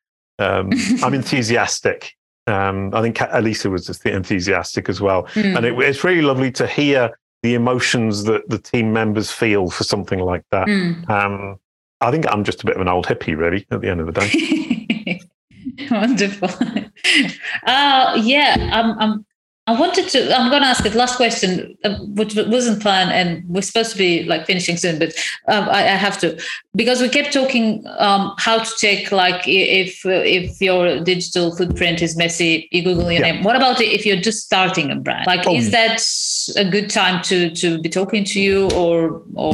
Um, 0.42 0.72
I'm 1.04 1.14
enthusiastic. 1.14 2.16
Um, 2.48 2.94
I 2.94 3.02
think 3.02 3.20
Elisa 3.32 3.70
was 3.70 3.88
enthusiastic 4.06 4.90
as 4.90 5.00
well. 5.00 5.24
Mm. 5.34 5.58
And 5.58 5.66
it, 5.66 5.80
it's 5.80 6.04
really 6.04 6.22
lovely 6.22 6.52
to 6.54 6.68
hear 6.68 7.12
the 7.44 7.54
emotions 7.56 8.24
that 8.26 8.48
the 8.50 8.60
team 8.60 8.94
members 8.94 9.32
feel 9.32 9.70
for 9.70 9.84
something 9.84 10.20
like 10.20 10.44
that. 10.52 10.68
Mm. 10.68 11.10
Um, 11.10 11.60
I 12.02 12.12
think 12.12 12.26
I'm 12.32 12.44
just 12.44 12.64
a 12.64 12.66
bit 12.66 12.76
of 12.76 12.82
an 12.82 12.88
old 12.88 13.06
hippie, 13.06 13.38
really, 13.38 13.66
at 13.72 13.82
the 13.82 13.90
end 13.90 14.00
of 14.00 14.08
the 14.08 14.14
day. 14.14 15.22
Wonderful. 15.92 16.50
uh, 17.68 18.20
yeah, 18.22 18.70
I'm, 18.74 19.00
I'm 19.00 19.26
I 19.72 19.80
wanted 19.80 20.10
to. 20.10 20.38
I'm 20.38 20.50
going 20.50 20.64
to 20.64 20.68
ask 20.68 20.84
the 20.84 20.90
last 20.98 21.16
question, 21.16 21.78
uh, 21.86 21.98
which 22.00 22.36
wasn't 22.36 22.82
planned, 22.82 23.12
and 23.12 23.48
we're 23.48 23.62
supposed 23.62 23.94
to 23.94 23.98
be 23.98 24.24
like 24.24 24.46
finishing 24.46 24.76
soon, 24.76 25.00
but 25.00 25.14
um, 25.48 25.70
I, 25.70 25.84
I, 25.84 25.96
have 25.96 26.18
to 26.20 26.38
because 26.76 27.02
we 27.02 27.08
kept 27.08 27.32
talking 27.32 27.86
um, 27.98 28.34
how 28.38 28.60
to 28.60 28.72
check 28.78 29.14
like 29.14 29.48
if 29.48 30.02
if 30.06 30.60
your 30.60 31.00
digital 31.00 31.56
footprint 31.56 32.02
is 32.02 32.18
messy. 32.18 32.68
You 32.72 32.84
Google 32.84 33.10
your 33.12 33.26
yeah. 33.26 33.32
name. 33.32 33.44
What 33.44 33.56
about 33.56 33.80
if 33.80 34.06
you're 34.06 34.18
just 34.18 34.44
starting 34.44 34.92
a 34.92 34.96
brand? 34.96 35.26
Like, 35.26 35.48
oh. 35.48 35.56
is 35.56 35.72
that 35.72 36.02
a 36.58 36.70
good 36.70 36.90
time 36.90 37.24
to 37.24 37.50
to 37.56 37.80
be 37.80 37.88
talking 37.88 38.26
to 38.26 38.42
you, 38.42 38.70
or 38.72 39.24
or 39.36 39.54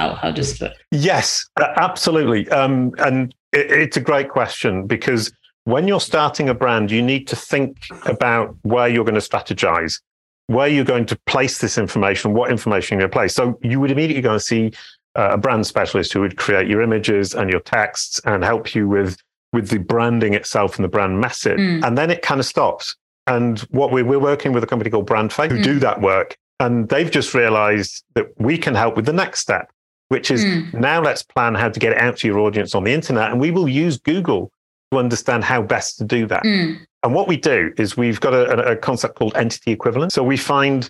how 0.00 0.14
how 0.14 0.32
does 0.32 0.54
it 0.54 0.60
work? 0.60 0.74
Yes, 0.90 1.48
absolutely. 1.76 2.48
Um, 2.50 2.92
and 2.98 3.32
it, 3.52 3.70
it's 3.70 3.96
a 3.96 4.00
great 4.00 4.28
question 4.28 4.88
because 4.88 5.32
when 5.64 5.86
you're 5.86 6.00
starting 6.00 6.48
a 6.48 6.54
brand, 6.54 6.90
you 6.90 7.02
need 7.02 7.26
to 7.28 7.36
think 7.36 7.86
about 8.06 8.56
where 8.62 8.88
you're 8.88 9.04
going 9.04 9.14
to 9.14 9.20
strategize, 9.20 10.00
where 10.46 10.68
you're 10.68 10.84
going 10.84 11.06
to 11.06 11.18
place 11.26 11.58
this 11.58 11.78
information, 11.78 12.34
what 12.34 12.50
information 12.50 12.98
you're 12.98 13.08
going 13.08 13.10
to 13.10 13.16
place. 13.16 13.34
So 13.34 13.58
you 13.62 13.80
would 13.80 13.90
immediately 13.90 14.22
go 14.22 14.32
and 14.32 14.42
see 14.42 14.72
uh, 15.16 15.30
a 15.32 15.38
brand 15.38 15.66
specialist 15.66 16.12
who 16.12 16.20
would 16.20 16.36
create 16.36 16.68
your 16.68 16.82
images 16.82 17.34
and 17.34 17.50
your 17.50 17.60
texts 17.60 18.20
and 18.24 18.42
help 18.44 18.74
you 18.74 18.88
with 18.88 19.16
with 19.52 19.68
the 19.68 19.78
branding 19.78 20.32
itself 20.32 20.76
and 20.76 20.84
the 20.84 20.88
brand 20.88 21.20
message. 21.20 21.58
Mm. 21.58 21.84
And 21.84 21.98
then 21.98 22.10
it 22.10 22.22
kind 22.22 22.40
of 22.40 22.46
stops. 22.46 22.96
And 23.26 23.60
what 23.70 23.92
we're, 23.92 24.04
we're 24.04 24.18
working 24.18 24.52
with 24.52 24.64
a 24.64 24.66
company 24.66 24.90
called 24.90 25.06
Brandface 25.06 25.50
who 25.50 25.58
mm. 25.58 25.62
do 25.62 25.78
that 25.80 26.00
work. 26.00 26.36
And 26.58 26.88
they've 26.88 27.10
just 27.10 27.34
realized 27.34 28.02
that 28.14 28.28
we 28.38 28.56
can 28.56 28.74
help 28.74 28.96
with 28.96 29.04
the 29.04 29.12
next 29.12 29.40
step, 29.40 29.70
which 30.08 30.30
is 30.30 30.42
mm. 30.42 30.72
now 30.72 31.02
let's 31.02 31.22
plan 31.22 31.54
how 31.54 31.68
to 31.68 31.78
get 31.78 31.92
it 31.92 31.98
out 31.98 32.16
to 32.18 32.26
your 32.26 32.38
audience 32.38 32.74
on 32.74 32.84
the 32.84 32.92
internet. 32.92 33.30
And 33.30 33.38
we 33.38 33.50
will 33.50 33.68
use 33.68 33.98
Google 33.98 34.50
to 34.92 34.98
understand 34.98 35.42
how 35.42 35.62
best 35.62 35.98
to 35.98 36.04
do 36.04 36.26
that. 36.26 36.44
Mm. 36.44 36.78
And 37.02 37.14
what 37.14 37.26
we 37.26 37.36
do 37.36 37.72
is 37.78 37.96
we've 37.96 38.20
got 38.20 38.34
a, 38.34 38.72
a, 38.72 38.76
concept 38.76 39.16
called 39.16 39.36
entity 39.36 39.72
equivalent. 39.72 40.12
So 40.12 40.22
we 40.22 40.36
find 40.36 40.88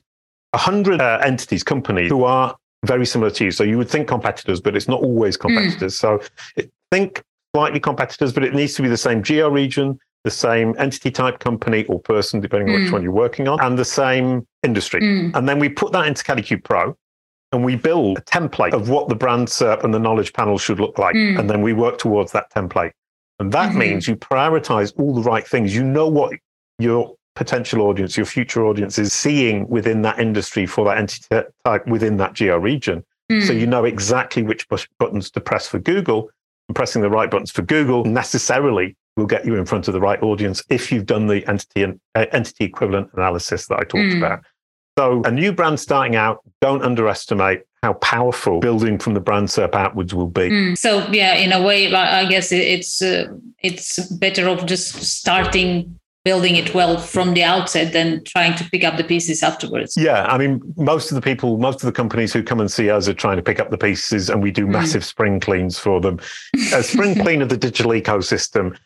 100 0.51 1.01
uh, 1.01 1.21
entities, 1.25 1.63
companies 1.63 2.11
who 2.11 2.25
are 2.25 2.55
very 2.85 3.07
similar 3.07 3.31
to 3.31 3.45
you. 3.45 3.51
So 3.51 3.65
you 3.65 3.79
would 3.79 3.89
think 3.89 4.09
competitors, 4.09 4.61
but 4.61 4.77
it's 4.77 4.89
not 4.89 5.01
always 5.01 5.37
hmm. 5.37 5.43
competitors. 5.43 5.95
Mm. 5.95 5.99
So 5.99 6.21
it, 6.57 6.71
think 6.91 7.23
slightly 7.55 7.81
competitors, 7.81 8.33
but 8.33 8.45
it 8.45 8.55
needs 8.55 8.75
to 8.75 8.83
be 8.83 8.89
the 8.89 8.97
same 8.97 9.23
geo 9.23 9.49
region, 9.49 9.99
the 10.25 10.31
same 10.31 10.75
entity 10.79 11.11
type 11.11 11.39
company 11.39 11.85
or 11.85 12.01
person, 12.01 12.41
depending 12.41 12.69
on 12.69 12.75
mm. 12.75 12.79
which 12.81 12.89
hmm. 12.89 12.95
one 12.95 13.03
you're 13.03 13.13
working 13.13 13.49
on, 13.49 13.61
and 13.61 13.79
the 13.79 13.85
same 13.85 14.47
industry. 14.63 15.01
Mm. 15.01 15.35
And 15.35 15.49
then 15.49 15.59
we 15.59 15.69
put 15.69 15.93
that 15.93 16.07
into 16.07 16.25
Kalicube 16.25 16.65
Pro 16.65 16.97
and 17.53 17.65
we 17.65 17.77
build 17.77 18.19
a 18.19 18.23
template 18.23 18.73
of 18.73 18.89
what 18.89 19.09
the 19.09 19.15
brand 19.15 19.47
SERP 19.47 19.85
and 19.85 19.95
the 19.95 19.99
knowledge 19.99 20.33
panel 20.33 20.59
should 20.59 20.81
look 20.81 20.99
like. 20.99 21.15
Hmm. 21.15 21.39
And 21.39 21.49
then 21.49 21.63
we 21.63 21.73
work 21.73 21.99
towards 21.99 22.33
that 22.33 22.51
template. 22.51 22.93
And 23.43 23.51
that 23.51 23.71
mm-hmm. 23.71 23.79
means 23.81 24.07
you 24.07 24.15
prioritize 24.15 24.93
all 25.01 25.13
the 25.13 25.23
right 25.23 25.45
things. 25.45 25.75
You 25.75 25.83
know 25.83 26.07
what 26.07 26.33
your 26.79 27.17
potential 27.35 27.83
audience, 27.83 28.17
your 28.17 28.25
future 28.25 28.65
audience 28.65 29.01
is 29.01 29.13
seeing 29.13 29.69
within 29.69 30.03
that 30.03 30.21
industry 30.21 30.65
for 30.65 30.85
that 30.85 30.97
entity 30.97 31.49
type 31.65 31.85
within 31.89 32.19
that 32.19 32.35
geo 32.35 32.57
region. 32.57 33.05
Mm. 33.33 33.45
So 33.45 33.53
you 33.53 33.67
know 33.67 33.85
exactly 33.85 34.45
which 34.45 34.69
buttons 35.01 35.29
to 35.33 35.41
press 35.41 35.67
for 35.67 35.81
Google. 35.81 36.31
And 36.69 36.77
pressing 36.77 37.03
the 37.03 37.11
right 37.11 37.29
buttons 37.29 37.51
for 37.51 37.63
Google 37.63 38.05
necessarily 38.05 38.97
will 39.17 39.27
get 39.27 39.45
you 39.45 39.57
in 39.57 39.67
front 39.67 39.89
of 39.89 39.95
the 39.95 40.01
right 40.01 40.23
audience 40.23 40.63
if 40.69 40.93
you've 40.93 41.07
done 41.07 41.27
the 41.27 41.45
entity 41.49 41.83
and 41.83 42.01
uh, 42.15 42.27
entity 42.31 42.65
equivalent 42.65 43.11
analysis 43.15 43.67
that 43.67 43.81
I 43.81 43.83
talked 43.83 43.97
mm. 43.97 44.19
about. 44.19 44.45
So 44.97 45.21
a 45.25 45.33
new 45.33 45.53
brand 45.53 45.81
starting 45.81 46.15
out, 46.15 46.45
don't 46.61 46.85
underestimate 46.85 47.63
how 47.83 47.95
powerful 47.95 48.61
building 48.61 48.99
from 48.99 49.15
the 49.15 49.21
brand 49.21 49.49
SERP 49.49 49.75
outwards 49.75 50.15
will 50.15 50.29
be. 50.29 50.49
Mm. 50.49 50.79
So 50.79 51.07
yeah, 51.11 51.35
in 51.35 51.53
a 51.53 51.61
way, 51.61 51.93
I 51.93 52.25
guess 52.27 52.53
it's 52.53 53.03
uh, 53.03 53.27
it's 53.59 53.99
better 54.13 54.49
off 54.49 54.67
just 54.67 55.03
starting 55.03 55.99
building 56.25 56.55
it 56.55 56.73
well 56.73 56.99
from 56.99 57.35
the 57.35 57.43
outset 57.43 57.93
than 57.93 58.23
trying 58.25 58.55
to 58.55 58.69
pick 58.71 58.85
up 58.85 58.97
the 58.97 59.05
pieces 59.05 59.43
afterwards. 59.43 59.97
Yeah, 59.97 60.25
I 60.25 60.39
mean, 60.39 60.61
most 60.77 61.11
of 61.11 61.17
the 61.17 61.21
people, 61.21 61.59
most 61.59 61.83
of 61.83 61.87
the 61.87 61.93
companies 61.93 62.33
who 62.33 62.43
come 62.43 62.61
and 62.61 62.71
see 62.71 62.91
us 62.91 63.09
are 63.09 63.15
trying 63.15 63.37
to 63.37 63.43
pick 63.43 63.59
up 63.59 63.71
the 63.71 63.79
pieces, 63.79 64.31
and 64.31 64.43
we 64.43 64.53
do 64.53 64.65
hmm. 64.65 64.73
massive 64.73 65.03
mm. 65.03 65.07
spring 65.07 65.41
cleans 65.41 65.79
for 65.79 66.01
them. 66.01 66.21
A 66.73 66.83
spring 66.83 67.17
clean 67.17 67.43
of 67.43 67.49
the 67.49 67.57
digital 67.57 67.93
ecosystem, 67.93 68.79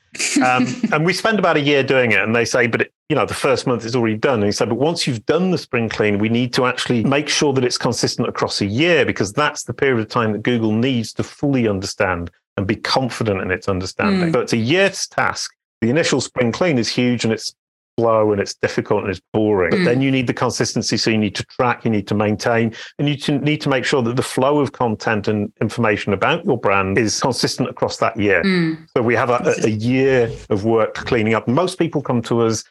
um, 0.43 0.66
and 0.93 1.05
we 1.05 1.12
spend 1.12 1.39
about 1.39 1.57
a 1.57 1.61
year 1.61 1.82
doing 1.82 2.12
it. 2.12 2.20
And 2.20 2.34
they 2.34 2.45
say, 2.45 2.66
but 2.66 2.82
it, 2.82 2.93
you 3.09 3.16
know, 3.16 3.26
the 3.26 3.34
first 3.34 3.66
month 3.66 3.84
is 3.84 3.95
already 3.95 4.16
done. 4.16 4.41
And 4.41 4.47
he 4.47 4.53
said, 4.53 4.68
but 4.68 4.76
once 4.76 5.07
you've 5.07 5.24
done 5.26 5.51
the 5.51 5.59
spring 5.59 5.89
clean, 5.89 6.18
we 6.18 6.28
need 6.28 6.53
to 6.55 6.66
actually 6.66 7.05
make 7.05 7.28
sure 7.28 7.53
that 7.53 7.64
it's 7.64 7.78
consistent 7.78 8.28
across 8.28 8.61
a 8.61 8.66
year 8.66 9.05
because 9.05 9.32
that's 9.32 9.64
the 9.64 9.74
period 9.74 10.01
of 10.01 10.09
time 10.09 10.32
that 10.32 10.43
Google 10.43 10.72
needs 10.72 11.12
to 11.14 11.22
fully 11.22 11.68
understand 11.68 12.30
and 12.57 12.66
be 12.66 12.76
confident 12.76 13.43
in 13.43 13.51
its 13.51 13.68
understanding. 13.68 14.30
Mm. 14.30 14.32
So 14.32 14.41
it's 14.41 14.53
a 14.55 14.59
year's 14.59 15.07
task 15.07 15.56
the 15.81 15.91
initial 15.91 16.20
spring 16.20 16.53
clean 16.53 16.79
is 16.79 16.89
huge 16.89 17.24
and 17.24 17.33
it's 17.33 17.55
slow 17.99 18.33
and 18.33 18.41
it's 18.41 18.55
difficult 18.55 19.03
and 19.03 19.11
it's 19.11 19.20
boring. 19.33 19.72
Mm. 19.72 19.79
But 19.79 19.85
then 19.85 20.01
you 20.01 20.11
need 20.11 20.27
the 20.27 20.35
consistency. 20.35 20.97
So 20.97 21.11
you 21.11 21.18
need 21.18 21.35
to 21.37 21.45
track, 21.45 21.85
you 21.85 21.91
need 21.91 22.07
to 22.09 22.14
maintain, 22.14 22.74
and 22.99 23.09
you 23.09 23.16
need 23.39 23.61
to 23.62 23.68
make 23.68 23.85
sure 23.85 24.03
that 24.03 24.16
the 24.16 24.22
flow 24.22 24.59
of 24.61 24.72
content 24.72 25.29
and 25.29 25.53
information 25.61 26.12
about 26.12 26.45
your 26.45 26.59
brand 26.59 26.99
is 26.99 27.20
consistent 27.20 27.68
across 27.68 27.97
that 27.99 28.18
year. 28.18 28.43
Mm. 28.43 28.87
So 28.97 29.03
we 29.03 29.14
have 29.14 29.31
a, 29.31 29.55
a, 29.64 29.70
year 29.70 30.31
of 30.51 30.64
work 30.64 30.95
cleaning 30.95 31.35
up. 31.35 31.49
Most 31.49 31.79
people 31.79 32.03
come 32.03 32.22
to 32.22 32.43
us 32.43 32.64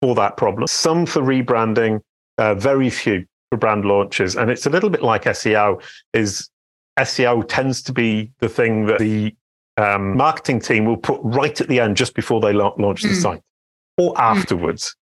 for 0.00 0.14
that 0.14 0.36
problem, 0.36 0.66
some 0.68 1.06
for 1.06 1.22
rebranding, 1.22 2.00
uh, 2.38 2.54
very 2.54 2.90
few 2.90 3.24
for 3.50 3.58
brand 3.58 3.84
launches. 3.84 4.36
And 4.36 4.50
it's 4.50 4.66
a 4.66 4.70
little 4.70 4.90
bit 4.90 5.02
like 5.02 5.24
SEO 5.24 5.82
is 6.12 6.48
SEO 6.98 7.44
tends 7.48 7.82
to 7.82 7.92
be 7.92 8.30
the 8.40 8.48
thing 8.48 8.86
that 8.86 8.98
the 8.98 9.34
um, 9.78 10.16
marketing 10.16 10.60
team 10.60 10.84
will 10.84 10.96
put 10.96 11.20
right 11.22 11.58
at 11.60 11.68
the 11.68 11.80
end, 11.80 11.96
just 11.96 12.14
before 12.14 12.40
they 12.40 12.52
la- 12.52 12.74
launch 12.78 13.02
the 13.02 13.08
mm. 13.08 13.22
site 13.22 13.42
or 13.96 14.10
hmm. 14.10 14.20
afterwards. 14.20 14.94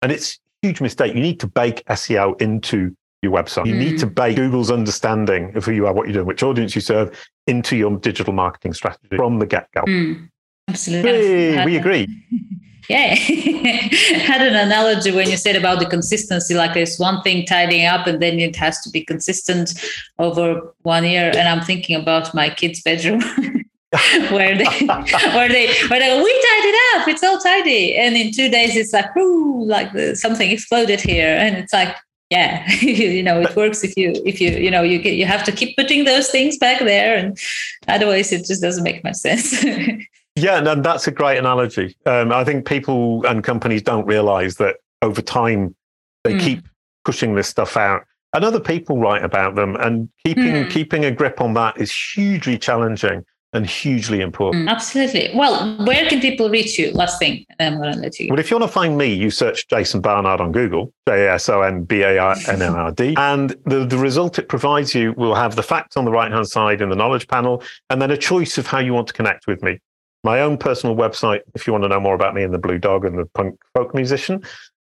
And 0.00 0.10
it's 0.10 0.38
a 0.62 0.66
huge 0.66 0.80
mistake. 0.80 1.14
You 1.14 1.20
need 1.20 1.38
to 1.40 1.46
bake 1.46 1.84
SEO 1.86 2.40
into 2.40 2.96
your 3.22 3.32
website. 3.32 3.66
You 3.66 3.74
mm. 3.74 3.78
need 3.78 3.98
to 4.00 4.06
hmm. 4.06 4.14
bake 4.14 4.36
Google's 4.36 4.70
understanding 4.70 5.56
of 5.56 5.64
who 5.64 5.72
you 5.72 5.86
are, 5.86 5.92
what 5.92 6.06
you're 6.06 6.14
doing, 6.14 6.26
which 6.26 6.42
audience 6.42 6.74
you 6.74 6.80
serve 6.80 7.16
into 7.46 7.76
your 7.76 7.96
digital 7.98 8.32
marketing 8.32 8.72
strategy 8.72 9.16
from 9.16 9.38
the 9.38 9.46
get 9.46 9.68
go. 9.72 9.82
Mm. 9.82 10.28
Absolutely. 10.68 11.10
Hey, 11.10 11.64
we 11.64 11.76
agree. 11.76 12.06
yeah 12.88 13.14
had 13.14 14.42
an 14.42 14.54
analogy 14.54 15.12
when 15.12 15.30
you 15.30 15.36
said 15.36 15.56
about 15.56 15.78
the 15.78 15.86
consistency 15.86 16.54
like 16.54 16.74
there's 16.74 16.98
one 16.98 17.22
thing 17.22 17.46
tidying 17.46 17.86
up 17.86 18.06
and 18.06 18.20
then 18.20 18.38
it 18.38 18.56
has 18.56 18.80
to 18.80 18.90
be 18.90 19.04
consistent 19.04 19.72
over 20.18 20.60
one 20.82 21.04
year 21.04 21.30
and 21.36 21.48
i'm 21.48 21.60
thinking 21.60 22.00
about 22.00 22.34
my 22.34 22.50
kids 22.50 22.82
bedroom 22.82 23.20
where 24.30 24.56
they 24.56 24.86
where 24.86 25.48
they 25.48 25.66
where 25.88 26.00
they 26.00 26.08
go, 26.08 26.22
we 26.24 26.32
tied 26.32 26.64
it 26.64 27.00
up, 27.00 27.08
it's 27.08 27.22
all 27.22 27.38
tidy. 27.38 27.94
And 27.96 28.16
in 28.16 28.32
two 28.32 28.48
days 28.48 28.74
it's 28.74 28.92
like, 28.92 29.14
ooh, 29.16 29.64
like 29.66 29.92
the, 29.92 30.16
something 30.16 30.50
exploded 30.50 31.00
here. 31.00 31.36
And 31.36 31.56
it's 31.56 31.74
like, 31.74 31.94
yeah, 32.30 32.66
you 32.80 33.22
know, 33.22 33.42
it 33.42 33.54
works 33.54 33.84
if 33.84 33.94
you 33.98 34.12
if 34.24 34.40
you 34.40 34.50
you 34.52 34.70
know 34.70 34.82
you 34.82 34.98
get, 34.98 35.14
you 35.14 35.26
have 35.26 35.44
to 35.44 35.52
keep 35.52 35.76
putting 35.76 36.04
those 36.04 36.30
things 36.30 36.56
back 36.56 36.80
there, 36.80 37.16
and 37.16 37.38
otherwise 37.86 38.32
it 38.32 38.46
just 38.46 38.62
doesn't 38.62 38.82
make 38.82 39.04
much 39.04 39.16
sense. 39.16 39.62
yeah, 40.36 40.56
and 40.56 40.82
that's 40.82 41.06
a 41.06 41.10
great 41.10 41.36
analogy. 41.36 41.94
Um, 42.06 42.32
I 42.32 42.44
think 42.44 42.66
people 42.66 43.26
and 43.26 43.44
companies 43.44 43.82
don't 43.82 44.06
realize 44.06 44.56
that 44.56 44.76
over 45.02 45.20
time 45.20 45.74
they 46.24 46.34
mm. 46.34 46.40
keep 46.40 46.64
pushing 47.04 47.34
this 47.34 47.48
stuff 47.48 47.76
out 47.76 48.04
and 48.32 48.44
other 48.44 48.60
people 48.60 48.98
write 48.98 49.24
about 49.24 49.54
them 49.54 49.76
and 49.76 50.08
keeping 50.24 50.44
mm. 50.44 50.70
keeping 50.70 51.04
a 51.04 51.10
grip 51.10 51.40
on 51.40 51.54
that 51.54 51.76
is 51.78 51.92
hugely 51.92 52.56
challenging 52.56 53.24
and 53.52 53.66
hugely 53.66 54.20
important. 54.20 54.66
Mm, 54.66 54.70
absolutely. 54.70 55.30
Well, 55.34 55.76
where 55.84 56.08
can 56.08 56.20
people 56.20 56.48
reach 56.48 56.78
you? 56.78 56.90
Last 56.92 57.18
thing, 57.18 57.44
and 57.58 57.74
I'm 57.74 57.80
going 57.80 57.94
to 57.94 58.00
let 58.00 58.18
you. 58.18 58.28
Well, 58.30 58.38
if 58.38 58.50
you 58.50 58.58
want 58.58 58.68
to 58.68 58.72
find 58.72 58.96
me, 58.96 59.12
you 59.12 59.30
search 59.30 59.68
Jason 59.68 60.00
Barnard 60.00 60.40
on 60.40 60.52
Google, 60.52 60.92
J 61.06 61.26
A 61.26 61.34
S 61.34 61.48
O 61.48 61.60
N 61.62 61.84
B 61.84 62.02
A 62.02 62.18
R 62.18 62.36
N 62.48 62.62
N 62.62 62.74
R 62.74 62.92
D, 62.92 63.14
and 63.18 63.50
the, 63.66 63.84
the 63.84 63.98
result 63.98 64.38
it 64.38 64.48
provides 64.48 64.94
you 64.94 65.12
will 65.16 65.34
have 65.34 65.56
the 65.56 65.62
facts 65.62 65.96
on 65.96 66.04
the 66.04 66.12
right 66.12 66.32
hand 66.32 66.48
side 66.48 66.80
in 66.80 66.88
the 66.88 66.96
knowledge 66.96 67.28
panel, 67.28 67.62
and 67.90 68.00
then 68.00 68.10
a 68.10 68.16
choice 68.16 68.58
of 68.58 68.66
how 68.66 68.78
you 68.78 68.94
want 68.94 69.06
to 69.08 69.14
connect 69.14 69.46
with 69.46 69.62
me. 69.62 69.78
My 70.24 70.40
own 70.40 70.56
personal 70.56 70.96
website, 70.96 71.40
if 71.54 71.66
you 71.66 71.72
want 71.72 71.84
to 71.84 71.88
know 71.88 72.00
more 72.00 72.14
about 72.14 72.34
me 72.34 72.44
and 72.44 72.54
the 72.54 72.58
Blue 72.58 72.78
Dog 72.78 73.04
and 73.04 73.18
the 73.18 73.26
punk 73.34 73.60
folk 73.74 73.94
musician. 73.94 74.42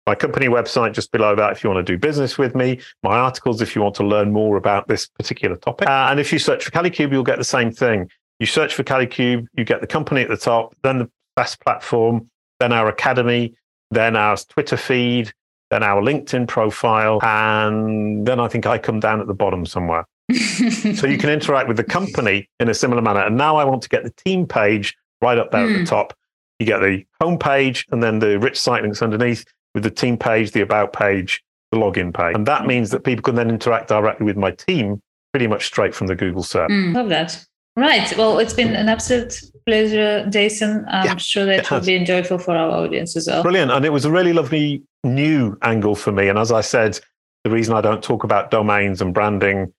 My 0.07 0.15
company 0.15 0.49
website 0.49 0.93
just 0.93 1.13
below 1.13 1.37
that 1.37 1.53
if 1.53 1.63
you 1.63 1.71
want 1.71 1.87
to 1.87 1.93
do 1.93 1.97
business 1.97 2.37
with 2.37 2.57
me. 2.57 2.81
My 3.03 3.17
articles 3.17 3.61
if 3.61 3.77
you 3.77 3.83
want 3.83 3.95
to 3.97 4.03
learn 4.03 4.33
more 4.33 4.57
about 4.57 4.89
this 4.89 5.07
particular 5.07 5.57
topic. 5.57 5.89
Uh, 5.89 6.09
and 6.11 6.19
if 6.19 6.33
you 6.33 6.39
search 6.39 6.65
for 6.65 6.71
Kalicube, 6.73 7.13
you'll 7.13 7.23
get 7.23 7.39
the 7.39 7.45
same 7.45 7.71
thing. 7.71 8.11
You 8.41 8.47
search 8.47 8.75
for 8.75 8.83
Kalicube, 8.83 9.47
you 9.57 9.65
get 9.65 9.81
the 9.81 9.87
company 9.87 10.23
at 10.23 10.29
the 10.29 10.37
top, 10.37 10.75
then 10.83 10.99
the 10.99 11.11
best 11.37 11.61
platform, 11.61 12.29
then 12.59 12.73
our 12.73 12.89
academy, 12.89 13.55
then 13.91 14.17
our 14.17 14.37
Twitter 14.37 14.77
feed, 14.77 15.33
then 15.71 15.83
our 15.83 16.03
LinkedIn 16.03 16.49
profile, 16.49 17.21
and 17.23 18.27
then 18.27 18.41
I 18.41 18.49
think 18.49 18.67
I 18.67 18.79
come 18.79 18.99
down 18.99 19.21
at 19.21 19.27
the 19.27 19.35
bottom 19.35 19.67
somewhere. 19.67 20.07
so 20.33 21.07
you 21.07 21.19
can 21.19 21.31
interact 21.31 21.69
with 21.69 21.77
the 21.77 21.85
company 21.85 22.49
in 22.61 22.69
a 22.69 22.75
similar 22.75 23.03
manner. 23.03 23.21
And 23.21 23.37
now 23.37 23.57
I 23.57 23.65
want 23.65 23.83
to 23.83 23.89
get 23.89 24.05
the 24.05 24.11
team 24.11 24.47
page 24.47 24.97
right 25.21 25.39
up 25.39 25.51
there 25.51 25.67
mm. 25.67 25.71
at 25.71 25.73
the 25.73 25.79
hmm. 25.81 25.85
top. 25.85 26.15
You 26.59 26.67
get 26.67 26.81
the 26.81 27.05
home 27.21 27.39
page 27.39 27.87
and 27.91 28.03
then 28.03 28.21
the 28.21 28.39
rich 28.39 28.59
site 28.59 28.83
links 28.83 29.03
underneath 29.03 29.45
with 29.75 29.83
the 29.83 29.91
team 29.91 30.17
page, 30.17 30.53
the 30.53 30.61
about 30.61 30.93
page, 30.93 31.43
the 31.73 31.79
login 31.79 32.15
page. 32.15 32.35
And 32.35 32.47
that 32.47 32.67
means 32.67 32.91
that 32.91 33.05
people 33.05 33.23
can 33.23 33.35
then 33.35 33.49
interact 33.49 33.89
directly 33.89 34.27
with 34.27 34.37
my 34.37 34.51
team 34.53 35.01
pretty 35.33 35.47
much 35.47 35.67
straight 35.67 35.95
from 35.95 36.07
the 36.07 36.15
Google 36.15 36.43
search. 36.43 36.71
Mm, 36.71 36.95
love 36.95 37.09
that. 37.09 37.45
Right. 37.77 38.17
Well, 38.17 38.39
it's 38.39 38.53
been 38.53 38.75
an 38.75 38.89
absolute 38.89 39.41
pleasure, 39.65 40.27
Jason. 40.29 40.85
I'm 40.89 41.07
yeah, 41.07 41.17
sure 41.17 41.47
that 41.47 41.61
it 41.61 41.71
will 41.71 41.81
be 41.81 41.97
enjoyable 41.97 42.39
for 42.39 42.57
our 42.57 42.71
audience 42.71 43.17
as 43.17 43.27
well. 43.29 43.43
Brilliant. 43.43 43.71
And 43.71 43.85
it 43.85 43.91
was 43.91 44.05
a 44.05 44.11
really 44.11 44.33
lovely 44.33 44.83
new 45.05 45.57
angle 45.63 45.95
for 45.95 46.13
me. 46.13 46.29
And 46.29 46.39
as 46.39 46.53
I 46.53 46.61
said, 46.61 46.99
the 47.45 47.51
reason 47.51 47.75
I 47.75 47.81
don't 47.81 48.03
talk 48.03 48.25
about 48.25 48.51
domains 48.51 49.01
and 49.01 49.15
branding 49.15 49.73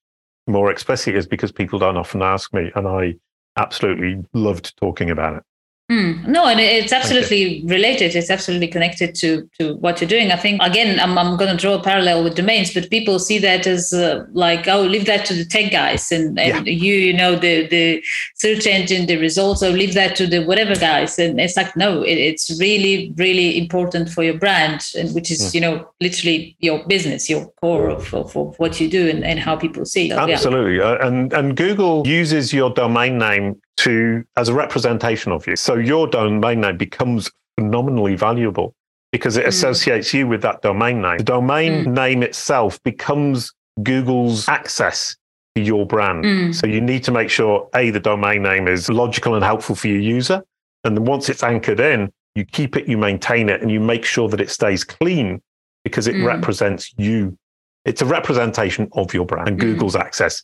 more 0.48 0.72
explicitly 0.72 1.18
is 1.18 1.28
because 1.28 1.52
people 1.52 1.80
don't 1.80 1.98
often 1.98 2.22
ask 2.22 2.54
me. 2.54 2.72
And 2.76 2.88
I 2.88 3.16
absolutely 3.58 4.24
loved 4.34 4.76
talking 4.78 5.10
about 5.10 5.36
it. 5.36 5.44
Mm, 5.92 6.26
no, 6.26 6.48
and 6.48 6.58
it's 6.62 6.94
absolutely 6.94 7.64
related. 7.66 8.16
It's 8.16 8.30
absolutely 8.30 8.70
connected 8.70 9.14
to 9.16 9.50
to 9.60 9.76
what 9.76 10.00
you're 10.00 10.08
doing. 10.08 10.32
I 10.32 10.38
think 10.38 10.62
again, 10.64 11.02
I'm 11.02 11.18
I'm 11.18 11.36
going 11.36 11.52
to 11.52 11.58
draw 11.58 11.74
a 11.74 11.84
parallel 11.84 12.24
with 12.24 12.36
domains, 12.36 12.74
but 12.74 12.90
people 12.90 13.20
see 13.20 13.40
that 13.40 13.68
as 13.68 13.92
uh, 13.92 14.26
like, 14.32 14.70
oh, 14.70 14.84
leave 14.84 15.06
that 15.08 15.26
to 15.26 15.34
the 15.34 15.44
tech 15.44 15.70
guys, 15.70 16.10
and, 16.10 16.40
and 16.40 16.66
yeah. 16.66 16.74
you, 16.74 16.94
you 16.94 17.14
know, 17.14 17.36
the 17.36 17.68
the 17.68 18.02
search 18.36 18.68
engine, 18.68 19.06
the 19.08 19.18
results, 19.18 19.62
or 19.62 19.72
leave 19.72 19.94
that 19.94 20.16
to 20.16 20.28
the 20.28 20.46
whatever 20.46 20.76
guys. 20.76 21.20
And 21.20 21.42
it's 21.42 21.58
like, 21.58 21.76
no, 21.76 22.04
it, 22.04 22.18
it's 22.18 22.58
really 22.58 23.14
really 23.18 23.58
important 23.58 24.10
for 24.10 24.24
your 24.24 24.38
brand, 24.38 24.94
and 24.98 25.14
which 25.14 25.30
is 25.30 25.42
mm. 25.42 25.56
you 25.56 25.60
know 25.60 25.90
literally 26.00 26.56
your 26.60 26.88
business, 26.88 27.30
your 27.30 27.48
core 27.60 27.90
of, 27.90 28.14
of, 28.14 28.38
of 28.38 28.58
what 28.60 28.80
you 28.80 28.90
do, 28.90 29.10
and, 29.10 29.26
and 29.26 29.42
how 29.42 29.58
people 29.58 29.84
see. 29.84 30.10
So, 30.10 30.20
absolutely, 30.20 30.78
yeah. 30.78 30.92
uh, 30.92 31.08
and 31.08 31.34
and 31.34 31.58
Google 31.58 32.08
uses 32.08 32.54
your 32.54 32.70
domain 32.70 33.18
name 33.18 33.62
to 33.78 34.24
as 34.38 34.50
a 34.50 34.54
representation 34.54 35.32
of 35.32 35.48
you. 35.48 35.56
So 35.56 35.76
your 35.76 36.08
domain 36.08 36.62
name 36.62 36.78
becomes 36.78 37.32
phenomenally 37.58 38.16
valuable 38.16 38.76
because 39.12 39.38
it 39.38 39.46
mm. 39.46 39.50
associates 39.50 40.14
you 40.14 40.28
with 40.28 40.42
that 40.42 40.62
domain 40.62 41.02
name. 41.02 41.18
The 41.18 41.24
domain 41.24 41.86
mm. 41.86 41.94
name 41.94 42.24
itself 42.24 42.82
becomes 42.84 43.54
Google's 43.84 44.48
access 44.48 45.16
to 45.56 45.62
your 45.62 45.86
brand. 45.86 46.24
Mm. 46.24 46.56
So 46.56 46.68
you 46.68 46.82
need 46.82 47.04
to 47.06 47.12
make 47.12 47.30
sure 47.30 47.70
A, 47.76 47.90
the 47.90 48.00
domain 48.00 48.44
name 48.44 48.68
is 48.68 48.90
logical 48.90 49.36
and 49.36 49.44
helpful 49.44 49.76
for 49.76 49.88
your 49.88 50.00
user. 50.00 50.44
And 50.84 50.96
then 50.96 51.06
once 51.06 51.30
it's 51.30 51.44
anchored 51.44 51.80
in, 51.80 52.12
you 52.36 52.46
keep 52.46 52.78
it, 52.78 52.88
you 52.88 52.98
maintain 52.98 53.50
it, 53.50 53.62
and 53.62 53.70
you 53.70 53.80
make 53.80 54.06
sure 54.06 54.30
that 54.30 54.40
it 54.40 54.50
stays 54.50 54.84
clean 54.84 55.42
because 55.84 56.08
it 56.08 56.16
mm. 56.16 56.26
represents 56.26 56.94
you. 56.98 57.38
It's 57.84 58.02
a 58.02 58.06
representation 58.06 58.88
of 58.94 59.14
your 59.14 59.26
brand 59.26 59.50
and 59.50 59.58
mm. 59.58 59.62
Google's 59.62 59.96
access 59.96 60.44